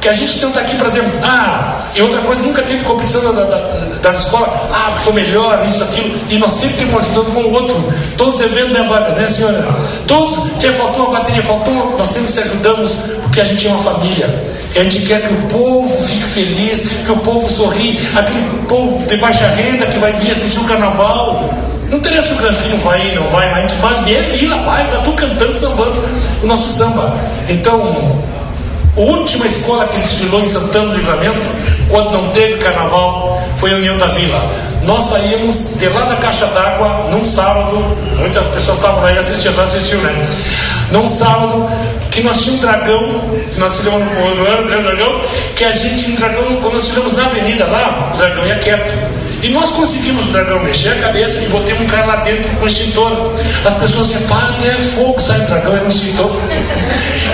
Que 0.00 0.08
a 0.08 0.12
gente 0.12 0.38
não 0.40 0.50
está 0.50 0.60
aqui 0.60 0.76
para 0.76 0.88
dizer, 0.88 1.02
ah, 1.22 1.74
e 1.94 2.02
outra 2.02 2.20
coisa, 2.20 2.42
nunca 2.42 2.60
teve 2.62 2.84
competição 2.84 3.34
da, 3.34 3.44
da, 3.44 3.56
das 4.02 4.24
escolas, 4.24 4.50
ah, 4.70 4.98
sou 5.02 5.14
melhor, 5.14 5.64
isso, 5.66 5.82
aquilo, 5.82 6.14
e 6.28 6.36
nós 6.38 6.52
sempre 6.52 6.76
temos 6.76 7.02
ajudando 7.02 7.32
com 7.32 7.40
o 7.40 7.52
outro, 7.52 7.94
todos 8.16 8.38
eventos, 8.40 8.72
né, 8.72 9.14
né, 9.16 9.28
senhora? 9.28 9.66
Todos, 10.06 10.58
tinha, 10.58 10.72
faltou 10.72 11.06
uma 11.06 11.20
bateria, 11.20 11.42
faltou 11.42 11.72
uma, 11.72 11.96
nós 11.96 12.08
sempre 12.10 12.30
se 12.30 12.40
ajudamos, 12.40 12.92
porque 13.22 13.40
a 13.40 13.44
gente 13.44 13.66
é 13.66 13.70
uma 13.70 13.78
família, 13.78 14.28
e 14.74 14.78
a 14.78 14.82
gente 14.82 15.06
quer 15.06 15.22
que 15.22 15.32
o 15.32 15.42
povo 15.48 16.04
fique 16.04 16.24
feliz, 16.24 16.82
que 17.06 17.12
o 17.12 17.16
povo 17.18 17.48
sorri, 17.48 17.98
aquele 18.14 18.42
povo 18.68 19.06
de 19.06 19.16
baixa 19.16 19.46
renda 19.46 19.86
que 19.86 19.98
vai 19.98 20.12
vir 20.14 20.32
assistir 20.32 20.58
o 20.58 20.64
carnaval, 20.64 21.48
não 21.94 21.98
interessa 21.98 22.34
o 22.34 22.36
Granfino 22.36 22.76
vai, 22.78 23.14
não 23.14 23.28
vai, 23.28 23.48
mas 23.50 23.58
a 23.58 23.60
gente 23.68 23.74
mais 23.76 23.98
vê 24.00 24.14
vila, 24.36 24.56
vai, 24.62 24.84
tá 24.90 24.98
tu 25.04 25.12
cantando, 25.12 25.54
sambando 25.54 26.04
o 26.42 26.46
nosso 26.46 26.68
samba. 26.72 27.16
Então, 27.48 28.22
a 28.96 29.00
última 29.00 29.46
escola 29.46 29.86
que 29.86 29.98
desfilou 29.98 30.40
em 30.40 30.46
Santana 30.46 30.88
do 30.88 30.96
Livramento, 30.96 31.48
quando 31.88 32.10
não 32.10 32.30
teve 32.30 32.56
carnaval, 32.58 33.40
foi 33.56 33.72
a 33.72 33.76
União 33.76 33.96
da 33.96 34.06
Vila. 34.06 34.42
Nós 34.82 35.04
saímos 35.04 35.76
de 35.78 35.88
lá 35.88 36.04
da 36.04 36.16
caixa 36.16 36.46
d'água 36.46 37.08
num 37.10 37.24
sábado, 37.24 37.96
muitas 38.18 38.46
pessoas 38.48 38.78
estavam 38.78 39.04
aí 39.04 39.16
assistindo, 39.16 39.58
assistiu, 39.60 39.98
né? 39.98 40.26
Num 40.90 41.08
sábado, 41.08 41.68
que 42.10 42.22
nós 42.22 42.42
tínhamos 42.42 42.64
um 42.64 42.66
dragão, 42.66 43.20
que 43.52 43.60
nós 43.60 43.76
tiramos 43.76 44.00
no 44.00 44.46
ano, 44.46 44.68
né, 44.68 44.82
dragão, 44.82 45.20
que 45.54 45.64
a 45.64 45.72
gente, 45.72 46.10
um 46.10 46.14
dragão, 46.16 46.44
quando 46.60 46.74
nós 46.74 46.88
tiramos 46.88 47.12
na 47.14 47.24
avenida 47.26 47.64
lá, 47.66 48.12
o 48.14 48.16
dragão 48.18 48.46
ia 48.46 48.58
quieto. 48.58 49.23
E 49.44 49.48
nós 49.50 49.70
conseguimos 49.72 50.24
o 50.24 50.28
dragão 50.28 50.58
mexer 50.62 50.88
a 50.88 51.02
cabeça 51.02 51.44
e 51.44 51.48
botei 51.48 51.74
um 51.74 51.86
cara 51.86 52.06
lá 52.06 52.16
dentro 52.16 52.48
com 52.56 52.64
o 52.64 52.66
extintor. 52.66 53.30
As 53.62 53.74
pessoas 53.74 54.06
diziam, 54.06 54.26
pá, 54.26 54.38
até 54.56 54.68
é 54.68 54.72
fogo, 54.72 55.20
sai 55.20 55.38
dragão, 55.40 55.76
é 55.76 55.82
um 55.82 55.88
extintor. 55.88 56.30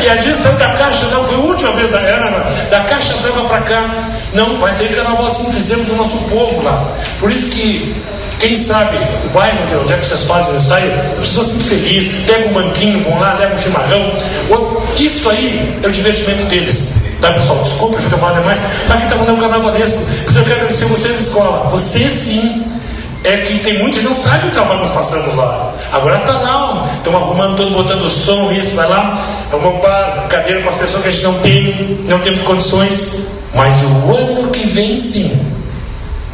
E 0.02 0.08
a 0.08 0.16
gente 0.16 0.36
saiu 0.38 0.58
da 0.58 0.70
caixa, 0.70 1.06
não, 1.12 1.24
foi 1.24 1.36
a 1.36 1.38
última 1.38 1.70
vez 1.74 1.92
da 1.92 2.00
era, 2.00 2.28
da 2.68 2.80
caixa 2.80 3.14
dava 3.22 3.48
para 3.48 3.60
cá. 3.60 3.90
Não, 4.34 4.58
vai 4.58 4.72
sair 4.72 4.88
carnaval 4.88 5.26
assim, 5.26 5.52
fizemos 5.52 5.88
o 5.88 5.94
nosso 5.94 6.18
povo 6.24 6.60
lá. 6.64 6.84
Por 7.20 7.30
isso 7.30 7.46
que 7.50 7.94
quem 8.40 8.56
sabe 8.56 8.96
o 9.26 9.28
bairro 9.28 9.58
onde 9.82 9.92
é 9.92 9.96
que 9.98 10.06
vocês 10.06 10.24
fazem 10.24 10.54
o 10.54 10.56
ensaio, 10.56 10.92
as 11.20 11.28
pessoas 11.28 11.52
ficam 11.52 11.66
felizes, 11.68 12.26
pegam 12.26 12.48
um 12.48 12.52
banquinho, 12.52 13.04
vão 13.04 13.20
lá, 13.20 13.34
levam 13.34 13.54
um 13.54 13.60
chimarrão. 13.60 14.12
Isso 14.98 15.28
aí 15.28 15.78
é 15.82 15.86
o 15.86 15.90
divertimento 15.90 16.44
deles. 16.44 16.96
Tá, 17.20 17.32
pessoal? 17.32 17.62
Desculpa, 17.62 17.98
fica 17.98 18.16
falando 18.16 18.38
demais. 18.38 18.58
Mas 18.88 18.96
aqui 18.96 19.04
está 19.04 19.16
mandando 19.16 19.40
carnavalesco. 19.40 20.10
Eu 20.34 20.42
quero 20.42 20.56
agradecer 20.56 20.86
vocês, 20.86 21.20
escola. 21.20 21.68
Você 21.68 22.08
sim 22.08 22.64
é 23.22 23.36
que 23.38 23.58
tem 23.58 23.78
muitos 23.78 23.98
que 23.98 24.04
não 24.04 24.14
sabem 24.14 24.48
o 24.48 24.52
trabalho 24.52 24.80
que 24.80 24.86
nós 24.86 24.94
passamos 24.94 25.34
lá. 25.34 25.74
Agora 25.92 26.16
está 26.16 26.32
lá, 26.32 26.88
estão 26.96 27.14
arrumando 27.14 27.56
todo, 27.56 27.70
botando 27.72 28.08
som, 28.08 28.50
isso, 28.50 28.74
vai 28.74 28.88
lá, 28.88 29.46
arrumando 29.52 29.82
cadeira 30.28 30.60
para 30.60 30.70
as 30.70 30.76
pessoas 30.76 31.02
que 31.02 31.08
a 31.08 31.12
gente 31.12 31.24
não 31.24 31.34
tem, 31.40 31.98
não 32.08 32.18
temos 32.20 32.40
condições. 32.42 33.26
Mas 33.54 33.76
o 33.82 34.14
ano 34.14 34.48
que 34.50 34.66
vem 34.66 34.96
sim. 34.96 35.59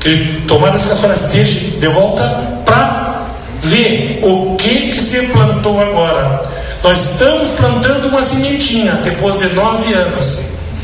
E 0.04 0.42
tomara 0.46 0.78
que 0.78 0.90
a 0.90 0.94
senhora 0.94 1.14
esteja 1.14 1.78
de 1.78 1.88
volta 1.88 2.22
para 2.64 3.26
ver 3.62 4.20
o 4.22 4.54
que, 4.56 4.90
que 4.90 5.00
se 5.00 5.26
plantou 5.26 5.80
agora. 5.80 6.44
Nós 6.82 7.12
estamos 7.12 7.48
plantando 7.58 8.08
uma 8.08 8.22
sementinha 8.22 8.92
depois 9.02 9.38
de 9.38 9.48
nove 9.48 9.92
anos. 9.92 10.40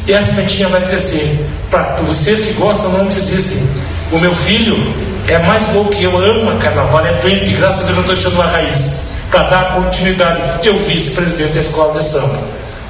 E 0.06 0.12
a 0.12 0.20
sementinha 0.20 0.68
vai 0.68 0.82
crescer. 0.82 1.46
Para 1.70 1.96
vocês 2.02 2.40
que 2.40 2.52
gostam, 2.54 2.90
não 2.90 3.06
desistem. 3.06 3.62
O 4.10 4.18
meu 4.18 4.34
filho 4.34 4.76
é 5.28 5.38
mais 5.38 5.72
louco 5.72 5.90
que 5.90 6.02
eu, 6.02 6.18
ama 6.18 6.56
carnaval, 6.56 7.06
é 7.06 7.12
doente, 7.22 7.52
graças 7.52 7.84
a 7.84 7.84
Deus 7.84 7.98
eu 7.98 8.00
estou 8.00 8.14
deixando 8.16 8.34
uma 8.34 8.46
raiz. 8.46 9.02
Para 9.30 9.44
dar 9.44 9.74
continuidade. 9.74 10.66
Eu 10.66 10.78
vice-presidente 10.80 11.54
da 11.54 11.60
escola 11.60 11.98
de 11.98 12.04
samba. 12.04 12.38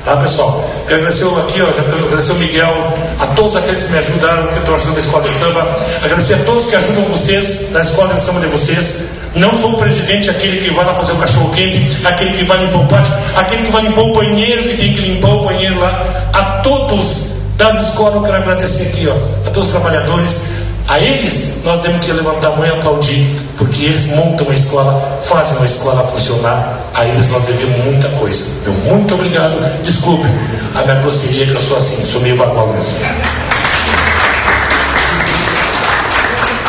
Tá, 0.04 0.16
pessoal? 0.16 0.68
Quero 0.88 1.00
agradecer 1.00 1.24
aqui, 1.38 1.62
ó, 1.62 1.70
já 1.70 1.82
agradecer 1.82 2.32
o 2.32 2.34
Miguel, 2.34 2.74
a 3.20 3.26
todos 3.28 3.54
aqueles 3.54 3.82
que 3.82 3.92
me 3.92 3.98
ajudaram, 3.98 4.48
que 4.48 4.58
estão 4.58 4.74
ajudando 4.74 4.96
a 4.96 5.00
escola 5.00 5.22
de 5.22 5.30
samba. 5.30 5.76
Agradecer 6.04 6.34
a 6.34 6.38
todos 6.38 6.66
que 6.66 6.74
ajudam 6.74 7.04
vocês 7.04 7.70
na 7.70 7.80
escola 7.82 8.14
de 8.14 8.20
samba 8.20 8.40
de 8.40 8.48
vocês. 8.48 9.04
Não 9.36 9.54
sou 9.60 9.74
o 9.74 9.78
presidente 9.78 10.28
aquele 10.28 10.60
que 10.60 10.74
vai 10.74 10.84
lá 10.84 10.94
fazer 10.94 11.12
o 11.12 11.16
cachorro 11.16 11.50
quente, 11.50 12.04
aquele 12.04 12.32
que 12.32 12.44
vai 12.44 12.58
limpar 12.58 12.80
o 12.80 12.86
pátio, 12.86 13.14
aquele 13.36 13.62
que 13.62 13.72
vai 13.72 13.82
limpar 13.82 14.02
o 14.02 14.12
banheiro, 14.12 14.62
que 14.64 14.76
tem 14.76 14.92
que 14.92 15.00
limpar 15.00 15.30
o 15.30 15.44
banheiro 15.44 15.78
lá. 15.78 16.30
A 16.32 16.42
todos 16.62 17.28
das 17.56 17.88
escolas 17.88 18.16
eu 18.16 18.22
quero 18.22 18.36
agradecer 18.38 18.88
aqui, 18.88 19.06
ó, 19.06 19.14
a 19.46 19.50
todos 19.50 19.68
os 19.68 19.70
trabalhadores. 19.70 20.48
A 20.92 21.00
eles 21.00 21.62
nós 21.64 21.80
temos 21.80 22.04
que 22.04 22.12
levantar 22.12 22.48
a 22.48 22.50
mão 22.50 22.66
e 22.66 22.68
aplaudir, 22.68 23.26
porque 23.56 23.82
eles 23.82 24.14
montam 24.14 24.46
a 24.50 24.52
escola, 24.52 25.18
fazem 25.22 25.56
a 25.62 25.64
escola 25.64 26.06
funcionar. 26.06 26.80
A 26.92 27.06
eles 27.06 27.30
nós 27.30 27.46
devemos 27.46 27.82
muita 27.82 28.10
coisa. 28.10 28.50
Meu 28.62 28.74
muito 28.74 29.14
obrigado. 29.14 29.54
Desculpe 29.82 30.28
a 30.74 30.82
minha 30.82 30.96
grosseria, 30.96 31.46
que 31.46 31.52
eu 31.52 31.60
sou 31.62 31.78
assim, 31.78 32.04
sou 32.04 32.20
meio 32.20 32.36
bagual 32.36 32.66
mesmo. 32.74 32.92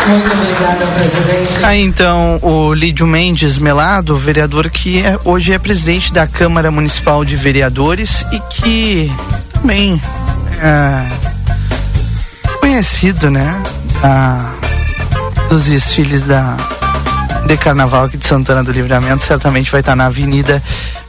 Muito 0.08 0.32
obrigada, 0.32 0.86
presidente. 0.96 1.66
Aí 1.66 1.82
então 1.84 2.40
o 2.42 2.74
Lídio 2.74 3.06
Mendes 3.06 3.58
Melado, 3.58 4.16
vereador 4.16 4.70
que 4.70 5.00
é, 5.00 5.20
hoje 5.26 5.52
é 5.52 5.60
presidente 5.60 6.14
da 6.14 6.26
Câmara 6.26 6.72
Municipal 6.72 7.26
de 7.26 7.36
Vereadores 7.36 8.26
e 8.32 8.40
que 8.40 9.12
também 9.52 10.02
é 10.62 11.34
conhecido, 12.62 13.30
né? 13.30 13.62
Dos 15.50 15.66
desfiles 15.66 16.26
da 16.26 16.58
de 17.46 17.58
carnaval 17.58 18.06
aqui 18.06 18.18
de 18.18 18.26
Santana 18.26 18.64
do 18.64 18.72
Livramento, 18.72 19.22
certamente 19.24 19.70
vai 19.70 19.82
estar 19.82 19.96
na 19.96 20.06
avenida 20.06 20.64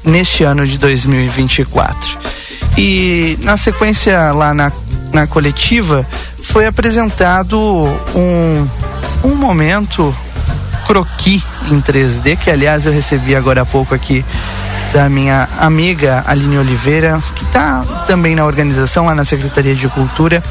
neste 0.05 0.45
ano 0.45 0.67
de 0.67 0.79
2024. 0.79 2.19
E 2.77 3.39
na 3.43 3.57
sequência 3.57 4.33
lá 4.33 4.53
na, 4.53 4.73
na 5.13 5.27
coletiva 5.27 6.05
foi 6.43 6.67
apresentado 6.67 7.59
um, 8.15 8.69
um 9.23 9.35
momento 9.35 10.15
croqui 10.87 11.43
em 11.71 11.81
3D, 11.81 12.37
que 12.37 12.51
aliás 12.51 12.85
eu 12.85 12.93
recebi 12.93 13.35
agora 13.35 13.63
há 13.63 13.67
pouco 13.67 13.95
aqui 13.95 14.25
da 14.93 15.09
minha 15.09 15.49
amiga 15.59 16.23
Aline 16.27 16.59
Oliveira, 16.59 17.21
que 17.35 17.45
está 17.45 17.85
também 18.07 18.37
na 18.37 18.45
organização 18.45 19.07
lá 19.07 19.15
na 19.15 19.25
Secretaria 19.25 19.75
de 19.75 19.89
Cultura, 19.89 20.43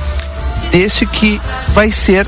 desse 0.71 1.05
que 1.05 1.41
vai 1.69 1.91
ser 1.91 2.27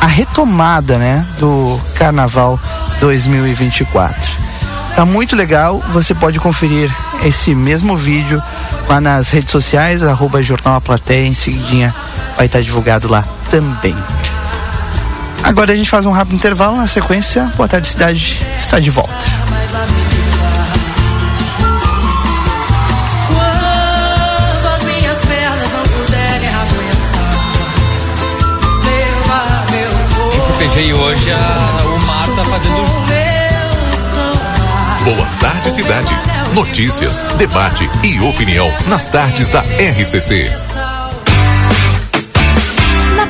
a 0.00 0.06
retomada, 0.06 0.98
né, 0.98 1.24
do 1.38 1.80
Carnaval 1.96 2.60
2024. 3.00 4.30
Tá 4.94 5.04
muito 5.04 5.34
legal, 5.34 5.82
você 5.92 6.14
pode 6.14 6.38
conferir 6.38 6.94
esse 7.24 7.54
mesmo 7.54 7.96
vídeo 7.96 8.42
lá 8.88 9.00
nas 9.00 9.30
redes 9.30 9.50
sociais, 9.50 10.04
arroba 10.04 10.42
Jornal 10.42 10.82
A 10.86 11.12
em 11.14 11.34
seguidinha 11.34 11.94
vai 12.36 12.46
estar 12.46 12.60
divulgado 12.60 13.08
lá 13.08 13.24
também. 13.50 13.96
Agora 15.42 15.72
a 15.72 15.76
gente 15.76 15.90
faz 15.90 16.06
um 16.06 16.10
rápido 16.10 16.36
intervalo, 16.36 16.76
na 16.76 16.86
sequência, 16.86 17.50
Boa 17.56 17.68
Tarde 17.68 17.88
Cidade 17.88 18.40
está 18.58 18.78
de 18.78 18.90
volta. 18.90 19.26
E 30.66 30.94
hoje 30.94 31.30
a, 31.30 31.84
o 31.84 32.06
Mar 32.06 32.26
tá 32.36 32.44
fazendo. 32.44 32.74
Boa 35.04 35.26
Tarde 35.38 35.70
Cidade. 35.70 36.12
Notícias, 36.54 37.18
debate 37.36 37.88
e 38.02 38.18
opinião 38.20 38.72
nas 38.88 39.10
tardes 39.10 39.50
da 39.50 39.60
RCC. 39.60 40.93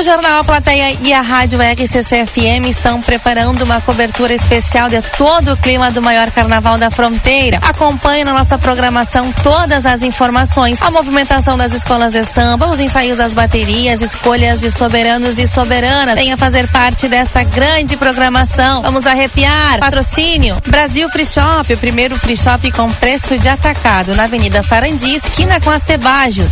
Jornal 0.06 0.42
A 0.42 0.44
Plateia 0.44 0.96
e 1.02 1.12
a 1.12 1.22
Rádio 1.22 1.58
RCC-FM 1.60 2.70
estão 2.70 3.02
preparando 3.02 3.64
uma 3.64 3.82
cobertura 3.82 4.36
especial 4.36 4.88
de 4.88 5.02
todo 5.18 5.54
o 5.54 5.58
clima 5.58 5.90
do 5.90 6.00
maior 6.00 6.30
carnaval 6.30 6.78
da 6.78 6.92
fronteira. 6.92 7.58
Acompanhe 7.64 8.24
na 8.24 8.32
nossa 8.32 8.56
programação 8.56 9.34
todas 9.42 9.84
as 9.84 10.04
informações, 10.04 10.80
a 10.80 10.92
movimentação 10.92 11.58
das 11.58 11.74
escolas 11.74 12.14
de 12.14 12.24
samba, 12.24 12.68
os 12.68 12.80
ensaios 12.80 13.18
das 13.18 13.34
baterias, 13.34 14.04
escolhas 14.04 14.62
de 14.62 14.70
soberanos 14.70 15.40
e 15.40 15.48
soberanas. 15.48 16.14
Venha 16.14 16.38
fazer 16.38 16.68
parte 16.68 17.08
desta 17.08 17.42
grande 17.44 17.98
programação. 17.98 18.84
Vamos 18.84 19.08
arrepiar. 19.08 19.80
Patrocínio 19.80 20.62
Brasil 20.68 21.10
Free 21.10 21.26
Shop, 21.26 21.74
o 21.74 21.78
primeiro 21.80 22.16
free 22.16 22.38
shop 22.38 22.72
com 22.74 22.92
preço 22.92 23.40
de 23.40 23.50
atacado 23.50 24.14
na 24.14 24.26
Avenida 24.26 24.62
Sarandi, 24.62 25.16
esquina 25.16 25.60
com 25.60 25.72
a 25.72 25.80
Cebajos. 25.80 26.52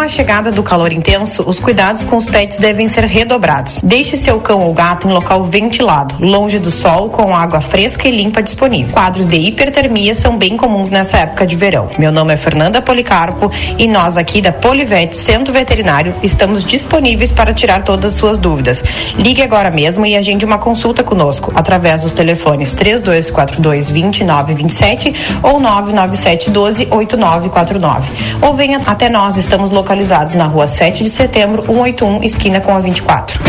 Com 0.00 0.04
a 0.04 0.08
chegada 0.08 0.50
do 0.50 0.62
calor 0.62 0.94
intenso, 0.94 1.44
os 1.46 1.58
cuidados 1.58 2.04
com 2.04 2.16
os 2.16 2.24
pets 2.24 2.56
devem 2.56 2.88
ser 2.88 3.04
redobrados. 3.04 3.82
Deixe 3.84 4.16
seu 4.16 4.40
cão 4.40 4.62
ou 4.62 4.72
gato 4.72 5.06
em 5.06 5.12
local 5.12 5.42
ventilado, 5.42 6.14
longe 6.24 6.58
do 6.58 6.70
sol, 6.70 7.10
com 7.10 7.36
água 7.36 7.60
fresca 7.60 8.08
e 8.08 8.10
limpa 8.10 8.42
disponível. 8.42 8.94
Quadros 8.94 9.26
de 9.26 9.36
hipertermia 9.36 10.14
são 10.14 10.38
bem 10.38 10.56
comuns 10.56 10.90
nessa 10.90 11.18
época 11.18 11.46
de 11.46 11.54
verão. 11.54 11.90
Meu 11.98 12.10
nome 12.10 12.32
é 12.32 12.38
Fernanda 12.38 12.80
Policarpo 12.80 13.52
e 13.76 13.86
nós 13.86 14.16
aqui 14.16 14.40
da 14.40 14.52
Polivete 14.52 15.14
Centro 15.14 15.52
Veterinário 15.52 16.14
estamos 16.22 16.64
disponíveis 16.64 17.30
para 17.30 17.52
tirar 17.52 17.84
todas 17.84 18.14
as 18.14 18.18
suas 18.18 18.38
dúvidas. 18.38 18.82
Ligue 19.18 19.42
agora 19.42 19.70
mesmo 19.70 20.06
e 20.06 20.16
agende 20.16 20.46
uma 20.46 20.56
consulta 20.56 21.04
conosco 21.04 21.52
através 21.54 22.00
dos 22.00 22.14
telefones 22.14 22.72
3242 22.72 23.90
2927 23.90 25.14
ou 25.42 25.60
997 25.60 26.48
12 26.48 26.88
8949. 26.90 28.10
Ou 28.40 28.54
venha 28.54 28.80
até 28.86 29.10
nós, 29.10 29.36
estamos 29.36 29.70
localizados 29.70 29.89
na 30.36 30.46
rua 30.46 30.68
7 30.68 31.02
de 31.02 31.10
setembro, 31.10 31.64
181, 31.64 32.22
esquina 32.22 32.60
com 32.60 32.76
a 32.76 32.80
24. 32.80 33.40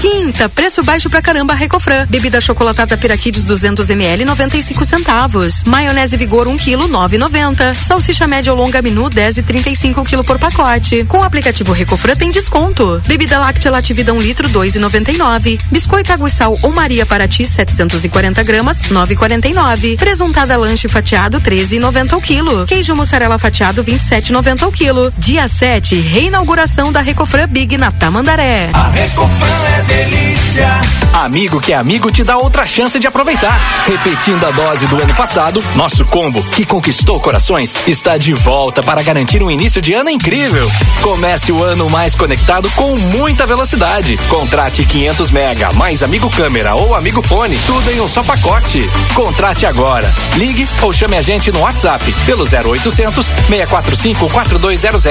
Quinta, 0.00 0.48
preço 0.48 0.82
baixo 0.82 1.10
pra 1.10 1.20
caramba 1.20 1.52
Recofran. 1.52 2.06
Bebida 2.08 2.40
chocolatada 2.40 2.96
Piraquides 2.96 3.44
200 3.44 3.90
ml 3.90 4.24
95 4.24 4.82
centavos. 4.86 5.64
Maionese 5.64 6.16
Vigor 6.16 6.48
1 6.48 6.56
kg 6.56 6.88
9,90. 6.88 7.74
Salsicha 7.74 8.26
média 8.26 8.54
ou 8.54 8.58
longa 8.58 8.80
menu 8.80 9.10
10 9.10 9.38
e 9.38 9.42
35 9.42 10.02
kg 10.02 10.24
por 10.24 10.38
pacote. 10.38 11.04
Com 11.04 11.18
o 11.18 11.22
aplicativo 11.22 11.74
Recofran 11.74 12.16
tem 12.16 12.30
desconto. 12.30 13.02
Bebida 13.06 13.38
láctea 13.40 13.70
Lativida 13.70 14.14
1 14.14 14.18
litro 14.18 14.48
2,99. 14.48 15.60
Biscoito 15.70 16.10
água 16.10 16.28
e 16.28 16.32
sal 16.32 16.58
ou 16.62 16.72
Maria 16.72 17.04
Paraty 17.04 17.44
740 17.44 18.42
gramas 18.42 18.80
9,49. 18.80 19.98
Presuntada 19.98 20.56
lanche 20.56 20.88
fatiado 20.88 21.38
13,90 21.38 22.16
o 22.16 22.20
quilo. 22.22 22.64
Queijo 22.64 22.96
mussarela 22.96 23.38
fatiado 23.38 23.84
27,90 23.84 24.53
1,90 24.54 24.62
ao 24.62 24.72
quilo. 24.72 25.12
Dia 25.18 25.48
7, 25.48 25.96
reinauguração 25.96 26.92
da 26.92 27.00
Recofran 27.00 27.48
Big 27.48 27.76
na 27.76 27.90
Tamandaré. 27.90 28.70
A 28.72 28.88
Recofran 28.90 29.64
é 29.78 29.82
delícia. 29.82 30.68
Amigo 31.12 31.60
que 31.60 31.72
é 31.72 31.76
amigo 31.76 32.10
te 32.10 32.24
dá 32.24 32.36
outra 32.36 32.66
chance 32.66 32.98
de 32.98 33.06
aproveitar. 33.06 33.58
Repetindo 33.86 34.44
a 34.44 34.50
dose 34.50 34.86
do 34.86 35.00
ano 35.00 35.14
passado, 35.14 35.62
nosso 35.74 36.04
combo, 36.04 36.42
que 36.42 36.64
conquistou 36.64 37.20
corações, 37.20 37.74
está 37.86 38.16
de 38.16 38.32
volta 38.32 38.82
para 38.82 39.02
garantir 39.02 39.42
um 39.42 39.50
início 39.50 39.80
de 39.80 39.94
ano 39.94 40.10
incrível. 40.10 40.70
Comece 41.02 41.52
o 41.52 41.62
ano 41.62 41.88
mais 41.88 42.14
conectado 42.14 42.70
com 42.70 42.96
muita 42.96 43.46
velocidade. 43.46 44.16
Contrate 44.28 44.84
500 44.84 45.30
mega, 45.30 45.72
mais 45.72 46.02
amigo 46.02 46.30
câmera 46.30 46.74
ou 46.74 46.94
amigo 46.94 47.22
fone, 47.22 47.58
tudo 47.66 47.90
em 47.90 48.00
um 48.00 48.08
só 48.08 48.22
pacote. 48.22 48.88
Contrate 49.14 49.66
agora. 49.66 50.12
Ligue 50.36 50.68
ou 50.82 50.92
chame 50.92 51.16
a 51.16 51.22
gente 51.22 51.50
no 51.52 51.60
WhatsApp 51.60 52.04
pelo 52.26 52.44
0800 52.44 53.26
645 53.48 54.28
4200 54.34 55.06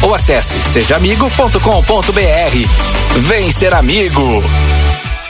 ou 0.00 0.14
acesse 0.14 0.62
sejaamigo.com.br. 0.62 3.20
Vem 3.26 3.50
ser 3.50 3.74
amigo. 3.74 4.40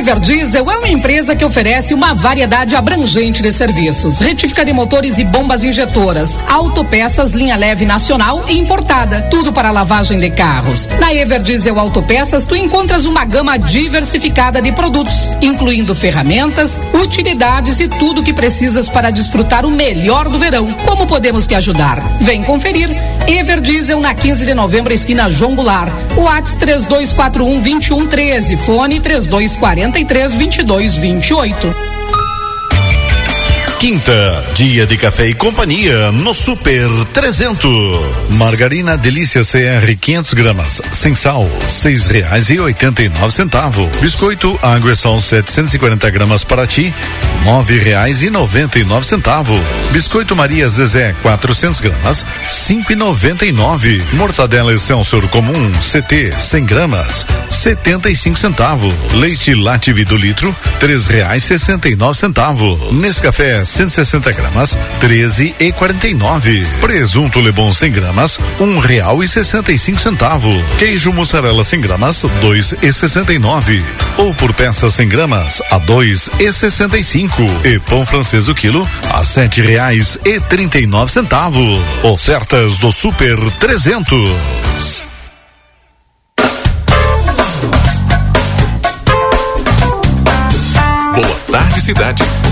Everdiesel 0.00 0.70
é 0.70 0.78
uma 0.78 0.88
empresa 0.88 1.36
que 1.36 1.44
oferece 1.44 1.92
uma 1.92 2.14
variedade 2.14 2.74
abrangente 2.74 3.42
de 3.42 3.52
serviços: 3.52 4.18
retífica 4.18 4.64
de 4.64 4.72
motores 4.72 5.18
e 5.18 5.24
bombas 5.24 5.62
injetoras, 5.62 6.38
autopeças 6.48 7.32
linha 7.32 7.54
leve 7.54 7.84
nacional 7.84 8.46
e 8.48 8.58
importada, 8.58 9.20
tudo 9.30 9.52
para 9.52 9.70
lavagem 9.70 10.18
de 10.18 10.30
carros. 10.30 10.88
Na 10.98 11.12
Everdiesel 11.12 11.78
Autopeças 11.78 12.46
tu 12.46 12.56
encontras 12.56 13.04
uma 13.04 13.26
gama 13.26 13.58
diversificada 13.58 14.62
de 14.62 14.72
produtos, 14.72 15.28
incluindo 15.42 15.94
ferramentas, 15.94 16.80
utilidades 16.94 17.78
e 17.78 17.86
tudo 17.86 18.22
que 18.22 18.32
precisas 18.32 18.88
para 18.88 19.10
desfrutar 19.10 19.66
o 19.66 19.70
melhor 19.70 20.30
do 20.30 20.38
verão. 20.38 20.72
Como 20.86 21.06
podemos 21.06 21.46
te 21.46 21.54
ajudar? 21.54 22.00
Vem 22.22 22.42
conferir. 22.42 22.88
Everdiesel 23.28 24.00
na 24.00 24.14
15 24.14 24.46
de 24.46 24.54
novembro, 24.54 24.94
esquina 24.94 25.28
João 25.28 25.54
Goulart. 25.54 25.92
WhatsApp 26.16 26.58
3241 26.60 27.60
2113, 27.60 28.56
fone 28.56 28.98
3243 29.92 30.64
2228. 30.64 31.89
Quinta, 33.80 34.44
dia 34.52 34.86
de 34.86 34.98
café 34.98 35.28
e 35.28 35.32
companhia 35.32 36.12
no 36.12 36.34
Super 36.34 36.86
300. 37.14 37.70
Margarina 38.28 38.94
Delícia 38.94 39.40
CR 39.42 39.96
500 39.98 40.34
gramas, 40.34 40.82
sem 40.92 41.14
sal, 41.14 41.48
seis 41.66 42.06
reais 42.06 42.50
e 42.50 42.60
oitenta 42.60 43.02
e 43.02 43.08
nove 43.08 43.32
centavos. 43.32 43.88
Biscoito 43.98 44.60
Sal 44.94 45.18
740 45.18 46.10
gramas 46.10 46.44
para 46.44 46.66
ti, 46.66 46.92
nove 47.42 47.78
reais 47.78 48.22
e 48.22 48.28
noventa 48.28 48.78
e 48.78 48.84
nove 48.84 49.06
centavos. 49.06 49.58
Biscoito 49.92 50.36
Maria 50.36 50.68
Zezé 50.68 51.14
400 51.22 51.80
gramas, 51.80 52.26
cinco 52.48 52.92
e 52.92 52.94
noventa 52.94 53.46
e 53.46 53.50
nove. 53.50 54.02
Mortadela 54.12 54.74
Excelsior 54.74 55.26
Comum 55.28 55.72
CT 55.80 56.38
100 56.38 56.66
gramas, 56.66 57.26
setenta 57.48 58.10
e 58.10 58.14
cinco 58.14 58.38
centavos. 58.38 58.92
Leite 59.14 59.54
Lativi 59.54 60.04
do 60.04 60.18
litro, 60.18 60.54
três 60.78 61.06
reais 61.06 61.44
sessenta 61.44 61.88
e 61.88 61.96
nove 61.96 62.18
centavos. 62.18 62.92
Nescafé 62.92 63.64
160 63.70 64.32
gramas, 64.32 64.76
13 65.00 65.54
e 65.58 65.72
49. 65.72 66.66
Presunto 66.80 67.40
Lebon 67.40 67.72
100 67.72 67.92
gramas, 67.92 68.38
um 68.58 68.78
real 68.78 69.22
e 69.22 69.28
sessenta 69.28 69.72
e 69.72 69.78
cinco 69.78 70.00
centavos. 70.00 70.62
Queijo 70.78 71.12
mussarela 71.12 71.62
100 71.62 71.80
gramas, 71.80 72.24
dois 72.40 72.74
e 72.82 72.92
sessenta 72.92 73.32
e 73.32 73.38
nove. 73.38 73.84
Ou 74.18 74.34
por 74.34 74.52
peça 74.52 74.90
100 74.90 75.08
gramas, 75.08 75.62
a 75.70 75.78
dois 75.78 76.28
e 76.38 76.52
sessenta 76.52 76.98
e 76.98 77.04
cinco. 77.04 77.42
Pão 77.86 78.04
francês 78.04 78.48
o 78.48 78.54
quilo, 78.54 78.86
a 79.08 79.22
sete 79.22 79.62
reais 79.62 80.18
e 80.24 80.40
trinta 80.40 80.78
e 80.78 80.86
nove 80.86 81.12
centavos. 81.12 81.80
Ofertas 82.02 82.78
do 82.78 82.90
Super 82.90 83.38
300. 83.58 85.02
Boa 91.14 91.36
tarde, 91.50 91.80
cidade. 91.80 92.39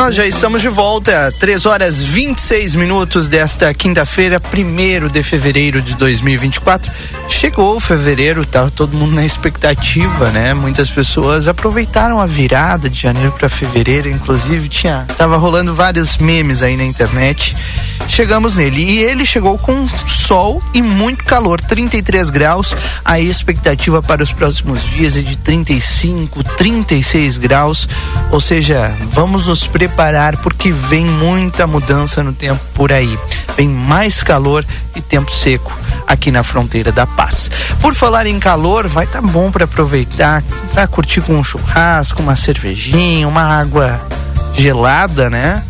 Nós 0.00 0.14
já 0.14 0.26
estamos 0.26 0.62
de 0.62 0.68
volta, 0.70 1.30
3 1.38 1.66
horas 1.66 2.02
26 2.02 2.74
minutos 2.74 3.28
desta 3.28 3.72
quinta-feira, 3.74 4.40
1 4.40 5.08
de 5.08 5.22
fevereiro 5.22 5.82
de 5.82 5.94
2024. 5.94 6.90
Chegou 7.28 7.78
fevereiro, 7.78 8.46
tava 8.46 8.70
todo 8.70 8.96
mundo 8.96 9.14
na 9.14 9.26
expectativa, 9.26 10.30
né? 10.30 10.54
Muitas 10.54 10.88
pessoas 10.88 11.48
aproveitaram 11.48 12.18
a 12.18 12.24
virada 12.24 12.88
de 12.88 12.98
janeiro 12.98 13.30
para 13.32 13.50
fevereiro, 13.50 14.08
inclusive 14.08 14.70
tinha 14.70 15.04
tava 15.18 15.36
rolando 15.36 15.74
vários 15.74 16.16
memes 16.16 16.62
aí 16.62 16.78
na 16.78 16.84
internet. 16.84 17.54
Chegamos 18.08 18.56
nele 18.56 18.82
e 18.82 18.98
ele 19.00 19.26
chegou 19.26 19.58
com 19.58 19.86
sol 20.30 20.62
e 20.72 20.80
muito 20.80 21.24
calor, 21.24 21.60
33 21.60 22.30
graus. 22.30 22.72
A 23.04 23.18
expectativa 23.18 24.00
para 24.00 24.22
os 24.22 24.30
próximos 24.30 24.84
dias 24.84 25.16
é 25.16 25.22
de 25.22 25.34
35, 25.34 26.44
36 26.56 27.36
graus. 27.36 27.88
Ou 28.30 28.40
seja, 28.40 28.96
vamos 29.10 29.48
nos 29.48 29.66
preparar 29.66 30.36
porque 30.36 30.70
vem 30.70 31.04
muita 31.04 31.66
mudança 31.66 32.22
no 32.22 32.32
tempo 32.32 32.60
por 32.74 32.92
aí. 32.92 33.18
Vem 33.56 33.68
mais 33.68 34.22
calor 34.22 34.64
e 34.94 35.00
tempo 35.00 35.32
seco 35.32 35.76
aqui 36.06 36.30
na 36.30 36.44
fronteira 36.44 36.92
da 36.92 37.08
paz. 37.08 37.50
Por 37.80 37.92
falar 37.92 38.24
em 38.24 38.38
calor, 38.38 38.86
vai 38.86 39.06
estar 39.06 39.20
tá 39.20 39.26
bom 39.26 39.50
para 39.50 39.64
aproveitar, 39.64 40.44
para 40.72 40.86
curtir 40.86 41.22
com 41.22 41.40
um 41.40 41.42
churrasco, 41.42 42.22
uma 42.22 42.36
cervejinha, 42.36 43.26
uma 43.26 43.42
água 43.42 44.00
gelada, 44.54 45.28
né? 45.28 45.64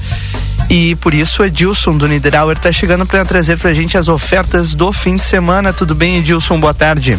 E 0.70 0.94
por 0.94 1.12
isso, 1.12 1.42
Edilson 1.42 1.98
do 1.98 2.06
Niederauer 2.06 2.56
está 2.56 2.70
chegando 2.70 3.04
para 3.04 3.24
trazer 3.24 3.58
para 3.58 3.70
a 3.70 3.74
gente 3.74 3.98
as 3.98 4.06
ofertas 4.06 4.72
do 4.72 4.92
fim 4.92 5.16
de 5.16 5.24
semana. 5.24 5.72
Tudo 5.72 5.96
bem, 5.96 6.18
Edilson? 6.18 6.60
Boa 6.60 6.72
tarde. 6.72 7.18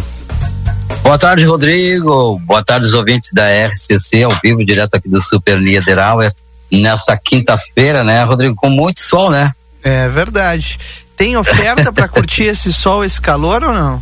Boa 1.04 1.20
tarde, 1.20 1.44
Rodrigo. 1.44 2.40
Boa 2.46 2.64
tarde, 2.64 2.88
os 2.88 2.94
ouvintes 2.94 3.34
da 3.34 3.46
RCC, 3.46 4.24
ao 4.24 4.40
vivo, 4.42 4.64
direto 4.64 4.96
aqui 4.96 5.10
do 5.10 5.22
Super 5.22 5.60
Niederauer. 5.60 6.32
Nesta 6.72 7.18
quinta-feira, 7.18 8.06
né, 8.06 8.24
Rodrigo? 8.24 8.56
Com 8.56 8.70
muito 8.70 9.02
sol, 9.02 9.30
né? 9.30 9.52
É 9.84 10.08
verdade. 10.08 10.80
Tem 11.18 11.36
oferta 11.36 11.92
para 11.92 12.08
curtir 12.10 12.46
esse 12.46 12.72
sol, 12.72 13.04
esse 13.04 13.20
calor 13.20 13.66
ou 13.66 13.74
não? 13.74 14.02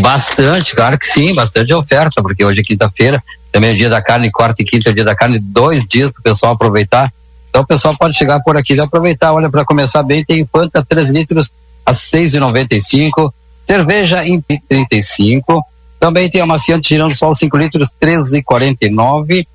Bastante, 0.00 0.76
claro 0.76 0.96
que 0.96 1.06
sim, 1.06 1.34
bastante 1.34 1.74
oferta, 1.74 2.22
porque 2.22 2.44
hoje 2.44 2.60
é 2.60 2.62
quinta-feira, 2.62 3.20
também 3.50 3.70
é 3.70 3.74
dia 3.74 3.90
da 3.90 4.00
carne, 4.00 4.30
quarta 4.30 4.62
e 4.62 4.64
quinta 4.64 4.90
é 4.90 4.92
dia 4.92 5.04
da 5.04 5.16
carne, 5.16 5.40
dois 5.40 5.84
dias 5.84 6.12
para 6.12 6.20
o 6.20 6.22
pessoal 6.22 6.52
aproveitar. 6.52 7.12
Então 7.52 7.60
o 7.60 7.66
pessoal 7.66 7.94
pode 7.98 8.16
chegar 8.16 8.40
por 8.40 8.56
aqui 8.56 8.72
e 8.72 8.80
aproveitar. 8.80 9.34
Olha, 9.34 9.50
para 9.50 9.62
começar 9.62 10.02
bem, 10.02 10.24
tem 10.24 10.48
Fanta 10.50 10.82
3 10.82 11.10
litros 11.10 11.52
a 11.84 11.92
seis 11.92 12.32
e 12.32 12.40
noventa 12.40 12.74
e 12.74 12.80
cinco, 12.80 13.34
cerveja 13.62 14.26
em 14.26 14.40
35, 14.40 15.62
também 16.00 16.30
tem 16.30 16.40
amaciante 16.40 16.88
girando 16.88 17.14
sol 17.14 17.34
5 17.34 17.56
litros 17.58 17.90
13 18.00 18.38
e 18.38 18.42
49 18.42 19.46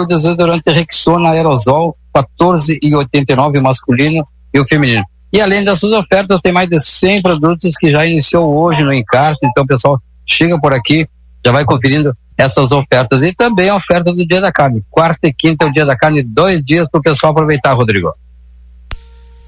o 0.00 0.06
desodorante 0.06 0.70
Rexona 0.70 1.30
aerosol 1.30 1.96
14 2.14 2.78
e 2.80 2.94
89 2.94 3.58
o 3.58 3.62
masculino 3.62 4.26
e 4.54 4.60
o 4.60 4.66
feminino. 4.66 5.02
E 5.32 5.40
além 5.40 5.64
dessas 5.64 5.90
ofertas, 5.90 6.38
tem 6.40 6.52
mais 6.52 6.68
de 6.68 6.80
100 6.80 7.20
produtos 7.20 7.76
que 7.76 7.90
já 7.90 8.06
iniciou 8.06 8.54
hoje 8.56 8.82
no 8.82 8.92
encarte. 8.92 9.40
Então, 9.44 9.66
pessoal 9.66 10.00
chega 10.24 10.58
por 10.60 10.72
aqui, 10.72 11.06
já 11.44 11.52
vai 11.52 11.64
conferindo 11.64 12.16
essas 12.36 12.72
ofertas. 12.72 13.22
E 13.22 13.34
também 13.34 13.68
a 13.68 13.76
oferta 13.76 14.12
do 14.12 14.26
Dia 14.26 14.40
da 14.40 14.52
Carne. 14.52 14.84
Quarta 14.90 15.26
e 15.26 15.32
quinta 15.32 15.64
é 15.64 15.68
o 15.68 15.72
Dia 15.72 15.86
da 15.86 15.96
Carne, 15.96 16.22
dois 16.22 16.62
dias 16.62 16.88
para 16.90 16.98
o 16.98 17.02
pessoal 17.02 17.32
aproveitar, 17.32 17.72
Rodrigo. 17.72 18.12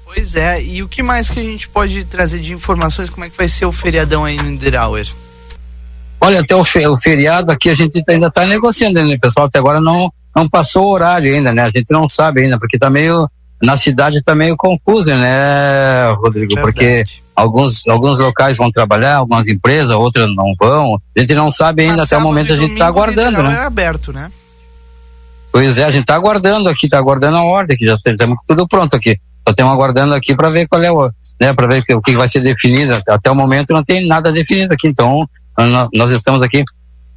Pois 0.05 0.35
é, 0.35 0.61
e 0.63 0.81
o 0.81 0.87
que 0.87 1.03
mais 1.03 1.29
que 1.29 1.39
a 1.39 1.43
gente 1.43 1.67
pode 1.67 2.03
trazer 2.03 2.39
de 2.39 2.51
informações? 2.51 3.09
Como 3.09 3.25
é 3.25 3.29
que 3.29 3.37
vai 3.37 3.47
ser 3.47 3.65
o 3.65 3.71
feriadão 3.71 4.25
aí 4.25 4.37
no 4.37 4.49
Niederauer? 4.49 5.07
Olha, 6.19 6.41
até 6.41 6.55
o, 6.55 6.65
fe, 6.65 6.85
o 6.87 6.99
feriado 6.99 7.51
aqui 7.51 7.69
a 7.69 7.75
gente 7.75 8.03
ainda 8.09 8.27
está 8.27 8.45
negociando, 8.45 9.01
né? 9.03 9.15
O 9.15 9.19
pessoal 9.19 9.45
até 9.45 9.59
agora 9.59 9.79
não, 9.79 10.11
não 10.35 10.49
passou 10.49 10.87
o 10.87 10.93
horário 10.93 11.33
ainda, 11.33 11.53
né? 11.53 11.61
A 11.61 11.65
gente 11.73 11.91
não 11.91 12.09
sabe 12.09 12.41
ainda, 12.41 12.57
porque 12.57 12.77
tá 12.77 12.89
meio, 12.89 13.29
na 13.61 13.77
cidade 13.77 14.21
tá 14.23 14.33
meio 14.33 14.57
confusa, 14.57 15.15
né, 15.15 16.09
Rodrigo? 16.11 16.55
Porque 16.59 17.05
alguns, 17.39 17.87
alguns 17.87 18.19
locais 18.19 18.57
vão 18.57 18.69
trabalhar, 18.69 19.17
algumas 19.17 19.47
empresas, 19.47 19.91
outras 19.91 20.29
não 20.35 20.53
vão. 20.59 20.99
A 21.15 21.19
gente 21.19 21.33
não 21.33 21.51
sabe 21.51 21.83
ainda, 21.83 22.03
até 22.03 22.17
o 22.17 22.21
momento 22.21 22.53
a 22.53 22.57
gente 22.57 22.73
está 22.73 22.87
aguardando, 22.87 23.43
né? 23.43 23.53
É 23.53 23.63
aberto, 23.63 24.11
né? 24.13 24.31
Pois 25.51 25.77
é, 25.77 25.85
a 25.85 25.91
gente 25.91 26.01
está 26.01 26.15
aguardando 26.15 26.69
aqui, 26.69 26.85
está 26.85 26.97
aguardando 26.97 27.37
a 27.37 27.43
ordem, 27.43 27.77
que 27.77 27.85
já 27.85 27.97
temos 28.17 28.37
tudo 28.45 28.67
pronto 28.67 28.95
aqui. 28.95 29.17
Só 29.47 29.51
estamos 29.51 29.73
aguardando 29.73 30.13
aqui 30.13 30.35
para 30.35 30.49
ver 30.49 30.67
qual 30.67 30.83
é 30.83 30.91
o, 30.91 31.09
né, 31.41 31.53
para 31.53 31.67
ver 31.67 31.83
o 31.95 32.01
que 32.01 32.15
vai 32.15 32.27
ser 32.27 32.41
definido. 32.41 32.93
Até 33.07 33.31
o 33.31 33.35
momento 33.35 33.73
não 33.73 33.83
tem 33.83 34.07
nada 34.07 34.31
definido 34.31 34.73
aqui, 34.73 34.87
então 34.87 35.27
nós 35.93 36.11
estamos 36.11 36.41
aqui 36.41 36.63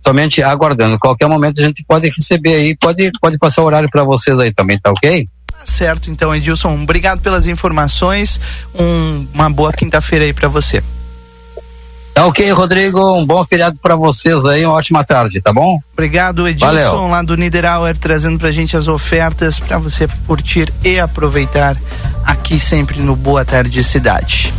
somente 0.02 0.42
aguardando. 0.42 0.98
Qualquer 0.98 1.28
momento 1.28 1.60
a 1.60 1.64
gente 1.64 1.84
pode 1.86 2.08
receber 2.08 2.54
aí, 2.54 2.76
pode, 2.76 3.10
pode 3.20 3.38
passar 3.38 3.62
o 3.62 3.66
horário 3.66 3.88
para 3.90 4.02
vocês 4.02 4.38
aí 4.38 4.52
também, 4.52 4.78
tá 4.80 4.90
ok? 4.90 5.26
Certo, 5.64 6.10
então, 6.10 6.34
Edilson, 6.34 6.82
obrigado 6.82 7.20
pelas 7.20 7.46
informações. 7.46 8.40
Um, 8.74 9.26
uma 9.32 9.50
boa 9.50 9.72
quinta-feira 9.72 10.24
aí 10.24 10.32
para 10.32 10.48
você. 10.48 10.82
Tá 12.14 12.26
ok, 12.26 12.50
Rodrigo. 12.52 13.16
Um 13.16 13.24
bom 13.26 13.44
feriado 13.44 13.78
para 13.80 13.96
vocês 13.96 14.44
aí, 14.44 14.66
uma 14.66 14.74
ótima 14.74 15.02
tarde, 15.02 15.40
tá 15.40 15.52
bom? 15.52 15.80
Obrigado, 15.92 16.46
Edilson, 16.46 16.66
Valeu. 16.66 17.08
lá 17.08 17.22
do 17.22 17.36
Niederauer, 17.36 17.96
trazendo 17.96 18.38
pra 18.38 18.50
gente 18.50 18.76
as 18.76 18.86
ofertas 18.86 19.58
para 19.58 19.78
você 19.78 20.06
curtir 20.26 20.72
e 20.84 21.00
aproveitar 21.00 21.76
aqui 22.24 22.60
sempre 22.60 23.00
no 23.00 23.16
Boa 23.16 23.44
Tarde 23.44 23.82
Cidade. 23.82 24.52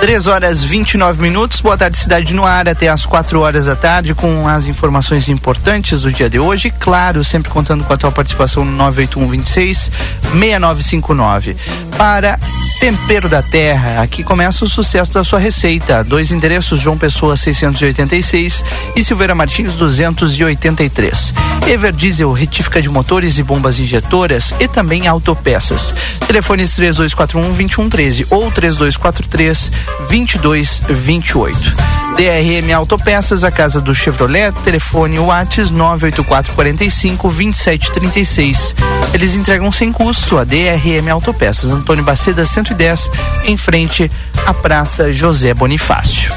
3 0.00 0.28
horas 0.28 0.62
29 0.62 1.20
minutos. 1.20 1.60
Boa 1.60 1.76
tarde, 1.76 1.98
Cidade 1.98 2.32
no 2.32 2.44
Ar, 2.44 2.68
até 2.68 2.88
às 2.88 3.04
4 3.04 3.40
horas 3.40 3.66
da 3.66 3.74
tarde, 3.74 4.14
com 4.14 4.46
as 4.46 4.68
informações 4.68 5.28
importantes 5.28 6.02
do 6.02 6.12
dia 6.12 6.30
de 6.30 6.38
hoje. 6.38 6.70
Claro, 6.70 7.24
sempre 7.24 7.50
contando 7.50 7.82
com 7.82 7.92
a 7.92 7.96
tua 7.96 8.12
participação 8.12 8.64
no 8.64 8.70
981 8.70 9.28
26 9.28 9.90
6959. 10.32 11.56
Para 11.96 12.38
Tempero 12.78 13.28
da 13.28 13.42
Terra, 13.42 14.00
aqui 14.00 14.22
começa 14.22 14.64
o 14.64 14.68
sucesso 14.68 15.12
da 15.12 15.24
sua 15.24 15.40
receita. 15.40 16.04
Dois 16.04 16.30
endereços: 16.30 16.78
João 16.78 16.96
Pessoa 16.96 17.36
686 17.36 18.64
e 18.94 19.02
Silveira 19.02 19.34
Martins 19.34 19.74
283. 19.74 21.34
Ever 21.66 21.92
Diesel, 21.92 22.32
retífica 22.32 22.80
de 22.80 22.88
motores 22.88 23.36
e 23.36 23.42
bombas 23.42 23.80
injetoras 23.80 24.54
e 24.60 24.68
também 24.68 25.08
autopeças. 25.08 25.92
Telefones 26.24 26.76
3241 26.76 27.42
2113 27.48 28.26
ou 28.30 28.50
3243 28.50 29.72
2228. 30.08 31.76
DRM 32.16 32.72
Autopeças, 32.74 33.44
a 33.44 33.50
casa 33.50 33.80
do 33.80 33.94
Chevrolet, 33.94 34.52
telefone 34.64 35.18
Whats 35.18 35.70
98445 35.70 37.28
2736. 37.28 38.74
Eles 39.14 39.34
entregam 39.34 39.70
sem 39.70 39.92
custo 39.92 40.36
a 40.36 40.44
DRM 40.44 41.08
Autopeças, 41.12 41.70
Antônio 41.70 42.02
Baceda 42.02 42.44
110, 42.44 43.10
em 43.44 43.56
frente 43.56 44.10
à 44.46 44.52
Praça 44.52 45.12
José 45.12 45.54
Bonifácio. 45.54 46.32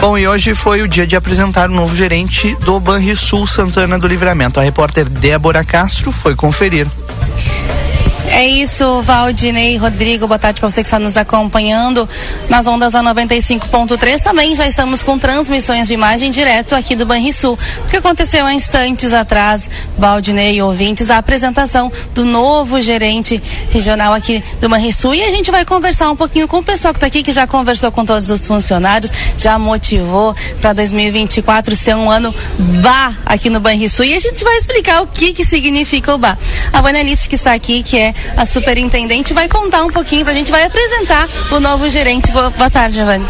Bom, 0.00 0.16
e 0.16 0.26
hoje 0.26 0.54
foi 0.54 0.80
o 0.80 0.88
dia 0.88 1.06
de 1.06 1.14
apresentar 1.14 1.68
o 1.68 1.74
novo 1.74 1.94
gerente 1.94 2.56
do 2.64 2.80
Banrisul 2.80 3.46
Santana 3.46 3.98
do 3.98 4.08
Livramento. 4.08 4.58
A 4.58 4.62
repórter 4.62 5.06
Débora 5.06 5.62
Castro 5.62 6.10
foi 6.10 6.34
conferir. 6.34 6.86
É 8.40 8.46
isso, 8.46 9.02
Valdinei, 9.02 9.76
Rodrigo, 9.76 10.26
boa 10.26 10.38
tarde 10.38 10.60
para 10.60 10.70
você 10.70 10.80
que 10.80 10.86
está 10.86 10.98
nos 10.98 11.18
acompanhando 11.18 12.08
nas 12.48 12.66
ondas 12.66 12.94
da 12.94 13.02
95.3. 13.02 14.22
Também 14.22 14.56
já 14.56 14.66
estamos 14.66 15.02
com 15.02 15.18
transmissões 15.18 15.88
de 15.88 15.92
imagem 15.92 16.30
direto 16.30 16.74
aqui 16.74 16.96
do 16.96 17.04
Banrisul. 17.04 17.58
O 17.84 17.88
que 17.88 17.98
aconteceu 17.98 18.46
há 18.46 18.54
instantes 18.54 19.12
atrás, 19.12 19.68
Valdinei 19.98 20.62
ouvintes, 20.62 21.10
a 21.10 21.18
apresentação 21.18 21.92
do 22.14 22.24
novo 22.24 22.80
gerente 22.80 23.42
regional 23.68 24.14
aqui 24.14 24.42
do 24.58 24.70
Banrisul. 24.70 25.14
E 25.14 25.22
a 25.22 25.30
gente 25.30 25.50
vai 25.50 25.66
conversar 25.66 26.10
um 26.10 26.16
pouquinho 26.16 26.48
com 26.48 26.60
o 26.60 26.64
pessoal 26.64 26.94
que 26.94 26.96
está 26.96 27.08
aqui, 27.08 27.22
que 27.22 27.32
já 27.32 27.46
conversou 27.46 27.92
com 27.92 28.06
todos 28.06 28.30
os 28.30 28.46
funcionários, 28.46 29.12
já 29.36 29.58
motivou 29.58 30.34
para 30.62 30.72
2024 30.72 31.76
ser 31.76 31.94
um 31.94 32.10
ano 32.10 32.34
bar 32.80 33.20
aqui 33.26 33.50
no 33.50 33.60
Banrisul. 33.60 34.06
E 34.06 34.14
a 34.14 34.18
gente 34.18 34.42
vai 34.42 34.56
explicar 34.56 35.02
o 35.02 35.06
que, 35.06 35.34
que 35.34 35.44
significa 35.44 36.14
o 36.14 36.16
bar. 36.16 36.38
A 36.72 36.80
Vanelice 36.80 37.28
que 37.28 37.34
está 37.34 37.52
aqui, 37.52 37.82
que 37.82 37.98
é 37.98 38.14
a 38.36 38.46
superintendente, 38.46 39.32
vai 39.32 39.48
contar 39.48 39.84
um 39.84 39.90
pouquinho 39.90 40.24
para 40.24 40.32
a 40.32 40.36
gente, 40.36 40.50
vai 40.50 40.64
apresentar 40.64 41.28
o 41.50 41.60
novo 41.60 41.88
gerente. 41.88 42.30
Boa, 42.32 42.70
tarde, 42.70 42.96
Giovanni. 42.96 43.26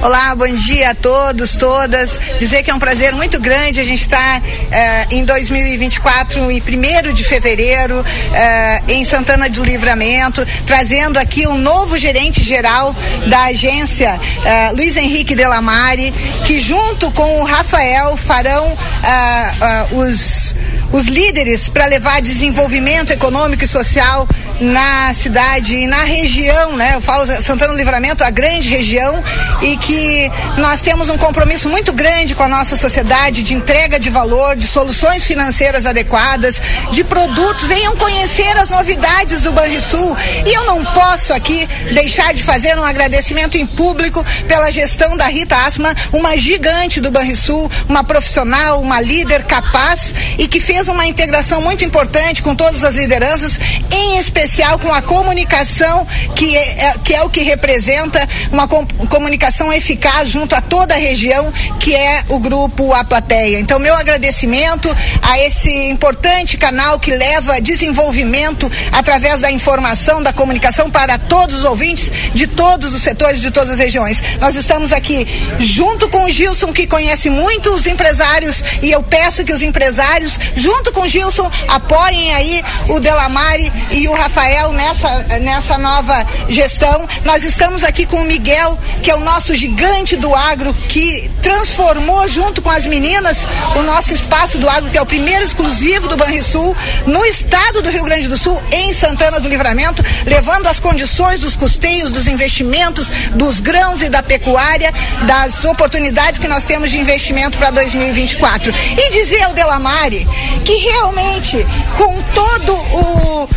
Olá, 0.00 0.32
bom 0.32 0.46
dia 0.46 0.90
a 0.90 0.94
todos, 0.94 1.56
todas. 1.56 2.20
Dizer 2.38 2.62
que 2.62 2.70
é 2.70 2.74
um 2.74 2.78
prazer 2.78 3.12
muito 3.16 3.40
grande 3.40 3.80
a 3.80 3.84
gente 3.84 4.02
estar 4.02 4.40
eh, 4.70 5.06
em 5.10 5.24
2024, 5.24 6.38
em 6.52 6.62
1 6.62 7.12
de 7.12 7.24
fevereiro, 7.24 8.04
eh, 8.32 8.82
em 8.88 9.04
Santana 9.04 9.50
do 9.50 9.64
Livramento, 9.64 10.46
trazendo 10.64 11.18
aqui 11.18 11.48
um 11.48 11.58
novo 11.58 11.98
gerente 11.98 12.44
geral 12.44 12.94
da 13.26 13.46
agência, 13.46 14.20
eh, 14.44 14.70
Luiz 14.72 14.96
Henrique 14.96 15.34
Delamare, 15.34 16.12
que 16.46 16.60
junto 16.60 17.10
com 17.10 17.40
o 17.40 17.44
Rafael 17.44 18.16
farão 18.16 18.72
ah, 19.02 19.52
ah, 19.60 19.86
os 19.94 20.54
os 20.92 21.06
líderes 21.06 21.68
para 21.68 21.86
levar 21.86 22.20
desenvolvimento 22.22 23.12
econômico 23.12 23.64
e 23.64 23.68
social 23.68 24.26
na 24.60 25.12
cidade 25.14 25.76
e 25.76 25.86
na 25.86 26.02
região, 26.02 26.76
né? 26.76 26.94
Eu 26.94 27.00
falo 27.00 27.26
Santana 27.40 27.72
do 27.72 27.78
Livramento, 27.78 28.24
a 28.24 28.30
grande 28.30 28.68
região, 28.68 29.22
e 29.62 29.76
que 29.76 30.30
nós 30.56 30.80
temos 30.80 31.08
um 31.08 31.16
compromisso 31.16 31.68
muito 31.68 31.92
grande 31.92 32.34
com 32.34 32.42
a 32.42 32.48
nossa 32.48 32.76
sociedade 32.76 33.42
de 33.42 33.54
entrega 33.54 34.00
de 34.00 34.10
valor, 34.10 34.56
de 34.56 34.66
soluções 34.66 35.24
financeiras 35.24 35.86
adequadas, 35.86 36.60
de 36.90 37.04
produtos. 37.04 37.66
Venham 37.66 37.96
conhecer 37.96 38.56
as 38.56 38.70
novidades 38.70 39.42
do 39.42 39.52
Banrisul. 39.52 40.16
E 40.44 40.52
eu 40.52 40.64
não 40.64 40.84
posso 40.84 41.32
aqui 41.32 41.68
deixar 41.92 42.34
de 42.34 42.42
fazer 42.42 42.76
um 42.78 42.84
agradecimento 42.84 43.56
em 43.56 43.66
público 43.66 44.24
pela 44.48 44.70
gestão 44.70 45.16
da 45.16 45.26
Rita 45.26 45.56
Asma, 45.56 45.94
uma 46.12 46.36
gigante 46.36 47.00
do 47.00 47.10
Banrisul, 47.10 47.70
uma 47.88 48.02
profissional, 48.02 48.80
uma 48.80 49.00
líder 49.00 49.44
capaz 49.44 50.14
e 50.36 50.48
que 50.48 50.60
fez 50.60 50.77
uma 50.86 51.06
integração 51.06 51.60
muito 51.60 51.84
importante 51.84 52.42
com 52.42 52.54
todas 52.54 52.84
as 52.84 52.94
lideranças, 52.94 53.58
em 53.90 54.18
especial 54.18 54.68
especial 54.68 54.78
com 54.78 54.92
a 54.92 55.00
comunicação, 55.00 56.06
que 56.34 56.56
é, 56.56 56.86
é, 56.86 56.94
que 57.02 57.14
é 57.14 57.22
o 57.22 57.30
que 57.30 57.42
representa 57.42 58.26
uma 58.50 58.66
com, 58.66 58.86
comunicação 59.08 59.72
eficaz 59.72 60.28
junto 60.28 60.54
a 60.54 60.60
toda 60.60 60.94
a 60.94 60.98
região, 60.98 61.52
que 61.78 61.94
é 61.94 62.24
o 62.28 62.38
grupo 62.38 62.92
A 62.92 63.04
Plateia. 63.04 63.60
Então, 63.60 63.78
meu 63.78 63.94
agradecimento 63.94 64.94
a 65.22 65.38
esse 65.38 65.70
importante 65.88 66.56
canal 66.56 66.98
que 66.98 67.10
leva 67.10 67.60
desenvolvimento 67.60 68.70
através 68.90 69.40
da 69.40 69.50
informação, 69.50 70.22
da 70.22 70.32
comunicação 70.32 70.90
para 70.90 71.18
todos 71.18 71.56
os 71.56 71.64
ouvintes 71.64 72.10
de 72.34 72.46
todos 72.46 72.94
os 72.94 73.02
setores, 73.02 73.40
de 73.40 73.50
todas 73.50 73.70
as 73.70 73.78
regiões. 73.78 74.22
Nós 74.40 74.54
estamos 74.54 74.92
aqui 74.92 75.26
junto 75.58 76.08
com 76.08 76.24
o 76.24 76.30
Gilson, 76.30 76.72
que 76.72 76.86
conhece 76.86 77.30
muito 77.30 77.72
os 77.72 77.86
empresários, 77.86 78.64
e 78.82 78.90
eu 78.90 79.02
peço 79.02 79.44
que 79.44 79.52
os 79.52 79.62
empresários, 79.62 80.38
junto 80.68 80.92
com 80.92 81.00
o 81.00 81.08
Gilson, 81.08 81.50
apoiem 81.66 82.34
aí 82.34 82.62
o 82.88 83.00
Delamare 83.00 83.72
e 83.90 84.06
o 84.06 84.12
Rafael 84.12 84.70
nessa, 84.72 85.08
nessa 85.40 85.78
nova 85.78 86.26
gestão. 86.46 87.08
Nós 87.24 87.42
estamos 87.42 87.82
aqui 87.82 88.04
com 88.04 88.18
o 88.18 88.24
Miguel, 88.24 88.78
que 89.02 89.10
é 89.10 89.14
o 89.14 89.20
nosso 89.20 89.54
gigante 89.54 90.14
do 90.14 90.34
agro, 90.34 90.74
que 90.74 91.30
transformou 91.42 92.28
junto 92.28 92.60
com 92.60 92.70
as 92.70 92.84
meninas 92.84 93.46
o 93.76 93.82
nosso 93.82 94.12
espaço 94.12 94.58
do 94.58 94.68
agro, 94.68 94.90
que 94.90 94.98
é 94.98 95.00
o 95.00 95.06
primeiro 95.06 95.42
exclusivo 95.42 96.06
do 96.06 96.18
Banrisul, 96.18 96.76
no 97.06 97.24
estado 97.24 97.80
do 97.80 97.90
Rio 97.90 98.04
Grande 98.04 98.28
do 98.28 98.36
Sul, 98.36 98.62
em 98.70 98.92
Santana 98.92 99.40
do 99.40 99.48
Livramento, 99.48 100.04
levando 100.26 100.66
as 100.66 100.78
condições 100.78 101.40
dos 101.40 101.56
custeios, 101.56 102.10
dos 102.10 102.28
investimentos, 102.28 103.08
dos 103.32 103.60
grãos 103.60 104.02
e 104.02 104.10
da 104.10 104.22
pecuária, 104.22 104.92
das 105.26 105.64
oportunidades 105.64 106.38
que 106.38 106.46
nós 106.46 106.64
temos 106.64 106.90
de 106.90 106.98
investimento 106.98 107.56
para 107.56 107.70
2024. 107.70 108.70
E 108.70 109.10
dizer 109.12 109.42
ao 109.44 109.54
Delamare 109.54 110.28
que 110.60 110.76
realmente, 110.76 111.66
com 111.96 112.22
todo 112.34 112.72
o 112.74 113.48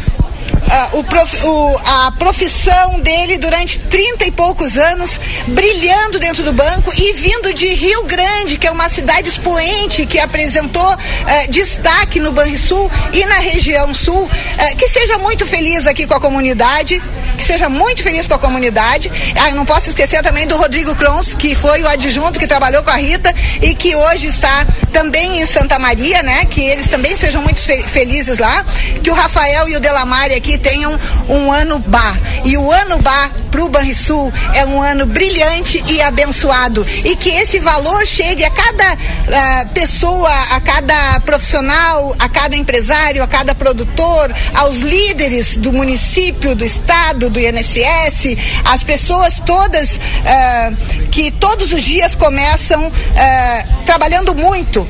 o 0.94 1.04
prof, 1.04 1.46
o, 1.46 1.78
a 1.86 2.12
profissão 2.18 3.00
dele 3.02 3.38
durante 3.38 3.78
30 3.80 4.26
e 4.26 4.32
poucos 4.32 4.78
anos, 4.78 5.20
brilhando 5.48 6.20
dentro 6.20 6.44
do 6.44 6.54
banco 6.54 6.94
e 6.96 7.14
vindo 7.14 7.54
de 7.54 7.68
Rio 7.74 8.04
Grande, 8.04 8.58
que 8.58 8.68
é 8.68 8.72
uma 8.72 8.88
cidade 8.88 9.28
expoente 9.28 10.06
que 10.06 10.20
apresentou 10.20 10.94
uh, 10.94 11.52
destaque 11.52 12.20
no 12.20 12.32
Banrisul 12.32 12.90
e 13.12 13.26
na 13.26 13.36
região 13.36 13.94
sul. 13.94 14.24
Uh, 14.24 14.78
que 14.78 14.88
seja 14.88 15.18
muito 15.18 15.46
feliz 15.46 15.88
aqui 15.88 16.08
com 16.08 16.14
a 16.14 16.22
comunidade, 16.22 17.02
que 17.38 17.44
seja 17.44 17.70
muito 17.70 18.04
feliz 18.04 18.28
com 18.28 18.36
a 18.36 18.40
comunidade. 18.40 19.12
Ah, 19.40 19.50
eu 19.50 19.56
não 19.56 19.66
posso 19.66 19.90
esquecer 19.90 20.22
também 20.22 20.48
do 20.48 20.58
Rodrigo 20.58 20.96
Crons, 20.96 21.34
que 21.34 21.56
foi 21.56 21.82
o 21.82 21.88
adjunto 21.88 22.40
que 22.40 22.48
trabalhou 22.48 22.84
com 22.84 22.90
a 22.90 22.96
Rita 22.96 23.34
e 23.62 23.74
que 23.74 23.96
hoje 23.96 24.28
está 24.28 24.66
também 24.92 25.42
em 25.42 25.46
Santa 25.46 25.78
Maria, 25.80 26.24
né? 26.24 26.46
Que 26.46 26.62
eles 26.62 26.88
também 26.88 27.16
sejam 27.16 27.42
muito 27.42 27.60
fe 27.60 27.84
felizes 27.84 28.38
lá. 28.38 28.66
Que 29.04 29.10
o 29.10 29.14
Rafael 29.14 29.68
e 29.70 29.76
o 29.76 29.80
Delamare 29.80 30.34
aqui 30.34 30.58
tenham 30.58 30.98
um 31.28 31.52
ano 31.52 31.80
bar. 31.80 32.18
E 32.44 32.58
o 32.58 32.72
ano 32.72 33.00
bar 33.00 33.32
para 33.52 33.64
o 33.64 33.70
Banrisul 33.70 34.32
é 34.56 34.66
um 34.66 34.82
ano 34.82 35.06
brilhante 35.06 35.84
e 35.88 36.02
abençoado. 36.02 36.86
E 37.04 37.16
que 37.16 37.30
esse 37.30 37.60
valor 37.60 38.06
chegue 38.06 38.46
a 38.46 38.50
cada 38.50 38.94
uh, 38.94 39.70
pessoa, 39.74 40.32
a 40.52 40.62
cada 40.62 41.20
profissional, 41.20 42.16
a 42.18 42.30
cada 42.30 42.56
empresário, 42.56 43.22
a 43.22 43.28
cada 43.28 43.54
produtor, 43.54 44.34
aos 44.54 44.80
líderes 44.80 45.58
do 45.58 45.74
município, 45.74 46.56
do 46.56 46.66
estado, 46.66 47.21
do 47.30 47.40
INSS, 47.40 48.38
as 48.66 48.84
pessoas 48.84 49.40
todas 49.40 49.96
uh, 49.98 51.08
que 51.12 51.32
todos 51.32 51.72
os 51.72 51.84
dias 51.84 52.16
começam 52.16 52.88
uh, 52.88 53.84
trabalhando 53.86 54.34
muito 54.36 54.88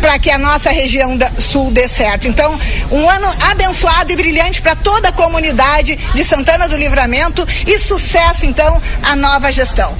para 0.00 0.18
que 0.18 0.30
a 0.30 0.36
nossa 0.36 0.70
região 0.70 1.16
sul 1.38 1.70
dê 1.70 1.88
certo. 1.88 2.28
Então, 2.28 2.58
um 2.90 3.08
ano 3.08 3.26
abençoado 3.50 4.12
e 4.12 4.16
brilhante 4.16 4.60
para 4.60 4.76
toda 4.76 5.08
a 5.08 5.12
comunidade 5.12 5.96
de 5.96 6.22
Santana 6.22 6.68
do 6.68 6.76
Livramento 6.76 7.46
e 7.66 7.78
sucesso, 7.78 8.44
então, 8.44 8.80
à 9.02 9.16
nova 9.16 9.50
gestão. 9.50 9.96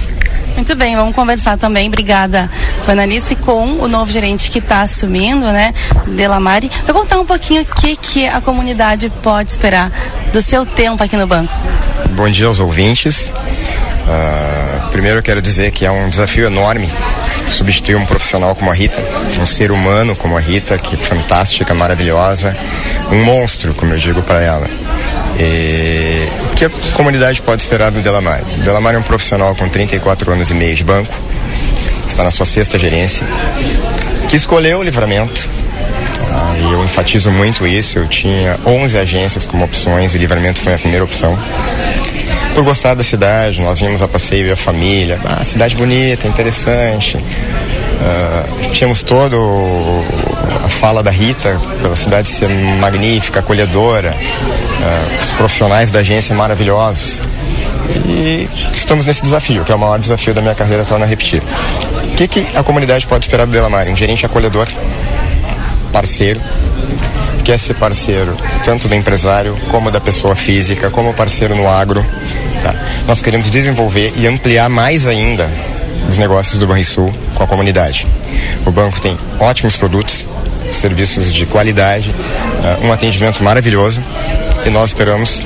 Muito 0.55 0.73
bem, 0.75 0.95
vamos 0.95 1.13
conversar 1.13 1.57
também, 1.57 1.87
obrigada, 1.87 2.49
Vanalice, 2.85 3.35
com 3.35 3.73
o 3.73 3.87
novo 3.87 4.09
gerente 4.11 4.49
que 4.49 4.59
está 4.59 4.81
assumindo, 4.81 5.45
né, 5.51 5.73
Delamare, 6.07 6.71
para 6.85 6.93
contar 6.93 7.19
um 7.19 7.25
pouquinho 7.25 7.61
o 7.61 7.65
que, 7.65 7.95
que 7.97 8.25
a 8.25 8.39
comunidade 8.39 9.11
pode 9.21 9.51
esperar 9.51 9.91
do 10.31 10.41
seu 10.41 10.65
tempo 10.65 11.03
aqui 11.03 11.17
no 11.17 11.27
banco. 11.27 11.53
Bom 12.11 12.29
dia 12.29 12.47
aos 12.47 12.59
ouvintes. 12.61 13.29
Uh, 13.29 14.89
primeiro 14.91 15.19
eu 15.19 15.23
quero 15.23 15.41
dizer 15.41 15.71
que 15.71 15.85
é 15.85 15.91
um 15.91 16.09
desafio 16.09 16.45
enorme 16.45 16.89
substituir 17.47 17.95
um 17.95 18.05
profissional 18.05 18.55
como 18.55 18.71
a 18.71 18.73
Rita, 18.73 19.01
um 19.39 19.45
ser 19.45 19.71
humano 19.71 20.15
como 20.15 20.37
a 20.37 20.39
Rita, 20.39 20.77
que 20.77 20.95
é 20.95 20.97
fantástica, 20.97 21.73
maravilhosa, 21.73 22.55
um 23.11 23.23
monstro, 23.23 23.73
como 23.73 23.93
eu 23.93 23.97
digo 23.97 24.21
para 24.21 24.41
ela. 24.41 24.67
E... 25.39 25.94
O 26.51 26.55
que 26.55 26.65
a 26.65 26.69
comunidade 26.93 27.41
pode 27.41 27.61
esperar 27.61 27.91
do 27.91 28.01
Delamar? 28.01 28.41
O 28.57 28.61
Delamar 28.61 28.95
é 28.95 28.97
um 28.97 29.03
profissional 29.03 29.55
com 29.55 29.67
34 29.67 30.31
anos 30.31 30.49
e 30.51 30.53
meio 30.53 30.75
de 30.75 30.83
banco, 30.83 31.13
está 32.07 32.23
na 32.23 32.31
sua 32.31 32.45
sexta 32.45 32.77
gerência, 32.77 33.25
que 34.29 34.35
escolheu 34.35 34.79
o 34.79 34.83
livramento. 34.83 35.49
Ah, 36.31 36.55
e 36.57 36.73
eu 36.73 36.83
enfatizo 36.83 37.31
muito 37.31 37.65
isso. 37.65 37.99
Eu 37.99 38.07
tinha 38.07 38.59
11 38.65 38.97
agências 38.97 39.45
como 39.45 39.63
opções 39.63 40.15
e 40.15 40.17
livramento 40.17 40.61
foi 40.61 40.73
a 40.73 40.77
primeira 40.77 41.03
opção 41.03 41.37
por 42.55 42.63
gostar 42.63 42.93
da 42.93 43.03
cidade, 43.03 43.61
nós 43.61 43.81
vimos 43.81 44.01
a 44.01 44.07
passeio 44.07 44.47
e 44.47 44.51
a 44.51 44.55
família. 44.55 45.19
Ah, 45.25 45.43
cidade 45.43 45.75
bonita, 45.75 46.25
interessante. 46.25 47.17
Uh, 47.17 48.69
tínhamos 48.71 49.03
todo 49.03 49.37
a 50.63 50.69
fala 50.69 51.03
da 51.03 51.11
Rita, 51.11 51.59
pela 51.81 51.97
cidade 51.97 52.29
ser 52.29 52.49
magnífica, 52.49 53.41
acolhedora, 53.41 54.15
uh, 54.79 55.21
os 55.21 55.31
profissionais 55.33 55.91
da 55.91 55.99
agência 55.99 56.35
maravilhosos. 56.35 57.21
E 58.07 58.47
estamos 58.71 59.05
nesse 59.05 59.21
desafio, 59.21 59.63
que 59.63 59.71
é 59.71 59.75
o 59.75 59.79
maior 59.79 59.99
desafio 59.99 60.33
da 60.33 60.41
minha 60.41 60.55
carreira, 60.55 60.83
torna 60.83 61.05
a 61.05 61.07
repetir. 61.07 61.41
O 61.41 62.15
que, 62.15 62.27
que 62.27 62.47
a 62.55 62.63
comunidade 62.63 63.05
pode 63.05 63.25
esperar 63.25 63.45
do 63.45 63.51
Delamar? 63.51 63.87
Um 63.87 63.95
gerente 63.95 64.25
acolhedor, 64.25 64.67
parceiro, 65.91 66.41
quer 67.43 67.59
ser 67.59 67.75
parceiro 67.75 68.35
tanto 68.63 68.87
do 68.87 68.95
empresário 68.95 69.55
como 69.69 69.91
da 69.91 70.01
pessoa 70.01 70.35
física, 70.35 70.89
como 70.89 71.13
parceiro 71.13 71.55
no 71.55 71.67
agro. 71.67 72.03
Tá? 72.63 72.73
Nós 73.07 73.21
queremos 73.21 73.49
desenvolver 73.49 74.13
e 74.15 74.25
ampliar 74.25 74.69
mais 74.69 75.05
ainda 75.05 75.49
os 76.09 76.17
negócios 76.17 76.57
do 76.57 76.65
Banrisul 76.65 77.11
com 77.35 77.43
a 77.43 77.47
comunidade. 77.47 78.07
O 78.65 78.71
banco 78.71 78.99
tem 78.99 79.17
ótimos 79.39 79.77
produtos, 79.77 80.25
serviços 80.71 81.31
de 81.31 81.45
qualidade, 81.45 82.09
uh, 82.09 82.85
um 82.85 82.91
atendimento 82.91 83.43
maravilhoso 83.43 84.03
e 84.65 84.69
nós 84.69 84.89
esperamos 84.89 85.45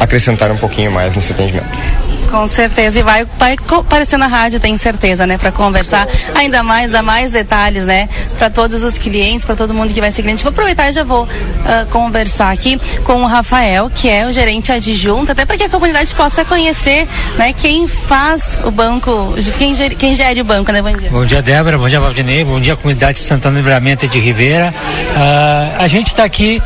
acrescentar 0.00 0.50
um 0.50 0.56
pouquinho 0.56 0.90
mais 0.90 1.14
nesse 1.14 1.32
atendimento. 1.32 2.03
Com 2.34 2.48
certeza, 2.48 2.98
e 2.98 3.02
vai, 3.04 3.24
vai 3.38 3.56
aparecer 3.78 4.16
na 4.16 4.26
rádio, 4.26 4.58
tenho 4.58 4.76
certeza, 4.76 5.24
né? 5.24 5.38
Para 5.38 5.52
conversar 5.52 6.04
ainda 6.34 6.64
mais, 6.64 6.90
dar 6.90 7.00
mais 7.00 7.30
detalhes, 7.30 7.86
né? 7.86 8.08
Para 8.36 8.50
todos 8.50 8.82
os 8.82 8.98
clientes, 8.98 9.46
para 9.46 9.54
todo 9.54 9.72
mundo 9.72 9.94
que 9.94 10.00
vai 10.00 10.10
ser 10.10 10.22
cliente. 10.22 10.42
Vou 10.42 10.50
aproveitar 10.50 10.88
e 10.88 10.92
já 10.92 11.04
vou 11.04 11.22
uh, 11.22 11.86
conversar 11.92 12.50
aqui 12.50 12.76
com 13.04 13.22
o 13.22 13.26
Rafael, 13.26 13.88
que 13.88 14.08
é 14.08 14.26
o 14.26 14.32
gerente 14.32 14.72
adjunto, 14.72 15.30
até 15.30 15.44
para 15.44 15.56
que 15.56 15.62
a 15.62 15.68
comunidade 15.68 16.12
possa 16.12 16.44
conhecer, 16.44 17.06
né? 17.38 17.52
Quem 17.52 17.86
faz 17.86 18.58
o 18.64 18.70
banco, 18.72 19.32
quem, 19.56 19.72
quem 19.90 20.12
gere 20.12 20.40
o 20.40 20.44
banco, 20.44 20.72
né? 20.72 20.82
Bom 20.82 20.96
dia. 20.96 21.10
Bom 21.10 21.24
dia, 21.24 21.40
Débora, 21.40 21.78
bom 21.78 21.88
dia, 21.88 22.00
Valdinei, 22.00 22.42
bom 22.42 22.60
dia, 22.60 22.74
comunidade 22.74 23.18
de 23.18 23.24
Santana 23.24 23.58
Livramento 23.58 24.08
de 24.08 24.18
Ribeira. 24.18 24.74
Uh, 24.74 25.82
a 25.82 25.86
gente 25.86 26.08
está 26.08 26.24
aqui 26.24 26.60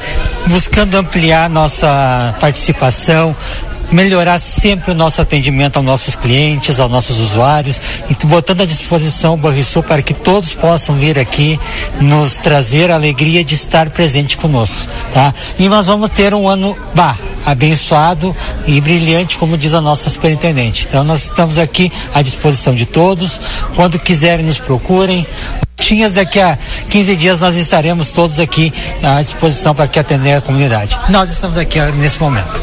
buscando 0.47 0.97
ampliar 0.97 1.51
nossa 1.51 2.35
participação, 2.41 3.37
melhorar 3.91 4.39
sempre 4.39 4.93
o 4.93 4.95
nosso 4.95 5.21
atendimento 5.21 5.77
aos 5.77 5.85
nossos 5.85 6.17
clientes, 6.17 6.79
aos 6.79 6.91
nossos 6.91 7.19
usuários, 7.19 7.81
e 8.09 8.27
botando 8.27 8.63
à 8.63 8.67
disposição 8.67 9.35
o 9.35 9.37
Banrisul 9.37 9.83
para 9.83 10.03
que 10.03 10.15
todos 10.15 10.53
possam 10.55 10.97
vir 10.97 11.19
aqui 11.19 11.59
nos 12.01 12.39
trazer 12.39 12.91
a 12.91 12.95
alegria 12.95 13.45
de 13.45 13.55
estar 13.55 13.91
presente 13.91 14.37
conosco, 14.37 14.89
tá? 15.13 15.35
E 15.59 15.69
nós 15.69 15.87
vamos 15.87 16.11
ter 16.11 16.35
um 16.35 16.49
ano, 16.49 16.77
bah, 16.95 17.17
abençoado 17.45 18.35
e 18.67 18.81
brilhante, 18.81 19.39
como 19.39 19.57
diz 19.57 19.73
a 19.75 19.81
nossa 19.81 20.11
superintendente. 20.11 20.87
Então 20.89 21.03
nós 21.03 21.23
estamos 21.23 21.59
aqui 21.59 21.91
à 22.15 22.23
disposição 22.23 22.75
de 22.75 22.87
todos, 22.87 23.41
quando 23.75 23.99
quiserem 23.99 24.45
nos 24.45 24.59
procurem, 24.59 25.27
Tinhas 25.79 26.13
daqui 26.13 26.41
a 26.41 26.59
15 26.91 27.17
dias 27.17 27.41
nós 27.41 27.55
estaremos 27.55 28.11
todos 28.11 28.41
aqui 28.41 28.73
à 29.03 29.23
disposição 29.23 29.75
para 29.75 29.87
que 29.87 29.99
atender 29.99 30.35
a 30.35 30.41
comunidade. 30.41 30.99
Nós 31.09 31.31
estamos 31.31 31.57
aqui 31.57 31.81
nesse 31.93 32.21
momento. 32.21 32.61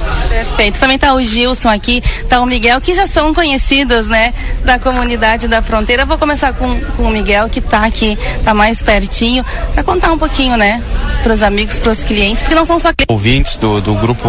Perfeito. 0.55 0.79
Também 0.79 0.95
está 0.95 1.13
o 1.13 1.21
Gilson 1.21 1.69
aqui, 1.69 2.01
está 2.21 2.39
o 2.39 2.45
Miguel, 2.45 2.79
que 2.79 2.93
já 2.93 3.05
são 3.05 3.33
conhecidos, 3.33 4.07
né, 4.07 4.33
da 4.63 4.79
comunidade 4.79 5.47
da 5.47 5.61
fronteira. 5.61 6.05
Vou 6.05 6.17
começar 6.17 6.53
com, 6.53 6.79
com 6.97 7.03
o 7.03 7.09
Miguel, 7.09 7.49
que 7.49 7.59
está 7.59 7.85
aqui, 7.85 8.17
está 8.37 8.53
mais 8.53 8.81
pertinho, 8.81 9.45
para 9.73 9.83
contar 9.83 10.13
um 10.13 10.17
pouquinho, 10.17 10.55
né, 10.55 10.81
para 11.23 11.33
os 11.33 11.43
amigos, 11.43 11.79
para 11.79 11.91
os 11.91 12.03
clientes, 12.03 12.43
porque 12.43 12.55
não 12.55 12.65
são 12.65 12.79
só 12.79 12.89
ouvintes 13.09 13.57
do, 13.57 13.81
do 13.81 13.95
grupo 13.95 14.27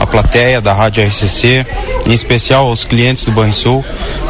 A 0.00 0.06
Plateia 0.06 0.60
da 0.60 0.72
Rádio 0.72 1.06
RCC, 1.06 1.64
em 2.06 2.12
especial 2.12 2.66
aos 2.66 2.84
clientes 2.84 3.24
do 3.24 3.30
Banrisul. 3.30 3.84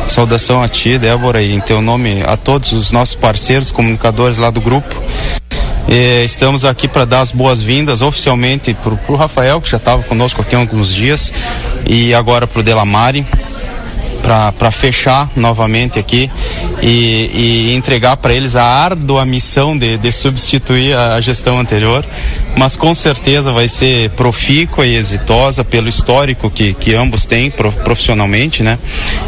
Saudação 0.08 0.62
a 0.62 0.68
ti, 0.68 0.98
Débora, 0.98 1.42
e 1.42 1.52
em 1.52 1.60
teu 1.60 1.80
nome 1.80 2.22
a 2.26 2.36
todos 2.36 2.72
os 2.72 2.92
nossos 2.92 3.14
parceiros 3.14 3.70
comunicadores 3.70 4.38
lá 4.38 4.50
do 4.50 4.60
grupo. 4.60 4.94
Estamos 5.90 6.66
aqui 6.66 6.86
para 6.86 7.06
dar 7.06 7.20
as 7.20 7.32
boas-vindas 7.32 8.02
oficialmente 8.02 8.74
para 8.74 8.92
o 9.08 9.16
Rafael, 9.16 9.58
que 9.58 9.70
já 9.70 9.78
estava 9.78 10.02
conosco 10.02 10.42
aqui 10.42 10.54
há 10.54 10.58
alguns 10.58 10.94
dias, 10.94 11.32
e 11.86 12.12
agora 12.12 12.46
para 12.46 12.60
o 12.60 12.62
Delamare, 12.62 13.26
para 14.22 14.70
fechar 14.70 15.30
novamente 15.36 15.98
aqui 15.98 16.30
e, 16.82 17.70
e 17.70 17.74
entregar 17.74 18.16
para 18.16 18.34
eles 18.34 18.56
a 18.56 18.64
árdua 18.64 19.24
missão 19.24 19.76
de, 19.76 19.96
de 19.96 20.12
substituir 20.12 20.94
a, 20.94 21.14
a, 21.14 21.20
gestão 21.20 21.58
anterior, 21.58 22.04
mas 22.56 22.76
com 22.76 22.94
certeza 22.94 23.52
vai 23.52 23.68
ser 23.68 24.10
profícua 24.10 24.86
e 24.86 24.94
exitosa 24.94 25.64
pelo 25.64 25.88
histórico 25.88 26.50
que, 26.50 26.74
que 26.74 26.94
ambos 26.94 27.24
têm 27.24 27.50
profissionalmente, 27.50 28.62
né? 28.62 28.78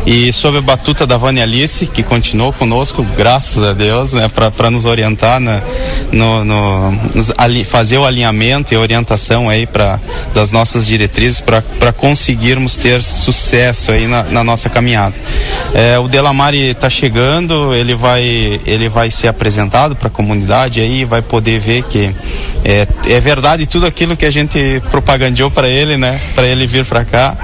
E 0.06 0.32
sob 0.32 0.58
a 0.58 0.62
batuta 0.62 1.06
da 1.06 1.16
Vânia 1.16 1.42
Alice, 1.42 1.86
que 1.86 2.02
continuou 2.02 2.52
conosco, 2.52 3.04
graças 3.16 3.62
a 3.62 3.72
Deus, 3.72 4.12
né? 4.12 4.30
Para 4.56 4.70
nos 4.70 4.86
orientar, 4.86 5.40
na, 5.40 5.62
no, 6.12 6.44
no 6.44 6.98
ali, 7.36 7.64
fazer 7.64 7.98
o 7.98 8.04
alinhamento 8.04 8.72
e 8.74 8.76
orientação 8.76 9.48
aí 9.48 9.66
para 9.66 9.98
das 10.34 10.52
nossas 10.52 10.86
diretrizes 10.86 11.40
para 11.40 11.92
conseguirmos 11.92 12.76
ter 12.76 13.02
sucesso 13.02 13.92
aí 13.92 14.06
na, 14.06 14.22
na 14.24 14.44
nossa 14.44 14.68
caminhada. 14.80 15.14
É, 15.74 15.98
o 15.98 16.08
Delamare 16.08 16.70
está 16.70 16.88
chegando, 16.88 17.74
ele 17.74 17.94
vai, 17.94 18.60
ele 18.66 18.88
vai 18.88 19.10
ser 19.10 19.28
apresentado 19.28 19.94
para 19.94 20.08
a 20.08 20.10
comunidade 20.10 20.80
aí, 20.80 21.04
vai 21.04 21.20
poder 21.20 21.60
ver 21.60 21.82
que 21.84 22.10
é, 22.64 22.88
é 23.06 23.20
verdade 23.20 23.66
tudo 23.66 23.86
aquilo 23.86 24.16
que 24.16 24.24
a 24.24 24.30
gente 24.30 24.82
propagandeou 24.90 25.50
para 25.50 25.68
ele, 25.68 25.96
né? 25.96 26.18
Para 26.34 26.46
ele 26.46 26.66
vir 26.66 26.84
para 26.84 27.04
cá. 27.04 27.36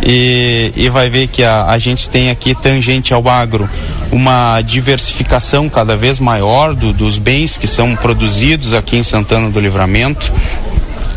E, 0.00 0.72
e, 0.76 0.88
vai 0.88 1.10
ver 1.10 1.26
que 1.26 1.42
a, 1.42 1.66
a 1.66 1.76
gente 1.76 2.08
tem 2.08 2.30
aqui 2.30 2.54
tangente 2.54 3.12
ao 3.12 3.28
agro 3.28 3.68
uma 4.12 4.60
diversificação 4.60 5.68
cada 5.68 5.96
vez 5.96 6.20
maior 6.20 6.72
do, 6.72 6.92
dos 6.92 7.18
bens 7.18 7.58
que 7.58 7.66
são 7.66 7.96
produzidos 7.96 8.74
aqui 8.74 8.96
em 8.96 9.02
Santana 9.02 9.50
do 9.50 9.58
Livramento 9.58 10.32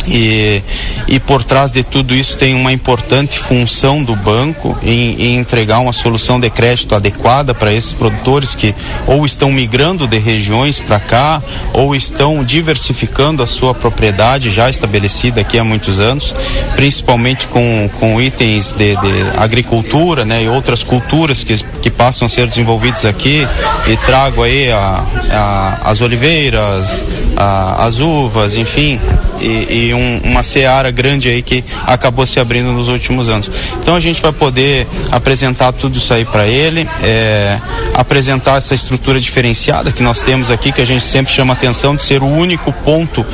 E, 0.08 0.62
e 1.08 1.20
por 1.20 1.44
trás 1.44 1.72
de 1.72 1.84
tudo 1.84 2.16
isso 2.16 2.38
tem 2.38 2.54
uma 2.54 2.72
importante 2.72 3.38
função 3.38 4.04
do 4.04 4.16
banco 4.16 4.78
em, 4.82 5.22
em 5.22 5.38
entregar 5.38 5.80
uma 5.80 5.94
solução 5.94 6.40
de 6.40 6.50
crédito 6.50 6.96
adequada 6.96 7.54
para 7.54 7.74
esses 7.74 7.94
produtores 7.94 8.56
que 8.56 8.74
ou 9.06 9.26
estão 9.26 9.52
migrando 9.52 10.08
de 10.08 10.18
regiões 10.18 10.80
para 10.80 11.00
cá 11.00 11.42
ou 11.74 11.96
estão 11.96 12.44
diversificando 12.44 13.44
a 13.44 13.48
sua 13.48 13.74
propriedade 13.74 14.50
já 14.50 14.70
estabelecida 14.70 15.42
aqui 15.42 15.58
há 15.58 15.64
muitos 15.64 16.00
anos, 16.00 16.34
principalmente 16.76 17.48
com, 17.48 17.90
com 18.00 18.22
itens 18.22 18.74
de, 18.74 18.96
de 18.96 19.38
agricultura 19.38 20.26
né, 20.26 20.44
e 20.44 20.48
outras 20.48 20.84
culturas 20.84 21.44
que, 21.44 21.56
que 21.82 21.90
passam 21.90 22.26
a 22.26 22.30
ser 22.30 22.48
desenvolvidos 22.48 23.06
aqui. 23.06 23.48
E 23.88 23.98
trago 23.98 24.44
aí 24.44 24.72
a, 24.72 25.04
a, 25.32 25.92
as 25.92 26.02
oliveiras, 26.02 27.04
a, 27.36 27.86
as 27.86 28.00
uvas, 28.00 28.56
enfim, 28.56 29.00
e, 29.40 29.88
e 29.88 29.94
um, 29.94 30.22
uma 30.24 30.44
seara 30.44 30.92
grande 30.92 31.30
aí 31.30 31.42
que 31.42 31.64
acabou 31.86 32.26
se 32.26 32.40
abrindo 32.40 32.72
nos 32.72 32.88
últimos 32.88 33.30
anos. 33.30 33.50
Então 33.82 33.96
a 33.96 34.00
gente 34.00 34.22
vai 34.22 34.32
poder 34.32 34.88
apresentar 35.12 35.72
tudo 35.72 35.98
isso 35.98 36.14
aí 36.14 36.26
para 36.26 36.48
ele, 36.48 36.88
é, 37.02 37.60
apresentar 37.94 38.58
essa 38.58 38.76
estrutura 38.76 39.20
diferenciada 39.20 39.92
que 39.92 40.04
nós 40.04 40.22
temos 40.22 40.52
aqui, 40.52 40.72
que 40.72 40.82
a 40.82 40.86
gente 40.86 41.04
sempre 41.04 41.34
chama 41.34 41.54
atenção 41.54 41.96
de 41.96 42.04
ser 42.04 42.22
o 42.22 42.28
único 42.28 42.72
ponto 42.72 43.26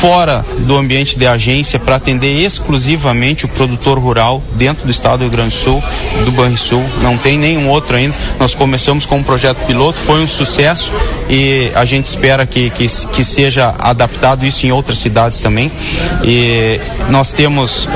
fora 0.00 0.44
do 0.58 0.76
ambiente 0.76 1.16
de 1.16 1.26
agência 1.26 1.78
para 1.78 1.96
atender 1.96 2.40
exclusivamente 2.40 3.44
o 3.44 3.48
produtor 3.48 3.98
rural 3.98 4.42
dentro 4.54 4.84
do 4.84 4.90
estado 4.90 5.18
do 5.18 5.22
Rio 5.22 5.30
Grande 5.30 5.54
do 5.54 5.60
Sul, 5.60 5.82
do 6.24 6.32
Banrisul. 6.32 6.84
Não 7.02 7.16
tem 7.16 7.38
nenhum 7.38 7.68
outro 7.68 7.96
ainda. 7.96 8.14
Nós 8.38 8.54
começamos 8.54 9.06
com 9.06 9.16
um 9.16 9.22
projeto 9.22 9.58
piloto, 9.66 10.00
foi 10.00 10.22
um 10.22 10.26
sucesso 10.26 10.92
e 11.28 11.70
a 11.74 11.84
gente 11.84 12.06
espera 12.06 12.46
que, 12.46 12.70
que, 12.70 12.86
que 12.86 13.24
seja 13.34 13.74
adaptado 13.78 14.46
isso 14.46 14.66
em 14.66 14.72
outras 14.72 14.98
cidades 14.98 15.40
também. 15.40 15.70
E 16.22 16.80
nós 17.10 17.32
temos 17.32 17.86
uh, 17.86 17.90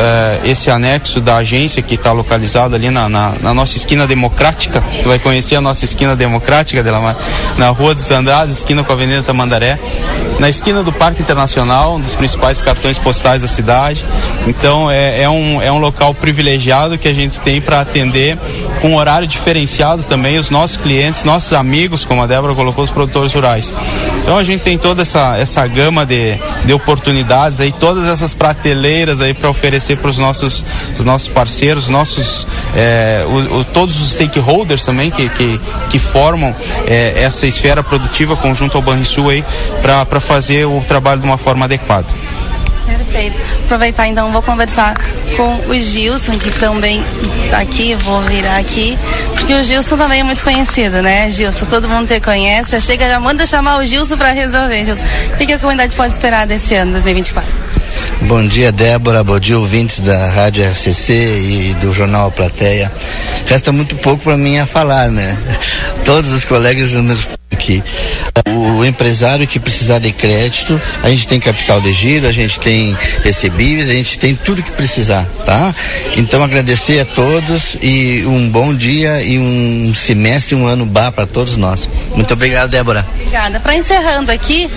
esse 0.44 0.70
anexo 0.70 1.20
da 1.20 1.36
agência 1.36 1.82
que 1.82 1.94
está 1.94 2.12
localizado 2.12 2.74
ali 2.74 2.90
na, 2.90 3.08
na, 3.08 3.32
na, 3.40 3.54
nossa 3.54 3.76
esquina 3.76 4.06
democrática. 4.06 4.82
Tu 5.02 5.08
vai 5.08 5.18
conhecer 5.18 5.56
a 5.56 5.60
nossa 5.60 5.84
esquina 5.84 6.16
democrática, 6.16 6.82
Delamar, 6.82 7.16
na 7.56 7.68
Rua 7.68 7.94
dos 7.94 8.10
Andrades, 8.10 8.58
esquina 8.58 8.82
com 8.82 8.92
a 8.92 8.94
Avenida 8.94 9.22
Tamandaré, 9.22 9.78
na 10.38 10.48
esquina 10.48 10.82
do 10.82 10.92
Parque 10.92 11.22
Internacional, 11.22 11.96
um 11.96 12.00
dos 12.00 12.14
principais 12.14 12.60
cartões 12.60 12.98
postais 12.98 13.42
da 13.42 13.48
cidade. 13.48 14.04
Então 14.46 14.90
é, 14.90 15.22
é 15.22 15.30
um, 15.30 15.62
é 15.62 15.70
um 15.70 15.78
local 15.78 16.14
privilegiado 16.14 16.98
que 16.98 17.08
a 17.08 17.14
gente 17.14 17.40
tem 17.40 17.60
para 17.60 17.80
atender 17.80 18.36
com 18.80 18.90
um 18.90 18.96
horário 18.96 19.26
diferenciado 19.26 20.02
também 20.04 20.38
os 20.38 20.50
nossos 20.50 20.76
clientes, 20.76 21.24
nossos 21.24 21.52
amigos, 21.52 22.04
como 22.04 22.22
a 22.22 22.26
Débora 22.26 22.54
colocou, 22.54 22.84
os 22.84 22.90
produtores 22.90 23.32
rurais. 23.32 23.72
Então 24.28 24.36
a 24.36 24.42
gente 24.42 24.60
tem 24.60 24.76
toda 24.76 25.00
essa, 25.00 25.38
essa 25.38 25.66
gama 25.66 26.04
de, 26.04 26.34
de 26.66 26.74
oportunidades 26.74 27.60
aí, 27.60 27.72
todas 27.72 28.04
essas 28.04 28.34
prateleiras 28.34 29.22
aí 29.22 29.32
para 29.32 29.48
oferecer 29.48 29.96
para 29.96 30.10
os 30.10 30.18
nossos, 30.18 30.62
os 30.94 31.02
nossos 31.02 31.28
parceiros, 31.28 31.88
nossos, 31.88 32.46
é, 32.76 33.24
o, 33.26 33.60
o, 33.60 33.64
todos 33.64 33.98
os 33.98 34.10
stakeholders 34.10 34.84
também 34.84 35.10
que, 35.10 35.30
que, 35.30 35.58
que 35.88 35.98
formam 35.98 36.54
é, 36.86 37.22
essa 37.22 37.46
esfera 37.46 37.82
produtiva 37.82 38.36
conjunto 38.36 38.76
ao 38.76 38.82
Banrisul 38.82 39.30
aí 39.30 39.42
para 39.80 40.20
fazer 40.20 40.66
o 40.66 40.84
trabalho 40.86 41.22
de 41.22 41.26
uma 41.26 41.38
forma 41.38 41.64
adequada. 41.64 42.08
Perfeito. 42.88 43.36
Aproveitar 43.64 44.08
então, 44.08 44.32
vou 44.32 44.42
conversar 44.42 44.94
com 45.36 45.56
o 45.68 45.74
Gilson, 45.74 46.32
que 46.32 46.50
também 46.52 47.02
está 47.44 47.58
aqui, 47.58 47.94
vou 47.94 48.20
virar 48.22 48.56
aqui, 48.56 48.98
porque 49.34 49.54
o 49.54 49.62
Gilson 49.62 49.96
também 49.96 50.20
é 50.20 50.22
muito 50.22 50.42
conhecido, 50.42 51.02
né, 51.02 51.28
Gilson? 51.30 51.66
Todo 51.66 51.88
mundo 51.88 52.06
te 52.06 52.20
conhece, 52.20 52.72
já 52.72 52.80
chega, 52.80 53.08
já 53.08 53.20
manda 53.20 53.46
chamar 53.46 53.78
o 53.78 53.84
Gilson 53.84 54.16
para 54.16 54.32
resolver, 54.32 54.84
Gilson. 54.84 55.04
O 55.34 55.36
que, 55.36 55.52
a 55.52 55.58
comunidade 55.58 55.96
pode 55.96 56.12
esperar 56.12 56.46
desse 56.46 56.74
ano, 56.74 56.92
2024? 56.92 57.50
Bom 58.22 58.46
dia, 58.46 58.72
Débora. 58.72 59.22
Bom 59.22 59.38
dia, 59.38 59.58
ouvintes 59.58 60.00
da 60.00 60.28
Rádio 60.28 60.68
RCC 60.68 61.12
e 61.12 61.74
do 61.74 61.92
Jornal 61.92 62.30
Plateia. 62.30 62.90
Resta 63.46 63.70
muito 63.70 63.96
pouco 63.96 64.24
para 64.24 64.36
mim 64.36 64.58
a 64.58 64.66
falar, 64.66 65.08
né? 65.08 65.36
Todos 66.04 66.30
os 66.32 66.44
colegas 66.44 66.92
aqui. 67.58 67.82
O 68.46 68.84
empresário 68.84 69.46
que 69.46 69.58
precisar 69.58 69.98
de 69.98 70.12
crédito, 70.12 70.80
a 71.02 71.10
gente 71.10 71.26
tem 71.26 71.40
capital 71.40 71.80
de 71.80 71.92
giro, 71.92 72.26
a 72.26 72.32
gente 72.32 72.58
tem 72.60 72.96
recebíveis, 73.22 73.90
a 73.90 73.92
gente 73.92 74.18
tem 74.18 74.34
tudo 74.34 74.62
que 74.62 74.70
precisar, 74.70 75.26
tá? 75.44 75.74
Então 76.16 76.42
agradecer 76.42 77.00
a 77.00 77.04
todos 77.04 77.76
e 77.82 78.24
um 78.26 78.48
bom 78.48 78.72
dia 78.74 79.20
e 79.22 79.38
um 79.38 79.92
semestre, 79.94 80.54
um 80.54 80.66
ano 80.66 80.86
bar 80.86 81.10
para 81.12 81.26
todos 81.26 81.56
nós. 81.56 81.90
Muito 82.14 82.32
obrigado, 82.32 82.70
Débora. 82.70 83.06
Obrigada. 83.14 83.60
Para 83.60 83.74
encerrando 83.74 84.30
aqui, 84.30 84.70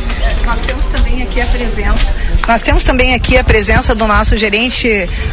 nós 0.44 0.60
temos 0.62 0.86
também 0.88 1.22
aqui 1.22 1.40
a 1.40 1.46
presença 1.46 2.22
nós 2.48 2.62
temos 2.62 2.84
também 2.84 3.14
aqui 3.14 3.38
a 3.38 3.44
presença 3.44 3.94
do 3.94 4.06
nosso 4.08 4.36
gerente 4.36 4.88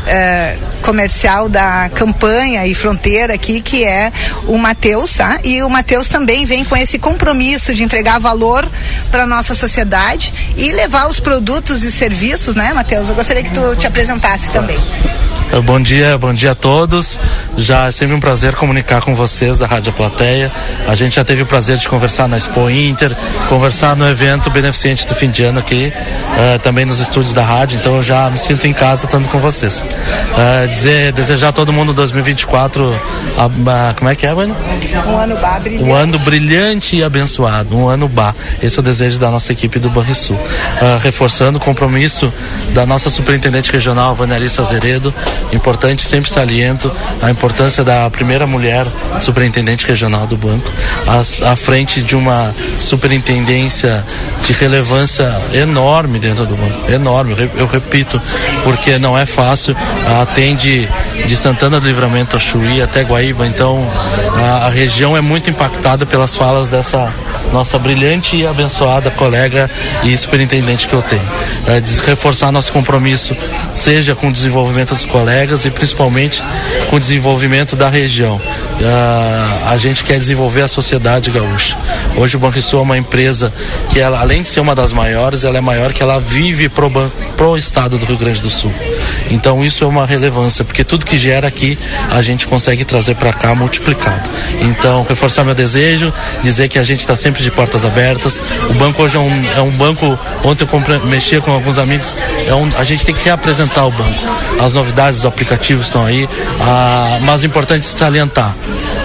eh, 0.07 0.57
comercial 0.83 1.49
da 1.49 1.91
campanha 1.93 2.67
e 2.67 2.75
fronteira 2.75 3.35
aqui, 3.35 3.61
que 3.61 3.83
é 3.83 4.13
o 4.47 4.57
Matheus, 4.59 5.15
tá? 5.15 5.41
E 5.43 5.63
o 5.63 5.71
Matheus 5.71 6.09
também 6.09 6.45
vem 6.45 6.65
com 6.65 6.77
esse 6.77 6.99
compromisso 6.99 7.38
de 7.75 7.83
entregar 7.83 8.19
valor 8.19 8.69
para 9.11 9.27
nossa 9.27 9.55
sociedade 9.55 10.33
e 10.57 10.73
levar 10.73 11.09
os 11.09 11.21
produtos 11.21 11.83
e 11.83 11.93
serviços, 11.93 12.55
né, 12.55 12.73
Matheus? 12.73 13.09
Eu 13.09 13.15
gostaria 13.15 13.43
que 13.43 13.51
tu 13.51 13.77
te 13.77 13.87
apresentasse 13.87 14.51
também. 14.51 14.79
Bom 15.65 15.81
dia, 15.81 16.17
bom 16.19 16.33
dia 16.33 16.53
a 16.53 16.55
todos. 16.55 17.19
Já 17.57 17.87
é 17.87 17.93
sempre 17.93 18.15
um 18.15 18.21
prazer 18.21 18.55
comunicar 18.55 19.01
com 19.03 19.15
vocês 19.15 19.59
da 19.59 19.67
Rádio 19.67 19.93
Plateia. 19.93 20.53
A 20.87 20.95
gente 20.95 21.17
já 21.17 21.25
teve 21.25 21.43
o 21.43 21.47
prazer 21.47 21.79
de 21.79 21.89
conversar 21.89 22.29
na 22.29 22.37
Expo 22.37 22.71
Inter, 22.71 23.11
conversar 23.49 23.97
no 23.97 24.09
evento 24.09 24.51
beneficente 24.51 25.07
do 25.07 25.15
fim 25.15 25.31
de 25.31 25.43
ano 25.43 25.59
aqui, 25.59 25.91
uh, 25.93 26.59
também 26.61 26.85
nos 26.85 27.01
estúdios 27.01 27.33
da 27.33 27.45
rádio, 27.45 27.79
então 27.79 27.97
eu 27.97 28.03
já 28.03 28.31
me 28.31 28.39
sinto 28.39 28.67
em 28.67 28.73
casa 28.73 29.07
estando 29.07 29.27
com 29.29 29.41
vocês. 29.41 29.81
Uh, 29.83 30.69
dizer, 30.69 31.13
desejar 31.13 31.49
a 31.49 31.53
todo 31.53 31.73
mundo 31.73 31.93
2024, 31.93 33.01
a, 33.37 33.89
a, 33.89 33.95
como 33.95 34.11
é 34.11 34.15
que 34.15 34.27
é, 34.27 34.35
mano? 34.35 34.55
Um 35.07 35.17
ano 35.17 35.37
bar 35.39 35.61
brilhante. 35.61 35.85
Um 35.85 35.95
ano 35.95 36.19
brilhante 36.21 36.97
e 36.97 37.03
abençoado, 37.03 37.77
um 37.77 37.89
ano 37.89 38.07
bar. 38.07 38.35
Esse 38.63 38.79
é 38.79 38.81
o 38.81 38.83
desejo 38.83 39.19
da 39.19 39.31
nossa 39.31 39.51
equipe 39.51 39.79
do 39.79 39.89
Banrisul. 39.89 40.37
Uh, 40.37 40.99
reforçando 41.03 41.59
o 41.59 41.61
compromisso 41.61 42.33
da 42.75 42.87
nossa 42.87 43.11
superintendente 43.11 43.73
regional, 43.73 44.15
Vanelissa 44.15 44.63
Azeredo, 44.63 45.13
Importante, 45.53 46.03
sempre 46.03 46.31
saliento 46.31 46.91
a 47.23 47.31
importância 47.31 47.83
da 47.83 48.09
primeira 48.11 48.47
mulher 48.47 48.87
superintendente 49.21 49.87
regional 49.87 50.27
do 50.27 50.37
banco, 50.37 50.71
à, 51.07 51.53
à 51.53 51.57
frente 51.57 52.03
de 52.03 52.15
uma 52.15 52.55
superintendência 52.79 54.05
de 54.45 54.53
relevância 54.53 55.41
enorme 55.53 56.19
dentro 56.19 56.45
do 56.45 56.57
banco, 56.57 56.91
enorme, 56.93 57.35
eu 57.57 57.67
repito, 57.67 58.21
porque 58.65 58.99
não 58.99 59.17
é 59.17 59.25
fácil, 59.25 59.75
atende 60.21 60.89
de 61.27 61.37
Santana 61.37 61.81
do 61.81 61.87
Livramento 61.87 62.37
a 62.37 62.39
Chuí 62.39 62.83
até 62.83 63.03
Guaíba, 63.03 63.47
então 63.47 63.91
a, 64.37 64.67
a 64.67 64.69
região 64.69 65.17
é 65.17 65.21
muito 65.21 65.49
impactada 65.49 66.05
pelas 66.05 66.37
falas 66.37 66.69
dessa 66.69 67.13
nossa 67.53 67.79
brilhante 67.79 68.37
e 68.37 68.47
abençoada 68.47 69.11
colega 69.11 69.71
e 70.03 70.17
superintendente 70.17 70.87
que 70.87 70.93
eu 70.93 71.03
tenho. 71.03 71.23
É, 71.67 71.83
reforçar 72.07 72.53
nosso 72.53 72.73
compromisso, 72.73 73.35
seja 73.73 74.15
com 74.15 74.29
o 74.29 74.33
desenvolvimento 74.33 74.91
dos 74.91 75.05
colegas 75.05 75.28
e 75.65 75.71
principalmente 75.71 76.43
com 76.89 76.97
o 76.97 77.01
desenvolvimento 77.01 77.77
da 77.77 77.89
região. 77.89 78.37
Uh, 78.37 79.69
a 79.69 79.77
gente 79.77 80.05
quer 80.05 80.19
desenvolver 80.19 80.63
a 80.63 80.69
sociedade 80.69 81.31
gaúcha. 81.31 81.77
Hoje 82.17 82.37
o 82.37 82.39
Banrisul 82.39 82.81
é 82.81 82.83
uma 82.83 82.99
empresa 82.99 83.53
que 83.91 84.01
ela, 84.01 84.21
além 84.21 84.43
de 84.43 84.49
ser 84.49 84.61
uma 84.61 84.75
das 84.75 84.93
maiores, 84.93 85.45
ela 85.45 85.59
é 85.59 85.61
maior 85.61 85.93
que 85.93 86.03
ela 86.03 86.19
vive 86.19 86.69
pro, 86.69 86.91
pro 87.37 87.57
estado 87.57 87.99
do 87.99 88.07
Rio 88.07 88.17
Grande 88.17 88.41
do 88.41 88.51
Sul. 88.51 88.73
Então 89.31 89.65
isso 89.65 89.85
é 89.85 89.87
uma 89.87 90.07
relevância, 90.07 90.65
porque 90.65 90.85
tudo 90.85 91.05
que 91.05 91.19
gera 91.19 91.49
aqui 91.49 91.79
a 92.11 92.23
gente 92.23 92.47
consegue 92.47 92.85
trazer 92.85 93.15
para 93.17 93.33
cá 93.33 93.55
multiplicado. 93.55 94.29
Então, 94.61 95.05
reforçar 95.09 95.45
meu 95.45 95.55
desejo, 95.55 96.13
dizer 96.43 96.69
que 96.69 96.79
a 96.79 96.85
gente 96.85 97.01
está 97.01 97.17
sempre 97.17 97.43
de 97.43 97.51
portas 97.51 97.85
abertas. 97.85 98.41
O 98.71 98.75
banco 98.75 99.03
hoje 99.03 99.17
é 99.17 99.21
um, 99.21 99.51
é 99.51 99.61
um 99.61 99.71
banco, 99.71 100.19
ontem 100.45 100.67
eu 100.71 101.07
mexia 101.07 101.41
com 101.41 101.53
alguns 101.53 101.79
amigos, 101.79 102.15
é 102.47 102.55
um, 102.55 102.71
a 102.77 102.85
gente 102.85 103.05
tem 103.05 103.15
que 103.15 103.25
reapresentar 103.25 103.87
o 103.87 103.91
banco. 103.91 104.19
As 104.61 104.73
novidades 104.73 105.18
do 105.23 105.29
aplicativo 105.29 105.81
estão 105.81 106.05
aí, 106.05 106.29
ah, 106.61 107.19
mas 107.23 107.43
é 107.43 107.47
importante 107.47 107.87
salientar. 107.87 108.55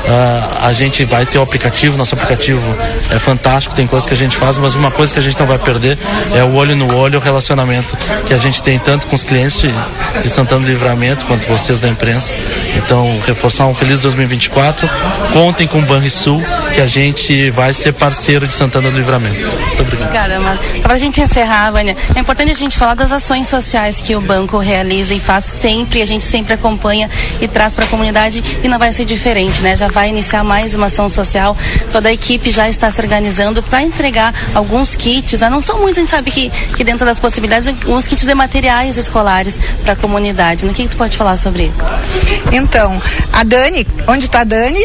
Ah, 0.08 0.68
a 0.68 0.74
gente 0.74 1.04
vai 1.06 1.26
ter 1.26 1.38
o 1.38 1.42
aplicativo, 1.42 1.98
nosso 1.98 2.16
aplicativo 2.16 2.62
é 3.10 3.20
fantástico, 3.20 3.76
tem 3.76 3.88
coisas 3.88 4.08
que 4.08 4.14
a 4.14 4.18
gente 4.18 4.36
faz, 4.36 4.58
mas 4.58 4.76
uma 4.76 4.92
coisa 4.92 5.14
que 5.14 5.20
a 5.20 5.24
gente 5.24 5.40
não 5.40 5.48
vai 5.48 5.58
perder 5.58 5.98
é 6.36 6.44
o 6.44 6.54
olho 6.54 6.76
no 6.76 6.94
olho, 6.96 7.20
o 7.20 7.22
relacionamento 7.22 7.96
que 8.26 8.34
a 8.34 8.38
gente 8.38 8.62
tem 8.62 8.80
tanto 8.80 9.08
com 9.08 9.16
os 9.16 9.24
clientes 9.24 9.62
de, 9.62 9.74
de 10.22 10.30
Santana 10.30 10.66
do 10.66 10.68
Livramento 10.68 11.26
quanto 11.26 11.46
vocês 11.48 11.80
da 11.80 11.90
imprensa. 11.90 12.34
Então, 12.76 13.08
reforçar 13.26 13.68
um 13.68 13.74
feliz 13.74 14.02
2024. 14.02 14.90
Contem 15.32 15.68
com 15.68 15.80
o 15.80 15.82
Banrisul 15.82 16.42
que 16.74 16.82
a 16.82 16.88
gente 16.88 17.50
vai 17.52 17.74
ser 17.74 17.94
parceiro 17.94 18.48
de 18.48 18.54
Santana 18.54 18.90
do 18.90 18.98
Livramento. 18.98 19.58
Muito 19.58 19.82
obrigado. 19.82 20.12
Caramba. 20.12 20.60
Para 20.82 20.94
a 20.94 20.98
gente 20.98 21.22
encerrar, 21.22 21.72
Vânia, 21.72 21.96
é 22.16 22.20
importante 22.20 22.52
a 22.52 22.56
gente 22.56 22.78
falar 22.78 22.96
das 22.96 23.12
ações 23.12 23.48
sociais 23.48 24.02
que 24.02 24.16
o 24.16 24.22
banco 24.22 24.58
realiza 24.58 25.14
e 25.14 25.20
faz 25.20 25.46
sempre, 25.46 26.03
a 26.04 26.08
gente 26.08 26.24
sempre 26.24 26.54
acompanha 26.54 27.10
e 27.42 27.48
traz 27.48 27.74
para 27.74 27.86
a 27.86 27.88
comunidade 27.88 28.44
e 28.64 28.68
não 28.68 28.78
vai 28.78 28.92
ser 28.94 29.06
diferente, 29.06 29.62
né? 29.62 29.76
Já 29.76 29.88
vai 29.88 30.10
iniciar 30.10 30.44
mais 30.44 30.76
uma 30.76 30.88
ação 30.88 31.10
social, 31.10 31.56
toda 31.92 32.10
a 32.10 32.14
equipe 32.14 32.50
já 32.50 32.70
está 32.70 32.92
se 32.92 33.02
organizando 33.02 33.64
para 33.64 33.82
entregar 33.82 34.34
alguns 34.54 34.96
kits, 34.96 35.40
né? 35.40 35.50
não 35.50 35.62
são 35.62 35.80
muitos, 35.80 35.98
a 35.98 36.02
gente 36.02 36.10
sabe 36.10 36.32
que, 36.32 36.50
que 36.76 36.84
dentro 36.84 37.06
das 37.06 37.20
possibilidades, 37.20 37.68
alguns 37.68 38.08
kits 38.08 38.26
de 38.26 38.34
materiais 38.34 38.98
escolares 38.98 39.60
para 39.82 39.94
a 39.94 39.96
comunidade. 39.96 40.66
O 40.66 40.74
que, 40.74 40.84
que 40.84 40.90
tu 40.90 40.98
pode 40.98 41.16
falar 41.16 41.38
sobre 41.38 41.66
isso? 41.66 42.44
Então, 42.52 43.02
a 43.32 43.44
Dani, 43.44 43.86
onde 44.08 44.26
está 44.26 44.42
a 44.42 44.44
Dani? 44.44 44.84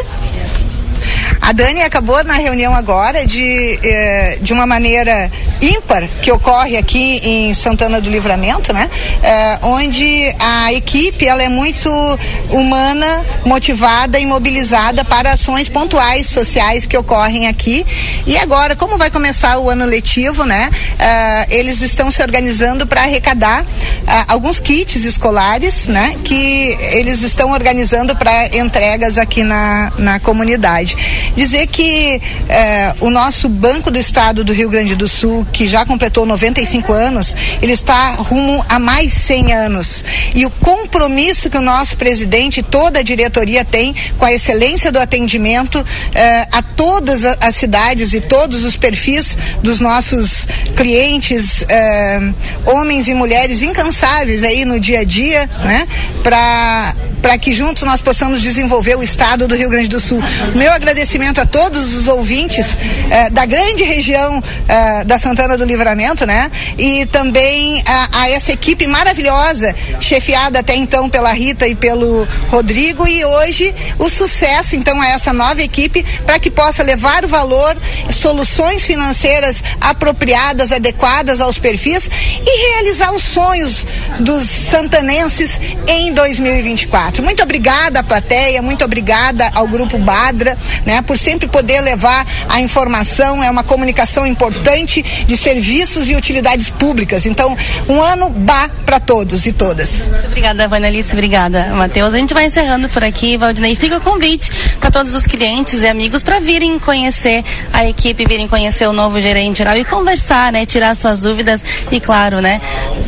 A 1.41 1.53
Dani 1.53 1.83
acabou 1.83 2.23
na 2.25 2.35
reunião 2.35 2.75
agora 2.75 3.27
de, 3.27 3.79
eh, 3.83 4.39
de 4.43 4.53
uma 4.53 4.67
maneira 4.67 5.31
ímpar 5.61 6.09
que 6.23 6.31
ocorre 6.31 6.77
aqui 6.77 7.21
em 7.23 7.55
Santana 7.55 8.01
do 8.01 8.11
Livramento, 8.11 8.73
né? 8.73 8.89
Eh, 9.23 9.59
onde 9.63 10.35
a 10.39 10.73
equipe 10.73 11.27
ela 11.27 11.43
é 11.43 11.49
muito 11.49 11.91
humana, 12.51 13.25
motivada 13.45 14.19
e 14.19 14.27
mobilizada 14.27 15.05
para 15.05 15.33
ações 15.33 15.69
pontuais 15.69 16.29
sociais 16.29 16.87
que 16.87 16.97
ocorrem 16.97 17.47
aqui. 17.47 17.87
E 18.27 18.37
agora, 18.37 18.77
como 18.77 18.97
vai 18.97 19.11
começar 19.11 19.59
o 19.59 19.69
ano 19.69 19.85
letivo, 19.85 20.45
né? 20.45 20.71
Eh, 20.99 21.47
eles 21.51 21.81
estão 21.81 22.11
se 22.11 22.23
organizando 22.23 22.87
para 22.87 23.03
arrecadar 23.03 23.65
ah, 24.07 24.27
alguns 24.29 24.61
kits 24.61 25.05
escolares, 25.05 25.89
né? 25.89 26.17
Que 26.25 26.77
eles 26.93 27.23
estão 27.23 27.51
organizando 27.53 28.17
para 28.17 28.57
entregas 28.57 29.19
aqui 29.19 29.43
na, 29.43 29.93
na 29.99 30.21
comunidade 30.21 30.97
dizer 31.35 31.67
que 31.67 32.21
eh, 32.49 32.95
o 33.01 33.11
nosso 33.11 33.49
Banco 33.49 33.91
do 33.91 33.99
Estado 33.99 34.45
do 34.45 34.53
Rio 34.53 34.69
Grande 34.69 34.95
do 34.95 35.09
Sul, 35.09 35.47
que 35.53 35.69
já 35.69 35.85
completou 35.85 36.25
95 36.27 36.93
anos, 36.93 37.35
ele 37.61 37.73
está 37.73 38.13
rumo 38.13 38.65
a 38.69 38.79
mais 38.79 39.13
100 39.13 39.53
anos. 39.53 40.05
E 40.35 40.47
o 40.47 40.51
compromisso 40.51 41.51
que 41.51 41.57
o 41.57 41.63
nosso 41.63 41.97
presidente 41.97 42.61
e 42.61 42.63
toda 42.63 43.01
a 43.01 43.03
diretoria 43.03 43.65
tem 43.65 43.95
com 44.17 44.25
a 44.25 44.33
excelência 44.33 44.93
do 44.93 44.99
atendimento 44.99 45.85
eh, 46.15 46.47
a 46.53 46.63
todas 46.63 47.25
as 47.25 47.57
cidades 47.57 48.13
e 48.15 48.21
todos 48.21 48.65
os 48.65 48.77
perfis 48.77 49.37
dos 49.63 49.81
nossos 49.81 50.47
clientes, 50.77 51.65
eh, 51.69 52.33
homens 52.65 53.09
e 53.09 53.15
mulheres 53.15 53.63
incansáveis 53.63 54.43
aí 54.43 54.65
no 54.65 54.79
dia 54.79 55.01
a 55.01 55.05
dia, 55.05 55.49
né? 55.65 55.87
Para 56.23 56.95
que 57.37 57.53
juntos 57.53 57.83
nós 57.83 58.01
possamos 58.01 58.41
desenvolver 58.41 58.97
o 58.97 59.03
estado 59.03 59.49
do 59.49 59.57
Rio 59.57 59.69
Grande 59.69 59.89
do 59.89 60.01
Sul. 60.01 60.23
Meu 60.55 60.73
agradecimento 60.73 61.41
a 61.41 61.47
todos 61.47 61.95
os 61.95 62.09
ouvintes 62.09 62.67
eh, 63.11 63.29
da 63.31 63.45
grande 63.45 63.83
região 63.83 64.43
eh, 64.69 65.05
da 65.05 65.19
Santana 65.19 65.59
do 65.59 65.65
Livramento, 65.65 66.25
né? 66.25 66.51
E 66.79 67.05
também 67.07 67.83
a, 67.85 68.21
a, 68.21 68.31
essa 68.31 68.53
equipe 68.53 68.87
maravilhosa, 68.87 69.75
chefiada 70.01 70.61
até 70.61 70.77
então 70.77 71.11
pela 71.11 71.33
Rita 71.33 71.67
e 71.67 71.75
pelo 71.75 72.27
Rodrigo, 72.49 73.07
e 73.07 73.25
hoje 73.25 73.75
o 73.99 74.09
sucesso, 74.09 74.77
então, 74.77 75.01
a 75.01 75.09
essa 75.09 75.33
nova 75.33 75.61
equipe 75.63 76.05
para 76.25 76.39
que 76.39 76.51
possa 76.51 76.83
levar 76.83 77.25
o 77.25 77.29
valor, 77.29 77.77
soluções 78.11 78.85
financeiras 78.85 79.63
apropriadas, 79.81 80.73
adequadas 80.73 81.41
aos 81.41 81.59
perfis 81.59 82.11
e 82.47 82.73
realizar 82.73 83.13
os 83.13 83.23
sonhos 83.23 83.87
dos 84.21 84.49
santanenses 84.49 85.61
em 85.87 86.13
2024. 86.13 87.18
Muito 87.23 87.43
obrigada, 87.43 88.03
plateia, 88.03 88.63
muito 88.63 88.85
obrigada 88.85 89.51
ao 89.55 89.67
Grupo 89.67 89.99
Badra, 89.99 90.57
né, 90.85 91.03
por 91.03 91.19
sempre 91.19 91.49
poder 91.49 91.81
levar 91.81 92.27
a 92.49 92.61
informação, 92.61 93.43
é 93.43 93.51
uma 93.51 93.63
comunicação 93.63 94.27
importante 94.27 95.03
de 95.03 95.37
serviços 95.37 96.09
e 96.09 96.17
utilidades 96.17 96.71
públicas. 96.71 97.27
Então, 97.27 97.57
um 97.89 98.01
ano 98.01 98.31
bá 98.31 98.69
para 98.85 99.01
todos 99.01 99.47
e 99.47 99.53
todas. 99.53 100.09
Muito 100.09 100.27
obrigada, 100.27 100.69
Vanalice, 100.69 101.13
obrigada, 101.13 101.65
Matheus. 101.75 102.15
A 102.15 102.19
gente 102.19 102.35
vai 102.35 102.47
encerrando 102.47 102.89
por 102.89 103.03
aqui, 103.03 103.37
Valdinei. 103.37 103.75
Fica 103.75 103.97
o 103.97 104.01
convite 104.01 104.51
para 104.81 104.91
todos 104.91 105.15
os 105.15 105.27
clientes 105.27 105.83
e 105.83 105.87
amigos 105.87 106.23
para 106.23 106.41
virem 106.41 106.79
conhecer 106.79 107.45
a 107.73 107.85
equipe, 107.85 108.25
virem 108.27 108.49
conhecer 108.49 108.87
o 108.87 108.93
novo 108.93 109.21
gerente 109.21 109.59
geral 109.59 109.77
e 109.77 109.85
conversar, 109.85 110.53
né, 110.53 110.65
tirar 110.67 110.95
suas 110.95 111.21
dúvidas 111.21 111.65
e, 111.91 112.01
claro, 112.01 112.41
né, 112.41 112.61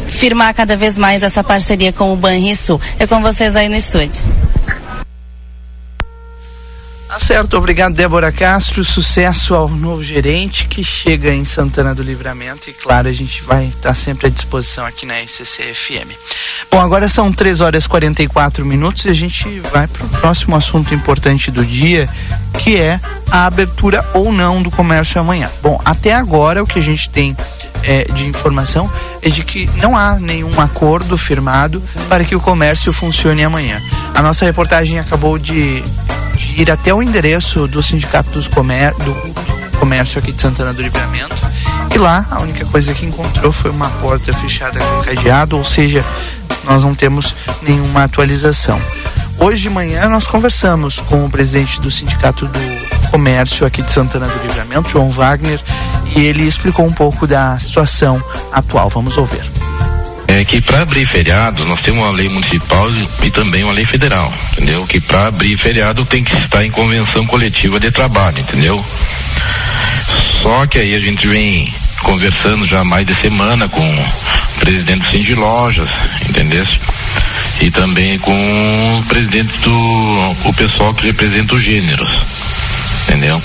firmar 0.08 0.54
cada 0.54 0.76
vez 0.76 0.98
mais 0.98 1.22
essa 1.22 1.42
parceria 1.42 1.92
com 1.92 2.12
o 2.12 2.16
Banrisul. 2.16 2.80
É 2.98 3.06
com 3.06 3.20
vocês 3.20 3.56
aí 3.56 3.68
no 3.68 3.76
estúdio 3.76 3.89
juventude 3.92 4.22
Tá 7.10 7.18
certo, 7.18 7.56
obrigado 7.56 7.92
Débora 7.92 8.30
Castro, 8.30 8.84
sucesso 8.84 9.52
ao 9.52 9.68
novo 9.68 10.00
gerente 10.00 10.68
que 10.68 10.84
chega 10.84 11.34
em 11.34 11.44
Santana 11.44 11.92
do 11.92 12.04
Livramento 12.04 12.70
e 12.70 12.72
claro, 12.72 13.08
a 13.08 13.12
gente 13.12 13.42
vai 13.42 13.66
estar 13.66 13.88
tá 13.88 13.94
sempre 13.96 14.28
à 14.28 14.30
disposição 14.30 14.86
aqui 14.86 15.04
na 15.04 15.14
SCC 15.26 15.74
FM. 15.74 16.08
Bom, 16.70 16.80
agora 16.80 17.08
são 17.08 17.32
3 17.32 17.62
horas 17.62 17.84
e 17.84 17.88
44 17.88 18.64
minutos 18.64 19.06
e 19.06 19.08
a 19.08 19.12
gente 19.12 19.58
vai 19.72 19.88
para 19.88 20.06
o 20.06 20.08
próximo 20.08 20.54
assunto 20.54 20.94
importante 20.94 21.50
do 21.50 21.64
dia, 21.64 22.08
que 22.60 22.76
é 22.76 23.00
a 23.28 23.44
abertura 23.44 24.08
ou 24.14 24.30
não 24.30 24.62
do 24.62 24.70
comércio 24.70 25.20
amanhã. 25.20 25.50
Bom, 25.60 25.80
até 25.84 26.14
agora 26.14 26.62
o 26.62 26.66
que 26.66 26.78
a 26.78 26.82
gente 26.82 27.10
tem 27.10 27.36
é, 27.82 28.04
de 28.04 28.24
informação 28.28 28.88
é 29.20 29.28
de 29.28 29.42
que 29.42 29.68
não 29.82 29.96
há 29.96 30.14
nenhum 30.14 30.60
acordo 30.60 31.18
firmado 31.18 31.82
para 32.08 32.24
que 32.24 32.36
o 32.36 32.40
comércio 32.40 32.92
funcione 32.92 33.42
amanhã. 33.42 33.82
A 34.14 34.22
nossa 34.22 34.44
reportagem 34.44 35.00
acabou 35.00 35.40
de 35.40 35.82
de 36.40 36.62
ir 36.62 36.70
até 36.70 36.92
o 36.92 36.99
endereço 37.02 37.66
do 37.66 37.82
Sindicato 37.82 38.30
dos 38.30 38.48
Comer 38.48 38.94
do, 38.94 39.12
do 39.12 39.78
Comércio 39.78 40.18
aqui 40.18 40.32
de 40.32 40.40
Santana 40.40 40.72
do 40.72 40.82
Livramento. 40.82 41.34
E 41.94 41.98
lá 41.98 42.26
a 42.30 42.40
única 42.40 42.64
coisa 42.66 42.94
que 42.94 43.06
encontrou 43.06 43.52
foi 43.52 43.70
uma 43.70 43.88
porta 43.88 44.32
fechada 44.32 44.78
com 44.78 45.02
cadeado, 45.02 45.56
ou 45.56 45.64
seja, 45.64 46.04
nós 46.64 46.82
não 46.82 46.94
temos 46.94 47.34
nenhuma 47.62 48.04
atualização. 48.04 48.80
Hoje 49.38 49.62
de 49.62 49.70
manhã 49.70 50.08
nós 50.08 50.26
conversamos 50.26 51.00
com 51.00 51.24
o 51.24 51.30
presidente 51.30 51.80
do 51.80 51.90
Sindicato 51.90 52.46
do 52.46 53.10
Comércio 53.10 53.66
aqui 53.66 53.82
de 53.82 53.90
Santana 53.90 54.26
do 54.26 54.42
Livramento, 54.42 54.90
João 54.90 55.10
Wagner, 55.10 55.60
e 56.14 56.20
ele 56.20 56.46
explicou 56.46 56.86
um 56.86 56.92
pouco 56.92 57.26
da 57.26 57.58
situação 57.58 58.22
atual. 58.52 58.88
Vamos 58.90 59.16
ouvir 59.16 59.42
é 60.38 60.44
que 60.44 60.60
para 60.60 60.82
abrir 60.82 61.06
feriado 61.06 61.64
nós 61.64 61.80
temos 61.80 62.00
uma 62.00 62.12
lei 62.12 62.28
municipal 62.28 62.88
e 63.22 63.30
também 63.30 63.64
uma 63.64 63.72
lei 63.72 63.84
federal, 63.84 64.32
entendeu? 64.52 64.86
Que 64.86 65.00
para 65.00 65.26
abrir 65.26 65.58
feriado 65.58 66.04
tem 66.04 66.22
que 66.22 66.36
estar 66.36 66.64
em 66.64 66.70
convenção 66.70 67.26
coletiva 67.26 67.80
de 67.80 67.90
trabalho, 67.90 68.38
entendeu? 68.38 68.84
Só 70.42 70.66
que 70.66 70.78
aí 70.78 70.94
a 70.94 71.00
gente 71.00 71.26
vem 71.26 71.72
conversando 72.02 72.66
já 72.66 72.84
mais 72.84 73.06
de 73.06 73.14
semana 73.14 73.68
com 73.68 73.80
o 73.80 74.60
presidente 74.60 75.00
do 75.00 75.06
Cindy 75.06 75.34
Lojas, 75.34 75.90
entendeu? 76.28 76.66
E 77.62 77.70
também 77.70 78.18
com 78.18 78.98
o 78.98 79.02
presidente 79.08 79.52
do 79.60 80.36
o 80.44 80.54
pessoal 80.54 80.94
que 80.94 81.06
representa 81.06 81.54
os 81.54 81.62
gêneros, 81.62 82.10
entendeu? 83.04 83.42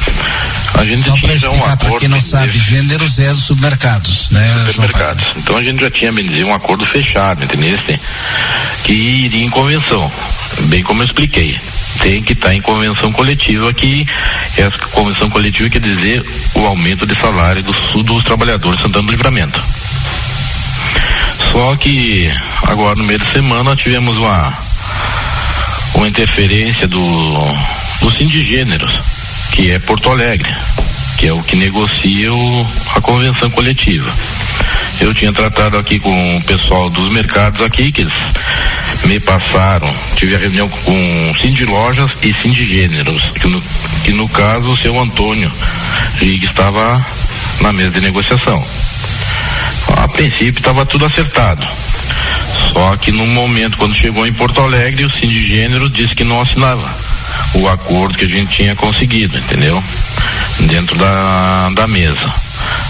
A 0.78 0.84
gente 0.84 1.08
Só 1.08 1.16
tinha 1.16 1.38
já 1.38 1.50
um 1.50 1.66
acordo. 1.66 1.78
Para 1.78 2.00
quem 2.00 2.10
não 2.10 2.22
sabe, 2.22 2.58
gêneros 2.58 3.20
é 3.20 3.32
os 3.32 3.44
supermercados, 3.44 4.30
né? 4.32 4.66
Supermercados. 4.68 5.24
Então 5.38 5.58
a 5.58 5.64
gente 5.64 5.82
já 5.82 5.90
tinha, 5.90 6.12
um 6.46 6.54
acordo 6.54 6.86
fechado, 6.86 7.44
entendeu? 7.44 7.78
Que 8.84 8.94
iria 8.94 9.46
em 9.46 9.50
convenção. 9.50 10.12
Bem 10.64 10.84
como 10.84 11.02
eu 11.02 11.06
expliquei. 11.06 11.58
Tem 12.02 12.22
que 12.22 12.34
estar 12.34 12.50
tá 12.50 12.56
em 12.56 12.62
convenção 12.62 13.12
coletiva 13.14 13.74
que 13.74 14.06
essa 14.58 14.78
convenção 14.92 15.30
coletiva 15.30 15.70
quer 15.70 15.80
dizer 15.80 16.24
o 16.56 16.66
aumento 16.66 17.06
de 17.06 17.16
salário 17.16 17.64
do, 17.64 18.04
dos 18.04 18.24
trabalhadores 18.24 18.82
Santana 18.82 19.06
do 19.06 19.12
Livramento. 19.12 19.64
Só 21.52 21.76
que 21.78 22.30
agora 22.68 22.96
no 22.98 23.06
meio 23.06 23.20
de 23.20 23.28
semana 23.28 23.64
nós 23.64 23.82
tivemos 23.82 24.18
uma, 24.18 24.58
uma 25.96 26.08
interferência 26.08 26.88
do, 26.88 27.00
do 28.02 28.12
Sindigêneros 28.12 29.15
que 29.56 29.72
é 29.72 29.80
Porto 29.80 30.12
Alegre, 30.12 30.54
que 31.18 31.28
é 31.28 31.32
o 31.32 31.42
que 31.42 31.56
negocia 31.56 32.34
o, 32.34 32.68
a 32.96 33.00
convenção 33.02 33.50
coletiva. 33.52 34.12
Eu 35.00 35.14
tinha 35.14 35.32
tratado 35.32 35.78
aqui 35.78 35.98
com 35.98 36.38
o 36.38 36.44
pessoal 36.44 36.90
dos 36.90 37.10
mercados 37.14 37.64
aqui, 37.64 37.90
que 37.90 38.02
eles 38.02 38.14
me 39.06 39.18
passaram, 39.22 39.88
tive 40.18 40.36
a 40.36 40.40
reunião 40.40 40.68
com 40.68 41.34
Cindy 41.40 41.64
Lojas 41.68 42.18
e 42.22 42.34
Cindy 42.34 42.66
Gêneros, 42.66 43.30
que 43.30 43.48
no, 43.48 43.64
que 44.04 44.12
no 44.12 44.28
caso 44.28 44.74
o 44.74 44.78
seu 44.78 45.00
Antônio 45.00 45.50
Rig 46.20 46.44
estava 46.44 47.06
na 47.62 47.72
mesa 47.72 47.92
de 47.92 48.02
negociação. 48.02 48.62
A 50.04 50.08
princípio 50.10 50.60
estava 50.60 50.86
tudo 50.86 51.06
acertado. 51.06 51.66
Só 52.74 52.98
que 52.98 53.14
no 53.14 53.26
momento, 53.28 53.78
quando 53.78 53.96
chegou 53.96 54.28
em 54.28 54.34
Porto 54.34 54.60
Alegre, 54.60 55.06
o 55.06 55.10
Cindy 55.10 55.48
Gênero 55.48 55.90
disse 55.90 56.14
que 56.14 56.26
não 56.26 56.42
assinava 56.42 57.05
o 57.56 57.70
acordo 57.70 58.18
que 58.18 58.26
a 58.26 58.30
gente 58.30 58.56
tinha 58.56 58.76
conseguido, 58.76 59.38
entendeu? 59.38 59.82
Dentro 60.62 60.98
da, 60.98 61.70
da 61.76 61.88
mesa. 61.88 62.34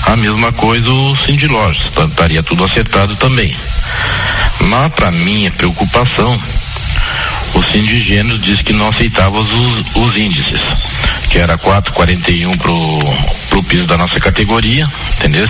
A 0.08 0.16
mesma 0.16 0.52
coisa 0.54 0.92
o 0.92 1.18
Cindy 1.18 1.48
Lojas, 1.48 1.88
estaria 2.10 2.44
tudo 2.44 2.64
acertado 2.64 3.16
também. 3.16 3.56
Mas 4.62 4.94
para 4.94 5.12
minha 5.12 5.52
preocupação, 5.52 6.40
o 7.56 7.64
Cindy 7.64 8.00
Gêneros 8.00 8.40
disse 8.42 8.64
que 8.64 8.74
não 8.74 8.88
aceitava 8.88 9.40
os, 9.40 9.52
os 9.96 10.18
índices, 10.18 10.60
que 11.30 11.38
era 11.38 11.58
4,41 11.58 12.58
pro, 12.58 13.00
pro 13.50 13.64
piso 13.64 13.86
da 13.86 13.98
nossa 13.98 14.20
categoria, 14.20 14.88
entendeu? 15.18 15.50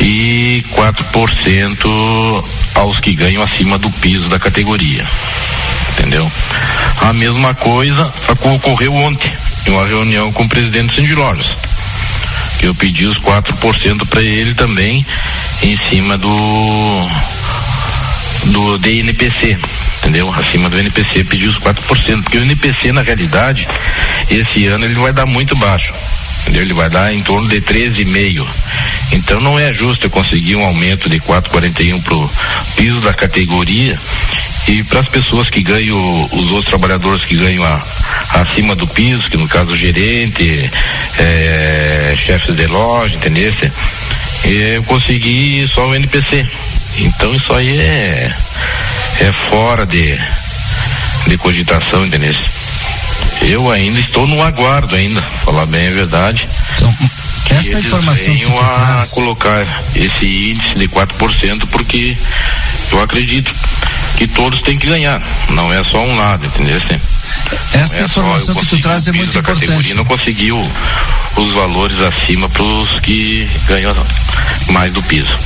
E 0.00 0.64
4% 0.74 2.44
aos 2.76 3.00
que 3.00 3.14
ganham 3.14 3.42
acima 3.42 3.78
do 3.78 3.90
piso 3.90 4.28
da 4.28 4.38
categoria. 4.38 5.06
Entendeu? 5.98 6.30
A 7.02 7.12
mesma 7.12 7.54
coisa 7.54 8.12
ocorreu 8.54 8.94
ontem, 8.94 9.32
em 9.66 9.70
uma 9.70 9.86
reunião 9.86 10.32
com 10.32 10.44
o 10.44 10.48
presidente 10.48 10.94
Cindy. 10.94 11.14
Que 12.58 12.66
eu 12.66 12.74
pedi 12.74 13.04
os 13.04 13.18
4% 13.18 14.06
para 14.06 14.22
ele 14.22 14.54
também, 14.54 15.04
em 15.62 15.76
cima 15.76 16.16
do 16.16 17.08
do 18.46 18.78
DNPC, 18.78 19.58
entendeu? 19.98 20.32
Acima 20.34 20.70
do 20.70 20.78
NPC 20.78 21.24
pediu 21.24 21.50
os 21.50 21.58
4%, 21.58 22.22
porque 22.22 22.38
o 22.38 22.42
NPC 22.42 22.92
na 22.92 23.02
realidade 23.02 23.68
esse 24.30 24.66
ano 24.66 24.84
ele 24.84 24.94
vai 24.94 25.12
dar 25.12 25.26
muito 25.26 25.56
baixo. 25.56 25.92
Entendeu? 26.42 26.62
Ele 26.62 26.74
vai 26.74 26.88
dar 26.88 27.12
em 27.12 27.20
torno 27.22 27.48
de 27.48 27.60
13,5. 27.60 28.46
Então 29.12 29.40
não 29.40 29.58
é 29.58 29.72
justo 29.72 30.06
eu 30.06 30.10
conseguir 30.10 30.56
um 30.56 30.64
aumento 30.64 31.08
de 31.10 31.20
4,41 31.20 32.02
pro 32.02 32.30
piso 32.76 33.00
da 33.00 33.12
categoria 33.12 33.98
e 34.68 34.82
para 34.84 35.00
as 35.00 35.08
pessoas 35.08 35.48
que 35.48 35.62
ganham, 35.62 35.96
os 36.32 36.50
outros 36.50 36.68
trabalhadores 36.68 37.24
que 37.24 37.34
ganham 37.36 37.64
a, 37.64 37.82
acima 38.40 38.74
do 38.76 38.86
piso, 38.86 39.30
que 39.30 39.36
no 39.38 39.48
caso 39.48 39.70
o 39.70 39.76
gerente, 39.76 40.70
é, 41.18 42.14
chefe 42.14 42.52
de 42.52 42.66
loja, 42.66 43.14
entendeu? 43.16 43.52
Eu 44.44 44.82
consegui 44.84 45.66
só 45.66 45.88
o 45.88 45.94
NPC. 45.94 46.46
Então 46.98 47.34
isso 47.34 47.52
aí 47.54 47.78
é, 47.80 48.32
é 49.20 49.32
fora 49.32 49.86
de, 49.86 50.20
de 51.28 51.38
cogitação, 51.38 52.04
entendeu? 52.04 52.34
Eu 53.42 53.70
ainda 53.70 53.98
estou 53.98 54.26
no 54.26 54.42
aguardo 54.42 54.94
ainda, 54.94 55.22
falar 55.44 55.64
bem 55.66 55.86
a 55.88 55.92
verdade. 55.92 56.46
Então, 56.76 56.94
essa 57.58 57.68
eles 57.70 57.86
informação 57.86 58.24
que 58.24 58.30
venham 58.30 58.52
tu 58.52 58.58
a 58.60 58.68
traz- 58.68 59.10
colocar 59.12 59.82
esse 59.94 60.26
índice 60.50 60.74
de 60.74 60.88
4%, 60.88 61.66
porque 61.70 62.16
eu 62.92 63.02
acredito 63.02 63.54
que 64.18 64.26
todos 64.26 64.60
têm 64.62 64.76
que 64.76 64.88
ganhar, 64.88 65.22
não 65.50 65.72
é 65.72 65.82
só 65.84 65.98
um 66.04 66.16
lado, 66.16 66.44
entendeu? 66.44 66.76
Essa 66.76 67.78
Não 67.78 68.04
é 68.04 68.08
só 68.08 68.20
informação 68.20 68.54
eu 68.54 68.60
que 68.60 68.66
tu 68.66 68.78
traz 68.80 69.06
é 69.06 69.12
muito 69.12 69.32
da 69.32 69.38
importante. 69.38 69.60
categoria, 69.60 69.94
não 69.94 70.04
conseguiu 70.04 70.58
os 71.36 71.52
valores 71.54 72.00
acima 72.00 72.48
para 72.48 72.62
os 72.64 72.98
que 72.98 73.48
ganham 73.68 73.94
mais 74.70 74.92
do 74.92 75.00
piso. 75.04 75.38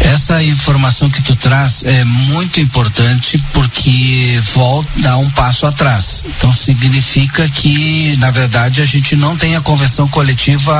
Essa 0.00 0.42
informação 0.42 1.10
que 1.10 1.22
tu 1.22 1.34
traz 1.36 1.82
é 1.84 2.04
muito 2.04 2.60
importante 2.60 3.42
porque 3.52 4.40
volta 4.54 4.88
dá 4.96 5.16
um 5.18 5.28
passo 5.30 5.66
atrás. 5.66 6.24
Então 6.26 6.52
significa 6.52 7.48
que, 7.48 8.16
na 8.18 8.30
verdade, 8.30 8.80
a 8.80 8.84
gente 8.84 9.16
não 9.16 9.36
tem 9.36 9.56
a 9.56 9.60
convenção 9.60 10.08
coletiva 10.08 10.72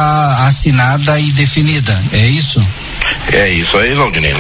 assinada 0.46 1.18
e 1.20 1.32
definida. 1.32 2.00
É 2.12 2.26
isso? 2.26 2.64
É 3.32 3.48
isso 3.50 3.76
aí, 3.78 3.94
Valdinei. 3.94 4.34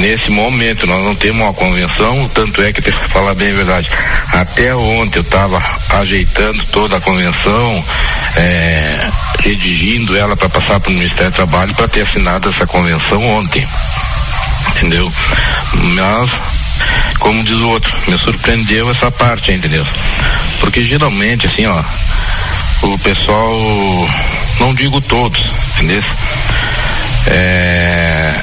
Nesse 0.00 0.30
momento 0.30 0.86
nós 0.86 1.02
não 1.04 1.14
temos 1.14 1.42
uma 1.42 1.52
convenção, 1.52 2.28
tanto 2.34 2.62
é 2.62 2.72
que 2.72 2.82
tem 2.82 2.92
que 2.92 3.08
falar 3.08 3.34
bem 3.34 3.50
a 3.50 3.54
verdade. 3.54 3.90
Até 4.32 4.74
ontem 4.74 5.18
eu 5.18 5.22
estava 5.22 5.60
ajeitando 6.00 6.64
toda 6.66 6.96
a 6.96 7.00
convenção, 7.00 7.84
é, 8.36 9.10
redigindo 9.40 10.16
ela 10.16 10.36
para 10.36 10.48
passar 10.48 10.80
para 10.80 10.90
o 10.90 10.94
Ministério 10.94 11.30
do 11.30 11.34
Trabalho 11.34 11.74
para 11.74 11.88
ter 11.88 12.02
assinado 12.02 12.48
essa 12.48 12.66
convenção 12.66 13.22
ontem. 13.38 13.66
Entendeu? 14.68 15.12
Mas, 15.94 16.30
como 17.18 17.42
diz 17.44 17.58
o 17.58 17.68
outro, 17.68 17.96
me 18.08 18.18
surpreendeu 18.18 18.90
essa 18.90 19.10
parte, 19.10 19.52
entendeu? 19.52 19.86
Porque 20.60 20.82
geralmente, 20.82 21.46
assim, 21.46 21.66
ó, 21.66 21.84
o 22.82 22.98
pessoal, 22.98 24.08
não 24.60 24.74
digo 24.74 25.00
todos, 25.00 25.50
entendeu? 25.74 26.02
É, 27.26 28.34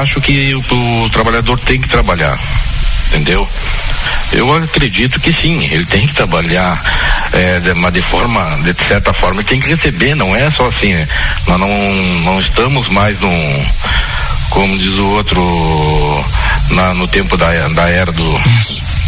acho 0.00 0.20
que 0.20 0.54
o, 0.54 1.04
o 1.04 1.10
trabalhador 1.10 1.58
tem 1.60 1.80
que 1.80 1.88
trabalhar, 1.88 2.38
entendeu? 3.08 3.48
Eu 4.32 4.52
acredito 4.56 5.20
que 5.20 5.32
sim, 5.32 5.62
ele 5.70 5.84
tem 5.84 6.06
que 6.06 6.14
trabalhar, 6.14 6.82
é, 7.34 7.60
de, 7.60 7.74
mas 7.74 7.92
de 7.92 8.00
forma, 8.00 8.40
de 8.62 8.74
certa 8.86 9.12
forma, 9.12 9.40
ele 9.42 9.48
tem 9.48 9.60
que 9.60 9.68
receber, 9.68 10.14
não 10.14 10.34
é 10.34 10.50
só 10.50 10.68
assim, 10.68 10.92
né? 10.94 11.06
Nós 11.46 11.60
não, 11.60 11.68
não 12.24 12.40
estamos 12.40 12.88
mais 12.88 13.18
num, 13.20 13.66
como 14.52 14.78
diz 14.78 14.98
o 14.98 15.06
outro, 15.10 16.24
na, 16.70 16.94
no 16.94 17.08
tempo 17.08 17.36
da, 17.36 17.46
da 17.68 17.88
era 17.88 18.12
do. 18.12 18.40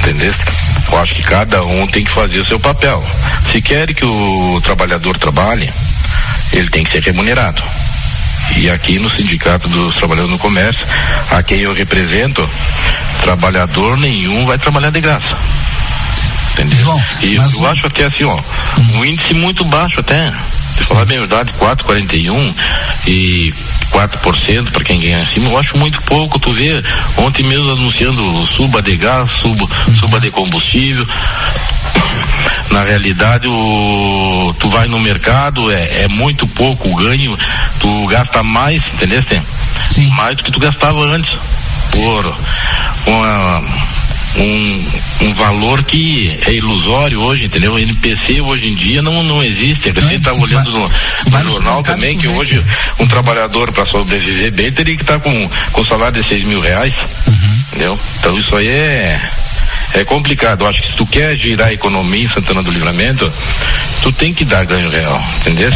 Entendeu? 0.01 0.35
Eu 0.93 0.99
acho 1.01 1.15
que 1.15 1.23
cada 1.23 1.63
um 1.65 1.87
tem 1.87 2.05
que 2.05 2.11
fazer 2.11 2.41
o 2.41 2.47
seu 2.47 2.61
papel. 2.61 3.03
Se 3.51 3.61
quer 3.61 3.93
que 3.93 4.05
o 4.05 4.61
trabalhador 4.63 5.17
trabalhe, 5.17 5.71
ele 6.53 6.69
tem 6.69 6.85
que 6.85 6.93
ser 6.93 7.03
remunerado. 7.03 7.63
E 8.57 8.71
aqui 8.71 8.99
no 8.99 9.11
Sindicato 9.11 9.69
dos 9.69 9.95
Trabalhadores 9.95 10.33
no 10.33 10.39
Comércio, 10.39 10.87
a 11.31 11.43
quem 11.43 11.61
eu 11.61 11.75
represento, 11.75 12.49
trabalhador 13.23 13.99
nenhum 13.99 14.47
vai 14.47 14.59
trabalhar 14.59 14.91
de 14.91 15.01
graça. 15.01 15.37
Entendeu? 16.53 17.03
e 17.23 17.35
eu 17.35 17.67
acho 17.67 17.87
até 17.87 18.05
assim, 18.05 18.25
ó, 18.25 18.39
um 18.95 19.05
índice 19.05 19.35
muito 19.35 19.65
baixo 19.65 20.01
até. 20.01 20.33
Se 20.71 20.85
falar 20.85 21.05
bem 21.05 21.19
a 21.19 21.21
verdade, 21.21 21.53
4,41 21.59 22.55
e 23.07 23.55
4% 23.91 24.71
para 24.71 24.85
quem 24.85 25.01
ganha 25.01 25.23
acima, 25.23 25.49
eu 25.49 25.59
acho 25.59 25.77
muito 25.79 26.01
pouco. 26.03 26.39
Tu 26.39 26.53
vê, 26.53 26.83
ontem 27.19 27.45
mesmo 27.45 27.71
anunciando 27.73 28.47
suba 28.47 28.83
de 28.83 28.97
gás, 28.97 29.31
suba, 29.31 29.69
suba 29.99 30.21
de 30.21 30.31
combustível. 30.31 31.07
Na 32.71 32.83
realidade, 32.83 33.47
o, 33.47 34.55
tu 34.59 34.69
vai 34.69 34.89
no 34.89 34.99
mercado, 35.01 35.71
é, 35.71 36.05
é 36.05 36.09
muito 36.09 36.47
pouco 36.49 36.89
o 36.89 36.97
ganho, 36.97 37.39
tu 37.79 38.07
gasta 38.09 38.43
mais, 38.43 38.83
entendeu? 38.95 39.23
Mais 40.17 40.35
do 40.35 40.43
que 40.43 40.51
tu 40.51 40.61
gastava 40.61 41.01
antes. 41.07 41.39
Por 41.91 42.37
uma, 43.07 43.63
um, 44.37 45.27
um 45.27 45.35
valor 45.35 45.83
que 45.85 46.39
é 46.47 46.53
ilusório 46.55 47.21
hoje, 47.21 47.47
entendeu? 47.47 47.73
O 47.73 47.79
NPC 47.79 48.41
hoje 48.41 48.69
em 48.69 48.75
dia 48.75 49.03
não, 49.03 49.23
não 49.23 49.43
existe. 49.43 49.91
A 49.91 50.01
gente 50.01 50.17
estava 50.17 50.41
olhando 50.41 50.71
no, 50.71 50.89
no 50.89 51.49
jornal 51.49 51.83
também 51.83 52.19
que 52.19 52.29
hoje 52.29 52.63
um 52.99 53.07
trabalhador 53.07 53.71
para 53.73 53.87
sobreviver 53.87 54.53
bem 54.53 54.73
teria 54.73 54.97
que 54.97 55.03
estar 55.03 55.21
com, 55.21 55.51
com 55.73 55.85
salário 55.85 56.21
de 56.21 56.29
seis 56.29 56.45
mil 56.45 56.61
reais. 56.61 56.95
Entendeu? 57.69 57.99
Então 58.19 58.39
isso 58.39 58.57
aí 58.57 58.69
é, 58.69 59.31
é 59.95 60.05
complicado. 60.05 60.63
Eu 60.63 60.69
acho 60.69 60.81
que 60.81 60.89
se 60.89 60.95
tu 60.95 61.07
quer 61.07 61.37
girar 61.37 61.69
a 61.69 61.73
economia 61.73 62.25
em 62.25 62.29
Santana 62.29 62.63
do 62.63 62.71
Livramento, 62.71 63.33
tu 64.03 64.13
tem 64.13 64.35
que 64.35 64.45
dar 64.45 64.65
ganho 64.65 64.91
real, 64.91 65.25
entendeu? 65.41 65.71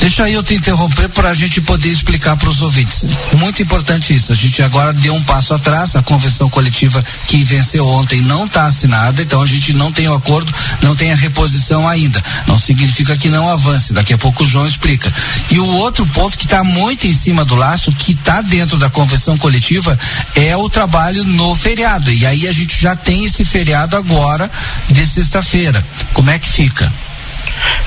Deixa 0.00 0.28
eu 0.30 0.42
te 0.42 0.54
interromper 0.54 1.08
para 1.08 1.30
a 1.30 1.34
gente 1.34 1.60
poder 1.60 1.88
explicar 1.88 2.36
para 2.36 2.48
os 2.48 2.62
ouvintes. 2.62 3.16
Muito 3.38 3.62
importante 3.62 4.14
isso. 4.14 4.32
A 4.32 4.34
gente 4.34 4.62
agora 4.62 4.92
deu 4.92 5.14
um 5.14 5.22
passo 5.24 5.54
atrás. 5.54 5.96
A 5.96 6.02
convenção 6.02 6.48
coletiva 6.48 7.04
que 7.26 7.42
venceu 7.44 7.86
ontem 7.86 8.20
não 8.22 8.46
está 8.46 8.66
assinada, 8.66 9.22
então 9.22 9.42
a 9.42 9.46
gente 9.46 9.72
não 9.72 9.90
tem 9.90 10.08
o 10.08 10.14
acordo, 10.14 10.52
não 10.82 10.94
tem 10.94 11.12
a 11.12 11.16
reposição 11.16 11.88
ainda. 11.88 12.22
Não 12.46 12.58
significa 12.58 13.16
que 13.16 13.28
não 13.28 13.48
avance. 13.48 13.92
Daqui 13.92 14.12
a 14.12 14.18
pouco 14.18 14.44
o 14.44 14.46
João 14.46 14.66
explica. 14.66 15.12
E 15.50 15.58
o 15.58 15.66
outro 15.76 16.06
ponto 16.06 16.36
que 16.36 16.44
está 16.44 16.62
muito 16.62 17.06
em 17.06 17.14
cima 17.14 17.44
do 17.44 17.54
laço, 17.54 17.90
que 17.92 18.12
está 18.12 18.42
dentro 18.42 18.78
da 18.78 18.90
convenção 18.90 19.36
coletiva, 19.36 19.98
é 20.34 20.56
o 20.56 20.68
trabalho 20.68 21.24
no 21.24 21.54
feriado. 21.54 22.12
E 22.12 22.24
aí 22.26 22.46
a 22.46 22.52
gente 22.52 22.80
já 22.80 22.94
tem 22.94 23.24
esse 23.24 23.44
feriado 23.44 23.96
agora 23.96 24.50
de 24.88 25.06
sexta-feira. 25.06 25.84
Como 26.12 26.30
é 26.30 26.38
que 26.38 26.48
fica? 26.48 26.92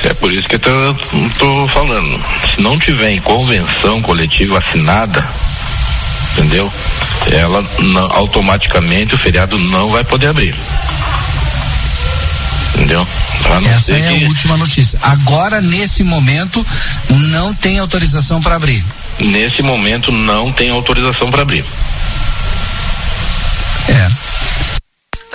É 0.04 0.14
por 0.14 0.32
isso 0.32 0.48
que 0.48 0.56
eu 0.56 0.60
tô 1.38 1.68
falando. 1.70 2.22
Se 2.56 2.62
não 2.62 2.78
tiver 2.80 3.12
em 3.12 3.20
convenção 3.22 4.02
coletiva 4.02 4.58
assinada, 4.60 5.28
entendeu? 6.34 6.72
Ela 7.32 7.64
não- 7.80 8.12
automaticamente 8.14 9.14
o 9.16 9.18
feriado 9.18 9.58
não 9.60 9.90
vai 9.92 10.04
poder 10.04 10.28
abrir. 10.28 10.56
Entendeu? 12.76 13.06
Essa 13.76 13.94
é 13.94 14.02
que- 14.02 14.26
a 14.26 14.28
última 14.28 14.58
notícia. 14.58 15.00
Agora, 15.02 15.60
nesse 15.62 16.04
momento, 16.04 16.66
não 17.10 17.54
tem 17.54 17.80
autorização 17.80 18.42
para 18.42 18.56
abrir. 18.56 18.84
nesse 19.20 19.62
momento 19.62 20.14
não 20.14 20.50
tem 20.52 20.70
autorização 20.70 21.30
para 21.30 21.42
abrir. 21.42 21.66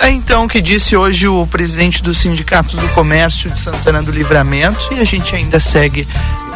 É 0.05 0.11
então 0.11 0.45
o 0.45 0.47
que 0.47 0.61
disse 0.61 0.95
hoje 0.95 1.27
o 1.27 1.47
presidente 1.47 2.03
do 2.03 2.13
Sindicato 2.13 2.77
do 2.77 2.87
Comércio 2.89 3.49
de 3.49 3.57
Santana 3.57 4.03
do 4.03 4.11
Livramento 4.11 4.93
e 4.93 4.99
a 4.99 5.03
gente 5.03 5.35
ainda 5.35 5.59
segue 5.59 6.07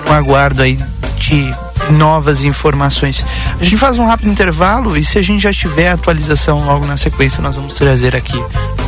no 0.06 0.14
aguardo 0.14 0.62
aí 0.62 0.78
de 1.18 1.52
novas 1.90 2.44
informações. 2.44 3.26
A 3.60 3.64
gente 3.64 3.78
faz 3.78 3.98
um 3.98 4.06
rápido 4.06 4.30
intervalo 4.30 4.96
e 4.96 5.04
se 5.04 5.18
a 5.18 5.24
gente 5.24 5.42
já 5.42 5.52
tiver 5.52 5.90
atualização 5.90 6.64
logo 6.64 6.86
na 6.86 6.96
sequência, 6.96 7.42
nós 7.42 7.56
vamos 7.56 7.74
trazer 7.74 8.16
aqui 8.16 8.40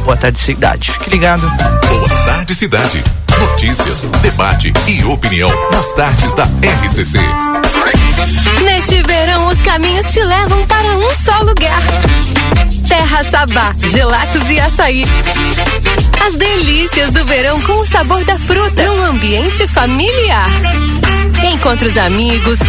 Boa 0.05 0.15
Tarde 0.15 0.39
Cidade. 0.39 0.91
Fique 0.91 1.09
ligado. 1.09 1.51
Boa 1.87 2.09
tarde, 2.23 2.53
cidade. 2.53 3.03
Notícias, 3.39 4.03
debate 4.21 4.71
e 4.87 5.03
opinião 5.05 5.49
nas 5.71 5.91
tardes 5.95 6.35
da 6.35 6.43
RCC. 6.83 7.17
Neste 8.63 9.01
verão, 9.03 9.47
os 9.47 9.61
caminhos 9.61 10.11
te 10.11 10.23
levam 10.23 10.65
para 10.67 10.97
um 10.97 11.09
só 11.23 11.41
lugar. 11.43 11.81
Terra 12.87 13.23
Sabá, 13.23 13.75
gelatos 13.91 14.49
e 14.49 14.59
açaí. 14.59 15.05
As 16.25 16.35
delícias 16.35 17.09
do 17.11 17.25
verão 17.25 17.59
com 17.61 17.73
o 17.73 17.85
sabor 17.85 18.23
da 18.25 18.37
fruta 18.37 18.83
num 18.83 19.03
ambiente 19.03 19.67
familiar. 19.67 20.49
Encontre 21.53 21.87
os 21.87 21.97
amigos, 21.97 22.59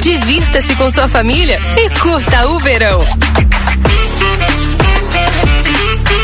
divirta-se 0.00 0.74
com 0.76 0.90
sua 0.90 1.08
família 1.08 1.58
e 1.76 1.90
curta 2.00 2.48
o 2.48 2.58
verão. 2.58 3.04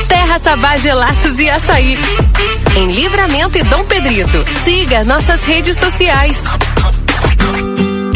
Terra 0.08 0.38
Sabá 0.38 0.76
Gelatos 0.78 1.38
e 1.38 1.50
Açaí. 1.50 1.98
Em 2.76 2.92
Livramento 2.92 3.58
e 3.58 3.62
Dom 3.64 3.84
Pedrito. 3.84 4.44
Siga 4.64 5.04
nossas 5.04 5.40
redes 5.42 5.78
sociais. 5.78 6.38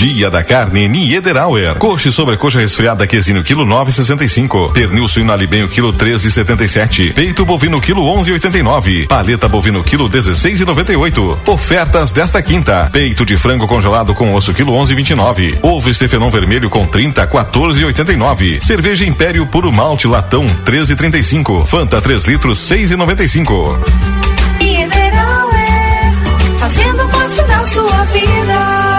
Dia 0.00 0.30
da 0.30 0.42
carne 0.42 0.88
Niederauer. 0.88 1.74
Coxa 1.74 2.08
e 2.08 2.12
sobrecoxa 2.12 2.58
resfriada 2.58 3.06
quesinho 3.06 3.44
quilo 3.44 3.66
9,65. 3.66 4.72
Pernil 4.72 5.06
suíno 5.06 5.30
alibenho 5.30 5.68
quilo 5.68 5.92
13,77. 5.92 7.12
Peito 7.12 7.44
bovino 7.44 7.78
quilo 7.82 8.00
11,89. 8.04 9.06
Paleta 9.06 9.46
bovino 9.46 9.84
quilo 9.84 10.08
16,98. 10.08 11.40
Ofertas 11.46 12.12
desta 12.12 12.40
quinta. 12.40 12.88
Peito 12.90 13.26
de 13.26 13.36
frango 13.36 13.68
congelado 13.68 14.14
com 14.14 14.34
osso 14.34 14.54
quilo 14.54 14.72
11,29. 14.72 15.58
Ovo 15.60 15.90
estefenão 15.90 16.30
vermelho 16.30 16.70
com 16.70 16.86
30 16.86 17.26
14,89. 17.26 18.58
Cerveja 18.58 19.04
Império 19.04 19.46
puro 19.48 19.70
malte 19.70 20.06
latão 20.06 20.46
13,35. 20.64 21.66
Fanta 21.66 22.00
3 22.00 22.24
litros 22.24 22.58
6,95. 22.70 23.78
Niederauer, 24.60 26.14
fazendo 26.58 27.06
parte 27.10 27.42
da 27.42 27.66
sua 27.66 28.04
vida. 28.04 28.89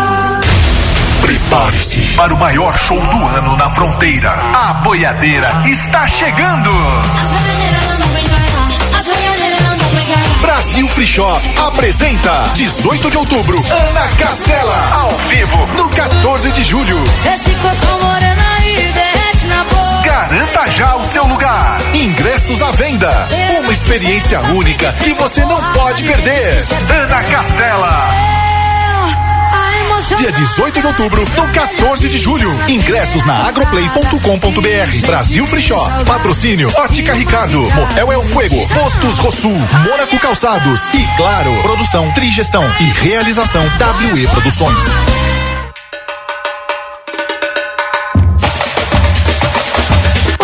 Prepare-se 1.42 2.00
para 2.16 2.34
o 2.34 2.38
maior 2.38 2.78
show 2.78 3.00
do 3.00 3.26
ano 3.26 3.58
na 3.58 3.70
fronteira. 3.72 4.32
A 4.32 4.74
boiadeira 4.76 5.64
está 5.66 6.08
chegando. 6.08 6.70
Brasil 10.42 10.88
Free 10.88 11.08
Shop 11.08 11.42
apresenta 11.68 12.32
18 12.54 13.10
de 13.10 13.18
outubro 13.18 13.58
Ana 13.58 14.08
Castela 14.18 14.90
ao 14.94 15.10
vivo 15.28 15.68
no 15.78 15.90
14 15.90 16.52
de 16.52 16.64
julho. 16.64 17.04
Esse 17.34 17.50
moreno 17.52 18.42
aí 18.58 18.92
derrete 18.94 19.48
na 19.48 19.64
boca. 19.64 20.02
Garanta 20.06 20.70
já 20.70 20.96
o 20.96 21.04
seu 21.04 21.26
lugar. 21.26 21.82
Ingressos 21.94 22.62
à 22.62 22.72
venda. 22.72 23.28
Uma 23.60 23.74
experiência 23.74 24.40
única 24.42 24.94
que 24.94 25.14
você 25.14 25.44
não 25.46 25.62
pode 25.74 26.04
perder. 26.04 26.64
Ana 26.90 27.24
Castela. 27.24 28.51
Dia 30.18 30.32
18 30.32 30.82
de 30.82 30.88
outubro, 30.88 31.26
do 31.26 31.48
14 31.54 32.10
de 32.10 32.18
julho. 32.18 32.50
Ingressos 32.68 33.26
na 33.26 33.48
agroplay.com.br. 33.48 35.06
Brasil 35.06 35.46
Free 35.46 35.62
Shop. 35.62 35.90
Patrocínio 36.06 36.70
Ótica 36.78 37.14
Ricardo. 37.14 37.60
Motel 37.74 38.12
El 38.12 38.24
Fuego. 38.24 38.68
Postos 38.70 39.20
Rosul. 39.20 39.58
Mônaco 39.84 40.20
Calçados. 40.20 40.90
E 40.90 41.18
claro, 41.18 41.54
produção 41.62 42.12
Trigestão 42.14 42.64
e 42.80 42.84
realização 42.84 43.64
WE 44.14 44.28
Produções. 44.28 45.41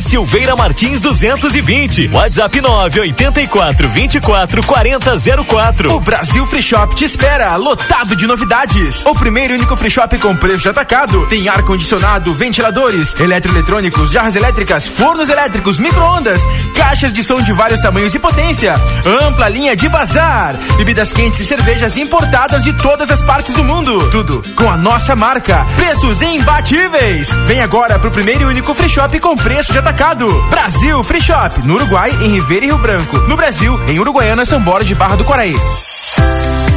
Silveira 0.00 0.56
Martins 0.56 1.00
220. 1.02 2.08
WhatsApp 2.08 2.60
984 2.60 3.88
24 3.88 4.62
40 4.62 5.10
04. 5.44 5.92
O 5.92 6.00
Brasil 6.00 6.46
Free 6.46 6.62
Shop 6.62 6.94
te 6.94 7.04
espera, 7.04 7.54
lotado 7.56 8.16
de 8.16 8.26
novidades. 8.26 9.04
O 9.04 9.14
primeiro 9.14 9.52
e 9.52 9.56
único 9.56 9.76
free 9.76 9.90
shop 9.90 10.16
com 10.18 10.34
preço 10.34 10.62
de 10.62 10.68
atacado. 10.68 11.26
Tem 11.26 11.48
ar 11.48 11.62
condicionado, 11.62 12.32
ventiladores, 12.32 13.14
eletroeletrônicos, 13.18 14.12
jarras 14.12 14.34
elétricas, 14.34 14.86
fornos 14.86 15.28
elétricos, 15.28 15.78
micro-ondas, 15.78 16.40
caixas 16.74 17.12
de 17.12 17.22
som 17.22 17.42
de 17.42 17.52
vários 17.52 17.82
tamanhos 17.82 18.14
e 18.14 18.18
potência, 18.18 18.74
ampla 19.22 19.48
linha 19.48 19.76
de 19.76 19.88
bazar, 19.88 20.54
bebidas 20.76 21.12
quentes 21.12 21.40
e 21.40 21.44
cervejas 21.44 21.96
importadas 21.96 22.62
de 22.62 22.72
todas 22.72 23.10
as 23.10 23.20
partes 23.20 23.54
do 23.54 23.64
mundo. 23.64 24.08
Tudo 24.10 24.42
com 24.54 24.70
a 24.70 24.76
nossa 24.76 25.14
marca. 25.14 25.66
Preços 25.76 26.22
imbatíveis. 26.22 27.30
Vem 27.46 27.60
agora 27.60 27.98
pro 27.98 28.10
primeiro 28.10 28.42
e 28.42 28.46
único 28.46 28.74
free 28.74 28.88
shop 28.88 29.18
com 29.20 29.34
preço 29.36 29.73
de 29.73 29.78
atacado. 29.78 30.28
Brasil 30.51 31.02
Free 31.05 31.20
Shop, 31.20 31.61
no 31.62 31.74
Uruguai, 31.74 32.11
em 32.23 32.32
Ribeira 32.32 32.66
e 32.66 32.69
Rio 32.69 32.78
Branco. 32.78 33.19
No 33.28 33.36
Brasil, 33.36 33.78
em 33.89 33.98
Uruguaiana, 33.98 34.44
São 34.44 34.61
Borges 34.61 34.89
de 34.89 34.94
Barra 34.94 35.16
do 35.16 35.24
Quaraí. 35.24 35.56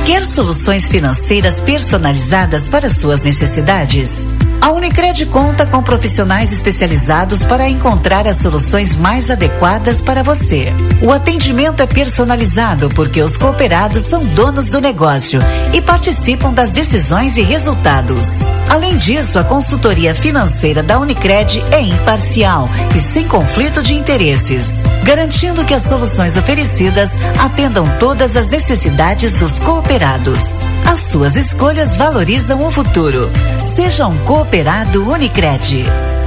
Quer 0.05 0.25
soluções 0.25 0.89
financeiras 0.89 1.61
personalizadas 1.61 2.69
para 2.69 2.89
suas 2.89 3.21
necessidades? 3.21 4.27
A 4.59 4.71
Unicred 4.71 5.25
conta 5.27 5.65
com 5.65 5.81
profissionais 5.83 6.51
especializados 6.51 7.43
para 7.43 7.69
encontrar 7.69 8.27
as 8.27 8.37
soluções 8.37 8.95
mais 8.95 9.29
adequadas 9.29 10.01
para 10.01 10.23
você. 10.23 10.73
O 11.01 11.11
atendimento 11.11 11.81
é 11.81 11.85
personalizado 11.85 12.89
porque 12.89 13.21
os 13.21 13.37
cooperados 13.37 14.03
são 14.03 14.25
donos 14.25 14.67
do 14.67 14.81
negócio 14.81 15.39
e 15.73 15.81
participam 15.81 16.51
das 16.51 16.71
decisões 16.71 17.37
e 17.37 17.43
resultados. 17.43 18.39
Além 18.67 18.97
disso, 18.97 19.39
a 19.39 19.43
consultoria 19.43 20.13
financeira 20.13 20.83
da 20.83 20.99
Unicred 20.99 21.63
é 21.71 21.79
imparcial 21.79 22.67
e 22.95 22.99
sem 22.99 23.27
conflito 23.27 23.81
de 23.81 23.93
interesses, 23.93 24.81
garantindo 25.03 25.63
que 25.63 25.73
as 25.73 25.83
soluções 25.83 26.35
oferecidas 26.35 27.11
atendam 27.39 27.85
todas 27.99 28.35
as 28.35 28.49
necessidades 28.49 29.35
dos 29.35 29.59
cooperados. 29.59 30.59
As 30.85 30.99
suas 30.99 31.35
escolhas 31.35 31.95
valorizam 31.95 32.65
o 32.65 32.71
futuro. 32.71 33.29
Seja 33.59 34.07
um 34.07 34.17
cooperado 34.25 34.46
Unicred. 34.51 36.26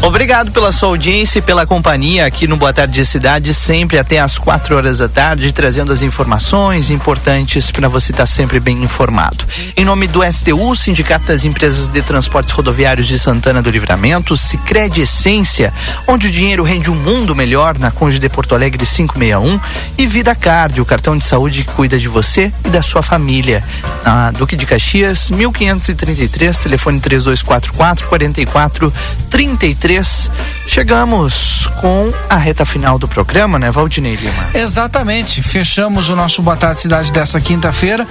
Obrigado 0.00 0.52
pela 0.52 0.70
sua 0.70 0.90
audiência 0.90 1.40
e 1.40 1.42
pela 1.42 1.66
companhia 1.66 2.24
aqui 2.24 2.46
no 2.46 2.56
Boa 2.56 2.72
Tarde 2.72 3.04
Cidade, 3.04 3.52
sempre 3.52 3.98
até 3.98 4.20
às 4.20 4.38
quatro 4.38 4.76
horas 4.76 4.98
da 4.98 5.08
tarde, 5.08 5.52
trazendo 5.52 5.92
as 5.92 6.02
informações 6.02 6.92
importantes 6.92 7.72
para 7.72 7.88
você 7.88 8.12
estar 8.12 8.22
tá 8.22 8.26
sempre 8.26 8.60
bem 8.60 8.80
informado. 8.84 9.44
Em 9.76 9.84
nome 9.84 10.06
do 10.06 10.20
STU, 10.24 10.76
Sindicato 10.76 11.26
das 11.26 11.44
Empresas 11.44 11.88
de 11.88 12.00
Transportes 12.00 12.54
Rodoviários 12.54 13.08
de 13.08 13.18
Santana 13.18 13.60
do 13.60 13.70
Livramento, 13.70 14.36
Sicredi 14.36 15.02
Essência, 15.02 15.74
onde 16.06 16.28
o 16.28 16.30
dinheiro 16.30 16.62
rende 16.62 16.92
um 16.92 16.94
mundo 16.94 17.34
melhor, 17.34 17.76
na 17.76 17.90
Conde 17.90 18.20
de 18.20 18.28
Porto 18.28 18.54
Alegre 18.54 18.86
561, 18.86 19.60
e 19.98 20.06
Vida 20.06 20.32
Card, 20.32 20.80
o 20.80 20.86
cartão 20.86 21.18
de 21.18 21.24
saúde 21.24 21.64
que 21.64 21.72
cuida 21.72 21.98
de 21.98 22.06
você 22.06 22.52
e 22.64 22.68
da 22.68 22.82
sua 22.82 23.02
família. 23.02 23.64
Na 24.04 24.30
Duque 24.30 24.54
de 24.54 24.64
Caxias, 24.64 25.28
1533, 25.28 26.56
telefone 26.56 27.00
3244 27.00 27.72
4433 28.08 29.87
3 29.88 30.57
Chegamos 30.68 31.66
com 31.80 32.12
a 32.28 32.36
reta 32.36 32.66
final 32.66 32.98
do 32.98 33.08
programa, 33.08 33.58
né, 33.58 33.70
Valdinei 33.70 34.16
Lima? 34.16 34.50
Exatamente. 34.52 35.42
Fechamos 35.42 36.10
o 36.10 36.14
nosso 36.14 36.42
Boa 36.42 36.58
Tarde 36.58 36.80
Cidade 36.80 37.10
dessa 37.10 37.40
quinta-feira. 37.40 38.06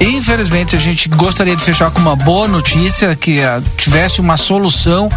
Infelizmente, 0.00 0.74
a 0.74 0.78
gente 0.78 1.06
gostaria 1.10 1.54
de 1.54 1.62
fechar 1.62 1.90
com 1.90 2.00
uma 2.00 2.16
boa 2.16 2.48
notícia, 2.48 3.14
que 3.14 3.40
uh, 3.40 3.62
tivesse 3.76 4.22
uma 4.22 4.38
solução. 4.38 5.10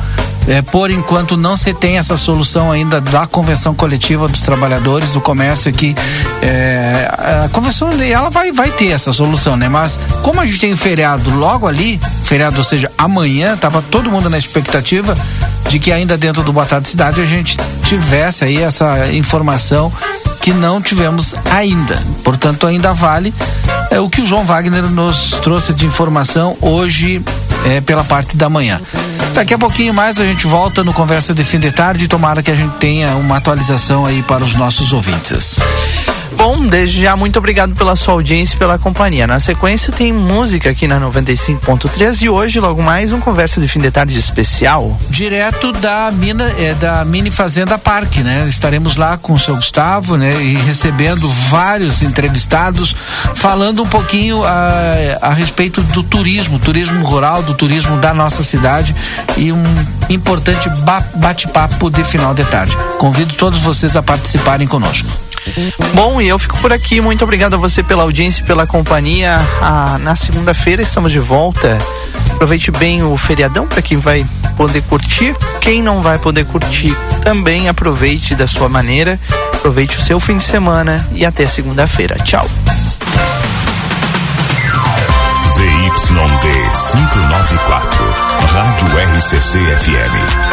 É, 0.47 0.59
por 0.63 0.89
enquanto 0.89 1.37
não 1.37 1.55
se 1.55 1.71
tem 1.71 1.99
essa 1.99 2.17
solução 2.17 2.71
ainda 2.71 2.99
da 2.99 3.27
convenção 3.27 3.75
coletiva 3.75 4.27
dos 4.27 4.41
trabalhadores 4.41 5.13
do 5.13 5.21
comércio 5.21 5.69
aqui. 5.69 5.95
É, 6.41 7.45
a 7.45 7.49
convenção 7.49 7.89
ela 8.01 8.31
vai, 8.31 8.51
vai 8.51 8.71
ter 8.71 8.87
essa 8.87 9.13
solução, 9.13 9.55
né? 9.55 9.69
Mas 9.69 9.99
como 10.23 10.41
a 10.41 10.45
gente 10.45 10.59
tem 10.59 10.73
um 10.73 10.77
feriado 10.77 11.29
logo 11.29 11.67
ali, 11.67 12.01
feriado, 12.23 12.57
ou 12.57 12.63
seja, 12.63 12.91
amanhã, 12.97 13.55
tava 13.55 13.83
todo 13.83 14.09
mundo 14.09 14.31
na 14.31 14.37
expectativa 14.37 15.15
de 15.71 15.79
que 15.79 15.89
ainda 15.89 16.17
dentro 16.17 16.43
do 16.43 16.51
Boa 16.51 16.65
Tarde 16.65 16.80
Cidade 16.89 17.21
a 17.21 17.25
gente 17.25 17.57
tivesse 17.83 18.43
aí 18.43 18.57
essa 18.57 19.11
informação 19.13 19.91
que 20.41 20.51
não 20.53 20.81
tivemos 20.81 21.35
ainda. 21.51 22.01
Portanto, 22.23 22.65
ainda 22.65 22.91
vale 22.93 23.33
é, 23.91 23.99
o 23.99 24.09
que 24.09 24.21
o 24.21 24.27
João 24.27 24.43
Wagner 24.43 24.83
nos 24.83 25.31
trouxe 25.41 25.73
de 25.73 25.85
informação 25.85 26.57
hoje 26.61 27.21
é, 27.65 27.81
pela 27.81 28.03
parte 28.03 28.35
da 28.35 28.49
manhã. 28.49 28.79
Daqui 29.33 29.53
a 29.53 29.57
pouquinho 29.57 29.93
mais 29.93 30.19
a 30.19 30.25
gente 30.25 30.47
volta 30.47 30.83
no 30.83 30.93
Conversa 30.93 31.33
de 31.33 31.43
Fim 31.43 31.59
de 31.59 31.71
Tarde. 31.71 32.07
Tomara 32.07 32.41
que 32.41 32.51
a 32.51 32.55
gente 32.55 32.75
tenha 32.77 33.15
uma 33.15 33.37
atualização 33.37 34.05
aí 34.05 34.21
para 34.23 34.43
os 34.43 34.53
nossos 34.55 34.91
ouvintes. 34.91 35.57
Bom, 36.43 36.65
desde 36.65 37.03
já 37.03 37.15
muito 37.15 37.37
obrigado 37.37 37.75
pela 37.75 37.95
sua 37.95 38.15
audiência 38.15 38.55
e 38.55 38.57
pela 38.57 38.79
companhia. 38.79 39.27
Na 39.27 39.39
sequência 39.39 39.93
tem 39.93 40.11
música 40.11 40.71
aqui 40.71 40.87
na 40.87 40.99
95.3 40.99 42.23
e 42.23 42.29
hoje 42.29 42.59
logo 42.59 42.81
mais 42.81 43.13
um 43.13 43.19
conversa 43.19 43.61
de 43.61 43.67
fim 43.67 43.79
de 43.79 43.91
tarde 43.91 44.17
especial. 44.17 44.99
Direto 45.07 45.71
da 45.71 46.09
mina 46.09 46.45
é 46.57 46.73
da 46.73 47.05
Mini 47.05 47.29
Fazenda 47.29 47.77
Parque, 47.77 48.21
né? 48.21 48.47
Estaremos 48.49 48.95
lá 48.95 49.19
com 49.19 49.33
o 49.33 49.39
seu 49.39 49.55
Gustavo, 49.55 50.17
né? 50.17 50.33
E 50.41 50.55
recebendo 50.55 51.29
vários 51.29 52.01
entrevistados 52.01 52.95
falando 53.35 53.83
um 53.83 53.87
pouquinho 53.87 54.43
a, 54.43 55.19
a 55.21 55.33
respeito 55.35 55.83
do 55.83 56.01
turismo, 56.01 56.57
turismo 56.57 57.05
rural, 57.05 57.43
do 57.43 57.53
turismo 57.53 57.97
da 57.97 58.15
nossa 58.15 58.41
cidade 58.41 58.95
e 59.37 59.51
um 59.51 59.63
importante 60.09 60.67
bate-papo 61.17 61.91
de 61.91 62.03
final 62.03 62.33
de 62.33 62.43
tarde. 62.45 62.75
Convido 62.97 63.35
todos 63.35 63.59
vocês 63.59 63.95
a 63.95 64.01
participarem 64.01 64.67
conosco. 64.67 65.07
Bom, 65.93 66.21
e 66.21 66.27
eu 66.27 66.39
fico 66.39 66.57
por 66.59 66.71
aqui. 66.71 67.01
Muito 67.01 67.23
obrigado 67.23 67.55
a 67.55 67.57
você 67.57 67.83
pela 67.83 68.03
audiência 68.03 68.41
e 68.41 68.45
pela 68.45 68.65
companhia. 68.67 69.39
Ah, 69.61 69.97
na 69.99 70.15
segunda-feira 70.15 70.81
estamos 70.81 71.11
de 71.11 71.19
volta. 71.19 71.77
Aproveite 72.33 72.71
bem 72.71 73.03
o 73.03 73.15
feriadão 73.17 73.67
para 73.67 73.81
quem 73.81 73.97
vai 73.97 74.25
poder 74.55 74.81
curtir. 74.83 75.35
Quem 75.59 75.81
não 75.81 76.01
vai 76.01 76.17
poder 76.17 76.45
curtir, 76.45 76.95
também 77.21 77.69
aproveite 77.69 78.35
da 78.35 78.47
sua 78.47 78.67
maneira. 78.67 79.19
Aproveite 79.53 79.97
o 79.97 80.01
seu 80.01 80.19
fim 80.19 80.37
de 80.37 80.43
semana 80.43 81.07
e 81.13 81.25
até 81.25 81.45
segunda-feira. 81.45 82.15
Tchau. 82.23 82.47
ZYD 85.53 86.47
594, 86.91 88.05
Rádio 88.47 88.87
RCC 89.17 89.59
FM. 89.59 90.50